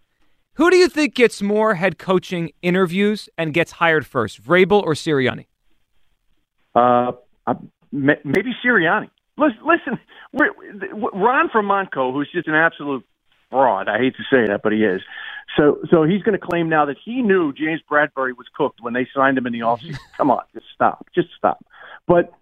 who 0.53 0.69
do 0.69 0.77
you 0.77 0.89
think 0.89 1.15
gets 1.15 1.41
more 1.41 1.75
head 1.75 1.97
coaching 1.97 2.51
interviews 2.61 3.29
and 3.37 3.53
gets 3.53 3.73
hired 3.73 4.05
first, 4.05 4.41
Vrabel 4.41 4.81
or 4.83 4.93
Sirianni? 4.93 5.45
Uh, 6.73 7.11
maybe 7.91 8.51
Sirianni. 8.63 9.09
Listen, 9.37 9.59
listen 9.65 9.99
Ron 10.33 11.49
from 11.49 11.69
who's 12.13 12.29
just 12.31 12.47
an 12.47 12.55
absolute 12.55 13.05
fraud. 13.51 13.87
I 13.87 13.99
hate 13.99 14.15
to 14.15 14.23
say 14.23 14.47
that, 14.47 14.61
but 14.63 14.71
he 14.71 14.83
is. 14.83 15.01
So, 15.57 15.79
so 15.91 16.03
he's 16.03 16.23
going 16.23 16.39
to 16.39 16.43
claim 16.43 16.69
now 16.69 16.85
that 16.85 16.97
he 17.03 17.21
knew 17.21 17.53
James 17.53 17.81
Bradberry 17.89 18.35
was 18.35 18.47
cooked 18.55 18.79
when 18.81 18.93
they 18.93 19.07
signed 19.13 19.37
him 19.37 19.45
in 19.45 19.53
the 19.53 19.59
mm-hmm. 19.59 19.87
offseason. 19.87 19.99
Come 20.17 20.31
on, 20.31 20.43
just 20.53 20.65
stop, 20.73 21.05
just 21.13 21.27
stop. 21.37 21.63
But 22.07 22.33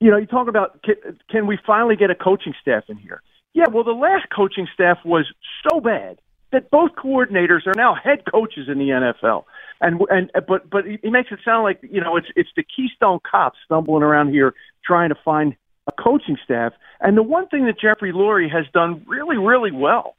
you 0.00 0.10
know, 0.10 0.16
you 0.16 0.26
talk 0.26 0.48
about 0.48 0.82
can, 0.82 0.94
can 1.28 1.46
we 1.46 1.58
finally 1.66 1.96
get 1.96 2.10
a 2.10 2.14
coaching 2.14 2.54
staff 2.60 2.84
in 2.88 2.96
here? 2.96 3.22
Yeah, 3.54 3.64
well, 3.72 3.84
the 3.84 3.92
last 3.92 4.26
coaching 4.34 4.68
staff 4.72 4.98
was 5.04 5.26
so 5.68 5.80
bad 5.80 6.18
that 6.52 6.70
both 6.70 6.92
coordinators 6.92 7.66
are 7.66 7.74
now 7.74 7.94
head 7.94 8.22
coaches 8.30 8.68
in 8.68 8.78
the 8.78 8.88
NFL. 8.88 9.44
And 9.80 10.00
and 10.10 10.30
but 10.46 10.70
but 10.70 10.86
he 10.86 10.98
he 11.02 11.10
makes 11.10 11.30
it 11.32 11.40
sound 11.44 11.64
like 11.64 11.80
you 11.82 12.00
know 12.00 12.16
it's 12.16 12.28
it's 12.36 12.50
the 12.56 12.64
Keystone 12.64 13.18
Cops 13.30 13.58
stumbling 13.64 14.02
around 14.02 14.30
here 14.30 14.54
trying 14.84 15.08
to 15.10 15.16
find 15.24 15.56
a 15.86 15.92
coaching 15.92 16.38
staff. 16.44 16.72
And 17.00 17.16
the 17.16 17.22
one 17.22 17.48
thing 17.48 17.66
that 17.66 17.78
Jeffrey 17.78 18.12
Lurie 18.12 18.50
has 18.50 18.64
done 18.72 19.04
really 19.06 19.36
really 19.36 19.72
well 19.72 20.16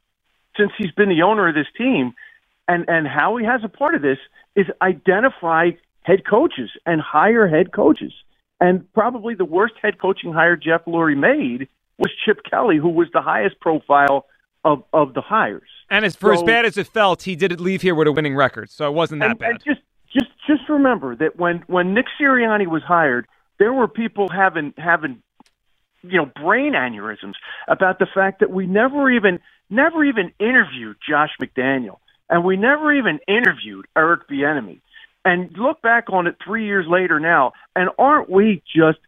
since 0.58 0.72
he's 0.76 0.92
been 0.92 1.08
the 1.08 1.22
owner 1.22 1.48
of 1.48 1.54
this 1.54 1.66
team, 1.76 2.14
and 2.66 2.84
and 2.88 3.06
how 3.06 3.36
he 3.36 3.44
has 3.44 3.62
a 3.64 3.68
part 3.68 3.94
of 3.94 4.02
this 4.02 4.18
is 4.56 4.66
identify 4.82 5.70
head 6.02 6.26
coaches 6.28 6.70
and 6.86 7.00
hire 7.00 7.48
head 7.48 7.72
coaches. 7.72 8.12
And 8.60 8.92
probably 8.92 9.34
the 9.34 9.44
worst 9.44 9.74
head 9.80 10.00
coaching 10.00 10.32
hire 10.32 10.56
Jeff 10.56 10.84
Lurie 10.86 11.16
made 11.16 11.68
was 11.98 12.10
Chip 12.24 12.40
Kelly, 12.48 12.76
who 12.76 12.88
was 12.88 13.08
the 13.12 13.22
highest 13.22 13.60
profile 13.60 14.26
of 14.64 14.82
of 14.92 15.14
the 15.14 15.20
hires. 15.20 15.68
And 15.90 16.04
as 16.04 16.16
for 16.16 16.32
as 16.32 16.42
bad 16.42 16.64
as 16.64 16.76
it 16.76 16.86
felt, 16.86 17.22
he 17.22 17.36
did 17.36 17.60
leave 17.60 17.82
here 17.82 17.94
with 17.94 18.08
a 18.08 18.12
winning 18.12 18.36
record, 18.36 18.70
so 18.70 18.88
it 18.88 18.94
wasn't 18.94 19.20
that 19.20 19.30
and, 19.30 19.38
bad. 19.38 19.50
and 19.50 19.64
just 19.64 19.80
just 20.12 20.30
just 20.46 20.68
remember 20.68 21.14
that 21.16 21.36
when 21.36 21.62
when 21.66 21.94
Nick 21.94 22.06
Sirianni 22.20 22.66
was 22.66 22.82
hired, 22.82 23.26
there 23.58 23.72
were 23.72 23.88
people 23.88 24.28
having 24.28 24.74
having 24.76 25.22
you 26.02 26.16
know 26.18 26.26
brain 26.26 26.72
aneurysms 26.72 27.34
about 27.66 27.98
the 27.98 28.06
fact 28.12 28.40
that 28.40 28.50
we 28.50 28.66
never 28.66 29.10
even 29.10 29.40
never 29.70 30.04
even 30.04 30.32
interviewed 30.38 30.96
Josh 31.08 31.30
McDaniel 31.40 31.98
and 32.28 32.44
we 32.44 32.56
never 32.56 32.92
even 32.92 33.18
interviewed 33.26 33.86
Eric 33.96 34.28
Bieniemy. 34.28 34.80
And 35.24 35.56
look 35.58 35.82
back 35.82 36.10
on 36.10 36.26
it 36.26 36.36
three 36.44 36.66
years 36.66 36.86
later 36.88 37.20
now, 37.20 37.52
and 37.74 37.90
aren't 37.98 38.30
we 38.30 38.62
just 38.74 38.98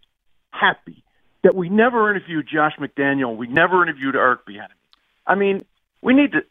happy 0.51 1.03
that 1.43 1.55
we 1.55 1.68
never 1.68 2.14
interviewed 2.14 2.47
Josh 2.53 2.74
McDaniel, 2.78 3.36
we 3.36 3.47
never 3.47 3.82
interviewed 3.82 4.16
Eric 4.16 4.41
Bieniemy? 4.47 4.68
I 5.26 5.34
mean, 5.34 5.64
we 6.03 6.14
need 6.14 6.32
to 6.32 6.41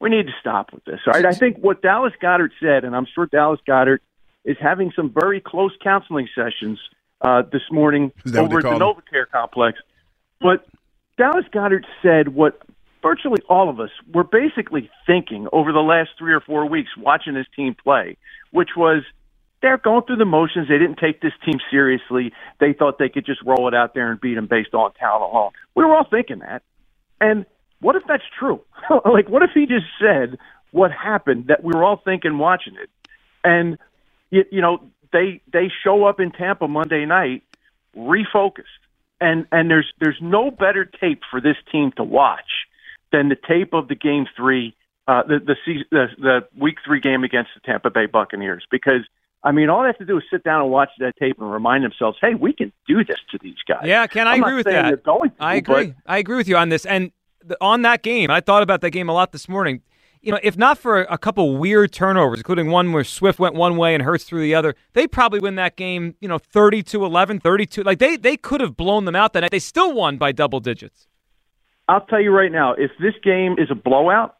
we- 0.00 0.10
need 0.10 0.26
to 0.26 0.32
stop 0.40 0.72
with 0.72 0.84
this. 0.84 1.00
Right, 1.06 1.24
I 1.24 1.32
think 1.32 1.58
what 1.58 1.82
Dallas 1.82 2.12
Goedert 2.20 2.50
said, 2.60 2.84
and 2.84 2.94
I'm 2.94 3.06
sure 3.14 3.26
Dallas 3.26 3.60
Goedert 3.66 4.00
is 4.44 4.56
having 4.60 4.92
some 4.94 5.12
very 5.18 5.40
close 5.40 5.72
counseling 5.82 6.28
sessions 6.34 6.78
uh, 7.20 7.42
this 7.50 7.62
morning 7.70 8.12
Is 8.24 8.32
that 8.32 8.42
what 8.42 8.52
over 8.52 8.58
at 8.58 8.78
the 8.78 8.84
NovaCare 8.84 9.28
complex. 9.30 9.78
But 10.40 10.66
Dallas 11.16 11.44
Goedert 11.52 11.84
said 12.02 12.28
what 12.28 12.60
virtually 13.02 13.42
all 13.48 13.68
of 13.68 13.80
us 13.80 13.90
were 14.12 14.24
basically 14.24 14.90
thinking 15.06 15.48
over 15.52 15.72
the 15.72 15.80
last 15.80 16.10
three 16.18 16.32
or 16.32 16.40
four 16.40 16.68
weeks 16.68 16.90
watching 16.96 17.34
this 17.34 17.46
team 17.54 17.74
play, 17.82 18.16
which 18.50 18.70
was 18.76 19.02
they're 19.60 19.78
going 19.78 20.02
through 20.04 20.16
the 20.16 20.24
motions. 20.24 20.68
They 20.68 20.78
didn't 20.78 20.98
take 20.98 21.20
this 21.20 21.32
team 21.44 21.58
seriously. 21.70 22.32
They 22.60 22.72
thought 22.72 22.98
they 22.98 23.08
could 23.08 23.26
just 23.26 23.42
roll 23.42 23.66
it 23.68 23.74
out 23.74 23.94
there 23.94 24.10
and 24.10 24.20
beat 24.20 24.34
them 24.34 24.46
based 24.46 24.74
on 24.74 24.92
talent 24.94 25.32
alone. 25.32 25.50
We 25.74 25.84
were 25.84 25.94
all 25.94 26.06
thinking 26.08 26.40
that. 26.40 26.62
And 27.20 27.44
what 27.80 27.96
if 27.96 28.02
that's 28.06 28.22
true? 28.38 28.60
like, 29.04 29.28
what 29.28 29.42
if 29.42 29.50
he 29.54 29.66
just 29.66 29.86
said 30.00 30.38
what 30.70 30.92
happened 30.92 31.46
that 31.48 31.64
we 31.64 31.72
were 31.74 31.84
all 31.84 32.00
thinking 32.04 32.38
watching 32.38 32.74
it? 32.74 32.90
And, 33.42 33.78
you, 34.30 34.44
you 34.50 34.60
know, 34.60 34.80
they 35.12 35.40
they 35.52 35.70
show 35.84 36.04
up 36.04 36.20
in 36.20 36.30
Tampa 36.30 36.68
Monday 36.68 37.04
night 37.04 37.42
refocused. 37.96 38.64
And 39.20 39.46
and 39.50 39.70
there's 39.70 39.92
there's 40.00 40.18
no 40.20 40.50
better 40.50 40.84
tape 40.84 41.22
for 41.30 41.40
this 41.40 41.56
team 41.72 41.92
to 41.96 42.04
watch 42.04 42.66
than 43.10 43.28
the 43.28 43.36
tape 43.36 43.72
of 43.72 43.88
the 43.88 43.96
game 43.96 44.26
three, 44.36 44.76
uh, 45.08 45.24
the 45.24 45.40
the, 45.40 45.56
the 45.90 46.06
the 46.18 46.48
week 46.56 46.76
three 46.84 47.00
game 47.00 47.24
against 47.24 47.50
the 47.54 47.60
Tampa 47.60 47.90
Bay 47.90 48.06
Buccaneers 48.06 48.64
because 48.70 49.02
I 49.42 49.52
mean, 49.52 49.70
all 49.70 49.82
they 49.82 49.88
have 49.88 49.98
to 49.98 50.04
do 50.04 50.18
is 50.18 50.24
sit 50.30 50.42
down 50.42 50.62
and 50.62 50.70
watch 50.70 50.90
that 50.98 51.16
tape 51.16 51.40
and 51.40 51.50
remind 51.50 51.84
themselves, 51.84 52.18
"Hey, 52.20 52.34
we 52.34 52.52
can 52.52 52.72
do 52.86 53.04
this 53.04 53.18
to 53.30 53.38
these 53.40 53.56
guys." 53.66 53.82
Yeah, 53.84 54.06
can 54.06 54.26
I 54.26 54.32
I'm 54.32 54.42
agree 54.42 54.54
with 54.54 54.66
that. 54.66 55.04
to, 55.04 55.32
I 55.40 55.56
agree. 55.56 55.94
I 56.06 56.18
agree 56.18 56.36
with 56.36 56.48
you 56.48 56.56
on 56.56 56.68
this. 56.68 56.84
And 56.84 57.12
the, 57.44 57.56
on 57.60 57.82
that 57.82 58.02
game, 58.02 58.30
I 58.30 58.40
thought 58.40 58.62
about 58.62 58.80
that 58.80 58.90
game 58.90 59.08
a 59.08 59.12
lot 59.12 59.32
this 59.32 59.48
morning. 59.48 59.82
You 60.20 60.32
know, 60.32 60.40
if 60.42 60.56
not 60.56 60.78
for 60.78 61.02
a, 61.02 61.18
couple 61.18 61.56
weird 61.56 61.92
turnovers, 61.92 62.38
including 62.38 62.70
one 62.70 62.92
where 62.92 63.04
Swift 63.04 63.38
went 63.38 63.54
one 63.54 63.76
way 63.76 63.94
and 63.94 64.02
Hurts 64.02 64.24
through 64.24 64.42
the 64.42 64.54
other, 64.54 64.74
they 64.92 65.06
probably 65.06 65.40
win 65.40 65.54
that 65.56 65.76
game, 65.76 66.14
you 66.20 66.28
know, 66.28 66.38
32-11, 66.38 67.42
32. 67.42 67.82
Like 67.82 67.98
they 67.98 68.16
they 68.16 68.36
could 68.36 68.60
have 68.60 68.76
blown 68.76 69.04
them 69.04 69.16
out 69.16 69.32
that 69.32 69.40
night. 69.40 69.50
They 69.50 69.58
still 69.58 69.92
won 69.92 70.16
by 70.16 70.32
double 70.32 70.60
digits. 70.60 71.06
I'll 71.88 72.02
tell 72.02 72.20
you 72.20 72.30
right 72.30 72.52
now, 72.52 72.74
if 72.74 72.90
this 73.00 73.14
game 73.22 73.56
is 73.58 73.70
a 73.70 73.74
blowout, 73.74 74.36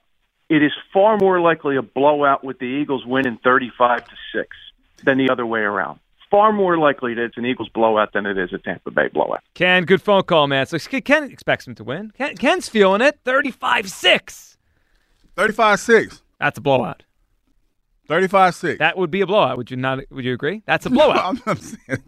it 0.49 0.63
is 0.63 0.73
far 0.93 1.17
more 1.19 1.41
likely 1.41 1.77
a 1.77 1.83
blowout 1.83 2.45
with 2.45 2.59
the 2.59 2.67
Eagles 2.67 3.05
winning 3.07 3.39
35 3.43 4.05
to 4.05 4.15
6 4.35 4.57
than 5.05 5.19
the 5.19 5.31
other 5.31 5.47
way 5.47 5.61
around. 5.61 6.01
Far 6.31 6.53
more 6.53 6.77
likely 6.77 7.15
that 7.15 7.25
it's 7.25 7.39
an 7.39 7.47
Eagles 7.47 7.71
blowout 7.71 8.13
than 8.13 8.27
it 8.27 8.37
is 8.37 8.53
a 8.53 8.59
Tampa 8.59 8.91
Bay 8.91 9.09
blowout. 9.09 9.41
Ken, 9.55 9.85
good 9.85 10.03
phone 10.03 10.23
call, 10.25 10.47
man. 10.47 10.67
So 10.67 10.79
Ken 10.79 11.25
expects 11.25 11.67
him 11.67 11.75
to 11.77 11.85
win. 11.85 12.11
Ken, 12.11 12.37
Ken's 12.37 12.69
feeling 12.69 13.01
it. 13.01 13.19
35-6. 15.39 15.53
35-6. 15.55 16.23
That's 16.41 16.59
a 16.59 16.61
blowout. 16.61 17.05
35-6. 18.09 18.79
That 18.79 18.97
would 18.99 19.11
be 19.11 19.21
a 19.21 19.27
blowout. 19.27 19.57
Would 19.59 19.71
you 19.71 19.77
not? 19.77 20.01
Would 20.11 20.25
you 20.25 20.33
agree? 20.33 20.63
That's 20.67 20.87
a 20.87 20.91
blowout. 20.91 21.25
I'm, 21.27 21.43
I'm 21.47 21.57
saying, 21.59 22.03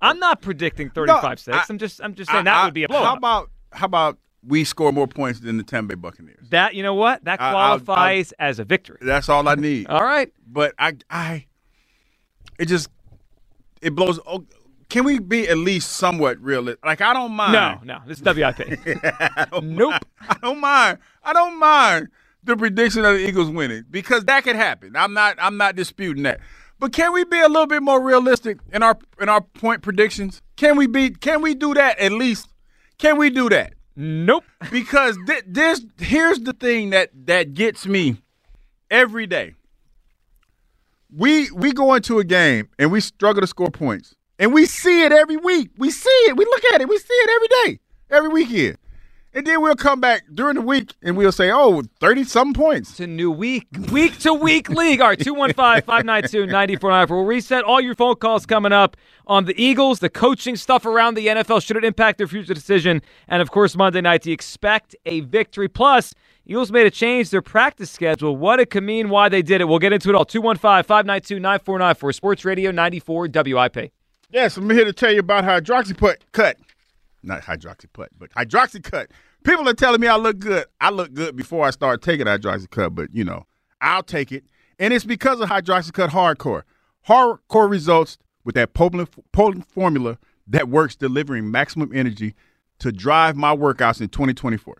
I'm 0.00 0.18
not 0.18 0.42
predicting 0.42 0.90
35-6. 0.90 1.52
I- 1.52 1.64
I'm 1.68 1.78
just 1.78 2.00
I'm 2.02 2.14
just 2.14 2.30
saying 2.30 2.40
I- 2.40 2.44
that 2.44 2.56
I- 2.56 2.64
would 2.66 2.74
be 2.74 2.84
a 2.84 2.88
blowout. 2.88 3.06
How 3.06 3.14
about 3.16 3.50
how 3.72 3.86
about 3.86 4.18
we 4.46 4.62
score 4.64 4.92
more 4.92 5.06
points 5.08 5.40
than 5.40 5.56
the 5.56 5.62
Tampa 5.62 5.96
Bay 5.96 6.00
Buccaneers? 6.00 6.50
that 6.50 6.74
you 6.74 6.82
know 6.82 6.94
what? 6.94 7.24
That 7.24 7.38
qualifies 7.38 8.32
as 8.38 8.58
a 8.58 8.64
victory. 8.64 8.98
That's 9.00 9.28
all 9.30 9.48
I 9.48 9.54
need. 9.54 9.86
All 9.88 10.02
right. 10.04 10.30
But 10.46 10.74
I 10.78 10.94
I 11.08 11.46
it 12.58 12.66
just 12.66 12.88
it 13.80 13.94
blows 13.94 14.20
oh, 14.26 14.44
can 14.90 15.04
we 15.04 15.18
be 15.18 15.48
at 15.48 15.56
least 15.56 15.92
somewhat 15.92 16.38
realistic? 16.40 16.84
Like 16.84 17.00
I 17.00 17.14
don't 17.14 17.32
mind. 17.32 17.52
No, 17.54 17.80
no. 17.82 18.00
This 18.06 18.18
is 18.20 18.24
WIP. 18.24 18.60
I 19.02 19.46
Nope. 19.62 19.92
mind. 19.92 20.02
I 20.28 20.36
don't 20.42 20.60
mind. 20.60 20.98
I 21.24 21.32
don't 21.32 21.58
mind 21.58 22.08
the 22.44 22.56
prediction 22.56 23.04
of 23.04 23.14
the 23.14 23.26
Eagles 23.26 23.50
winning 23.50 23.84
because 23.90 24.24
that 24.24 24.44
could 24.44 24.56
happen. 24.56 24.96
I'm 24.96 25.12
not 25.12 25.36
I'm 25.40 25.56
not 25.56 25.76
disputing 25.76 26.24
that. 26.24 26.40
But 26.78 26.92
can 26.92 27.12
we 27.12 27.24
be 27.24 27.40
a 27.40 27.48
little 27.48 27.66
bit 27.66 27.82
more 27.82 28.00
realistic 28.00 28.58
in 28.72 28.82
our 28.82 28.98
in 29.20 29.28
our 29.28 29.40
point 29.40 29.82
predictions? 29.82 30.42
Can 30.56 30.76
we 30.76 30.86
be 30.86 31.10
can 31.10 31.42
we 31.42 31.54
do 31.54 31.74
that 31.74 31.98
at 31.98 32.12
least? 32.12 32.48
Can 32.98 33.16
we 33.18 33.30
do 33.30 33.48
that? 33.48 33.74
Nope. 33.96 34.44
Because 34.70 35.16
th- 35.26 35.44
this 35.46 35.84
here's 35.98 36.40
the 36.40 36.52
thing 36.52 36.90
that 36.90 37.10
that 37.26 37.54
gets 37.54 37.86
me 37.86 38.16
every 38.90 39.26
day. 39.26 39.54
We 41.14 41.50
we 41.52 41.72
go 41.72 41.94
into 41.94 42.18
a 42.18 42.24
game 42.24 42.68
and 42.78 42.90
we 42.90 43.00
struggle 43.00 43.40
to 43.40 43.46
score 43.46 43.70
points. 43.70 44.14
And 44.38 44.52
we 44.52 44.66
see 44.66 45.04
it 45.04 45.12
every 45.12 45.36
week. 45.36 45.70
We 45.78 45.90
see 45.90 46.08
it. 46.28 46.36
We 46.36 46.44
look 46.44 46.64
at 46.74 46.80
it. 46.80 46.88
We 46.88 46.98
see 46.98 47.14
it 47.14 47.30
every 47.30 47.48
day, 47.72 47.80
every 48.10 48.28
weekend. 48.30 48.78
And 49.36 49.44
then 49.44 49.60
we'll 49.60 49.74
come 49.74 50.00
back 50.00 50.22
during 50.32 50.54
the 50.54 50.60
week 50.60 50.94
and 51.02 51.16
we'll 51.16 51.32
say, 51.32 51.50
oh, 51.50 51.82
30 51.98 52.22
some 52.22 52.54
points. 52.54 52.90
It's 52.90 53.00
a 53.00 53.06
new 53.08 53.32
week, 53.32 53.66
week 53.90 54.16
to 54.20 54.32
week 54.32 54.68
league. 54.68 55.00
All 55.00 55.08
right, 55.08 55.18
215 55.18 55.82
592 55.82 56.46
9494. 56.46 57.16
We'll 57.16 57.26
reset 57.26 57.64
all 57.64 57.80
your 57.80 57.96
phone 57.96 58.14
calls 58.14 58.46
coming 58.46 58.72
up 58.72 58.96
on 59.26 59.46
the 59.46 59.60
Eagles, 59.60 59.98
the 59.98 60.08
coaching 60.08 60.54
stuff 60.54 60.86
around 60.86 61.14
the 61.14 61.26
NFL. 61.26 61.64
Should 61.64 61.76
it 61.76 61.84
impact 61.84 62.18
their 62.18 62.28
future 62.28 62.54
decision? 62.54 63.02
And 63.26 63.42
of 63.42 63.50
course, 63.50 63.74
Monday 63.74 64.00
night, 64.00 64.22
do 64.22 64.30
you 64.30 64.34
expect 64.34 64.94
a 65.04 65.20
victory? 65.20 65.68
Plus, 65.68 66.14
Eagles 66.46 66.70
made 66.70 66.86
a 66.86 66.90
change 66.90 67.30
their 67.30 67.42
practice 67.42 67.90
schedule. 67.90 68.36
What 68.36 68.60
it 68.60 68.70
could 68.70 68.84
mean, 68.84 69.08
why 69.08 69.28
they 69.28 69.42
did 69.42 69.60
it. 69.60 69.64
We'll 69.64 69.80
get 69.80 69.92
into 69.92 70.10
it 70.10 70.14
all. 70.14 70.24
215 70.24 70.84
592 70.84 71.40
9494. 71.40 72.12
Sports 72.12 72.44
Radio 72.44 72.70
94 72.70 73.28
WIP. 73.34 73.92
Yes, 74.30 74.56
I'm 74.56 74.70
here 74.70 74.84
to 74.84 74.92
tell 74.92 75.12
you 75.12 75.20
about 75.20 75.42
hydroxyput 75.42 76.16
cut. 76.30 76.56
Not 77.24 77.42
hydroxyput, 77.42 78.08
but 78.18 78.30
hydroxycut. 78.30 79.08
People 79.44 79.68
are 79.68 79.74
telling 79.74 80.00
me 80.00 80.06
I 80.06 80.16
look 80.16 80.38
good. 80.38 80.66
I 80.80 80.90
look 80.90 81.12
good 81.12 81.36
before 81.36 81.66
I 81.66 81.70
start 81.70 82.02
taking 82.02 82.26
hydroxycut, 82.26 82.94
but 82.94 83.14
you 83.14 83.24
know, 83.24 83.46
I'll 83.80 84.02
take 84.02 84.32
it. 84.32 84.44
And 84.78 84.92
it's 84.92 85.04
because 85.04 85.40
of 85.40 85.48
hydroxycut 85.48 86.10
hardcore. 86.10 86.62
Hardcore 87.08 87.70
results 87.70 88.18
with 88.44 88.54
that 88.54 88.74
potent, 88.74 89.10
potent 89.32 89.66
formula 89.66 90.18
that 90.46 90.68
works 90.68 90.96
delivering 90.96 91.50
maximum 91.50 91.90
energy 91.94 92.34
to 92.78 92.92
drive 92.92 93.36
my 93.36 93.54
workouts 93.54 94.00
in 94.00 94.08
2024. 94.08 94.76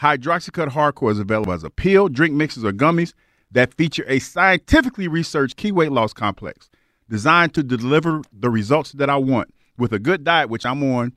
Hydroxycut 0.00 0.68
hardcore 0.68 1.10
is 1.10 1.18
available 1.18 1.52
as 1.52 1.64
a 1.64 1.70
pill, 1.70 2.08
drink 2.08 2.34
mixes, 2.34 2.64
or 2.64 2.72
gummies 2.72 3.14
that 3.50 3.74
feature 3.74 4.04
a 4.06 4.18
scientifically 4.18 5.08
researched 5.08 5.56
key 5.56 5.72
weight 5.72 5.92
loss 5.92 6.12
complex 6.12 6.68
designed 7.08 7.54
to 7.54 7.62
deliver 7.62 8.22
the 8.32 8.50
results 8.50 8.92
that 8.92 9.08
I 9.08 9.16
want 9.16 9.52
with 9.78 9.92
a 9.92 9.98
good 9.98 10.24
diet, 10.24 10.50
which 10.50 10.66
I'm 10.66 10.82
on, 10.82 11.14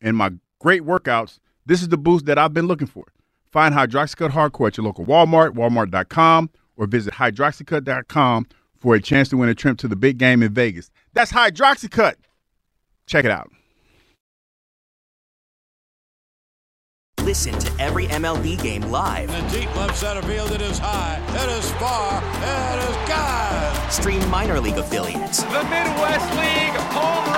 and 0.00 0.16
my 0.16 0.32
great 0.60 0.82
workouts. 0.82 1.38
This 1.66 1.82
is 1.82 1.88
the 1.88 1.98
boost 1.98 2.26
that 2.26 2.38
I've 2.38 2.54
been 2.54 2.66
looking 2.66 2.86
for. 2.86 3.04
Find 3.50 3.74
Hydroxycut 3.74 4.30
Hardcore 4.30 4.68
at 4.68 4.76
your 4.76 4.84
local 4.86 5.04
Walmart, 5.06 5.54
walmart.com, 5.54 6.50
or 6.76 6.86
visit 6.86 7.14
hydroxycut.com 7.14 8.46
for 8.76 8.94
a 8.94 9.00
chance 9.00 9.28
to 9.30 9.36
win 9.36 9.48
a 9.48 9.54
trip 9.54 9.78
to 9.78 9.88
the 9.88 9.96
big 9.96 10.18
game 10.18 10.42
in 10.42 10.52
Vegas. 10.52 10.90
That's 11.12 11.32
Hydroxycut. 11.32 12.14
Check 13.06 13.24
it 13.24 13.30
out. 13.30 13.50
Listen 17.20 17.58
to 17.58 17.70
every 17.82 18.06
MLB 18.06 18.62
game 18.62 18.82
live. 18.82 19.28
In 19.34 19.44
the 19.46 19.60
deep 19.60 19.76
left 19.76 19.96
center 19.98 20.22
field, 20.22 20.50
it 20.52 20.62
is 20.62 20.78
high, 20.78 21.20
it 21.30 21.50
is 21.58 21.70
far, 21.72 22.22
it 22.24 22.88
is 22.88 22.96
God. 23.08 23.90
Stream 23.92 24.30
minor 24.30 24.58
league 24.60 24.78
affiliates 24.78 25.42
The 25.42 25.64
Midwest 25.64 26.30
League 26.36 26.80
home 26.94 27.34
run 27.34 27.37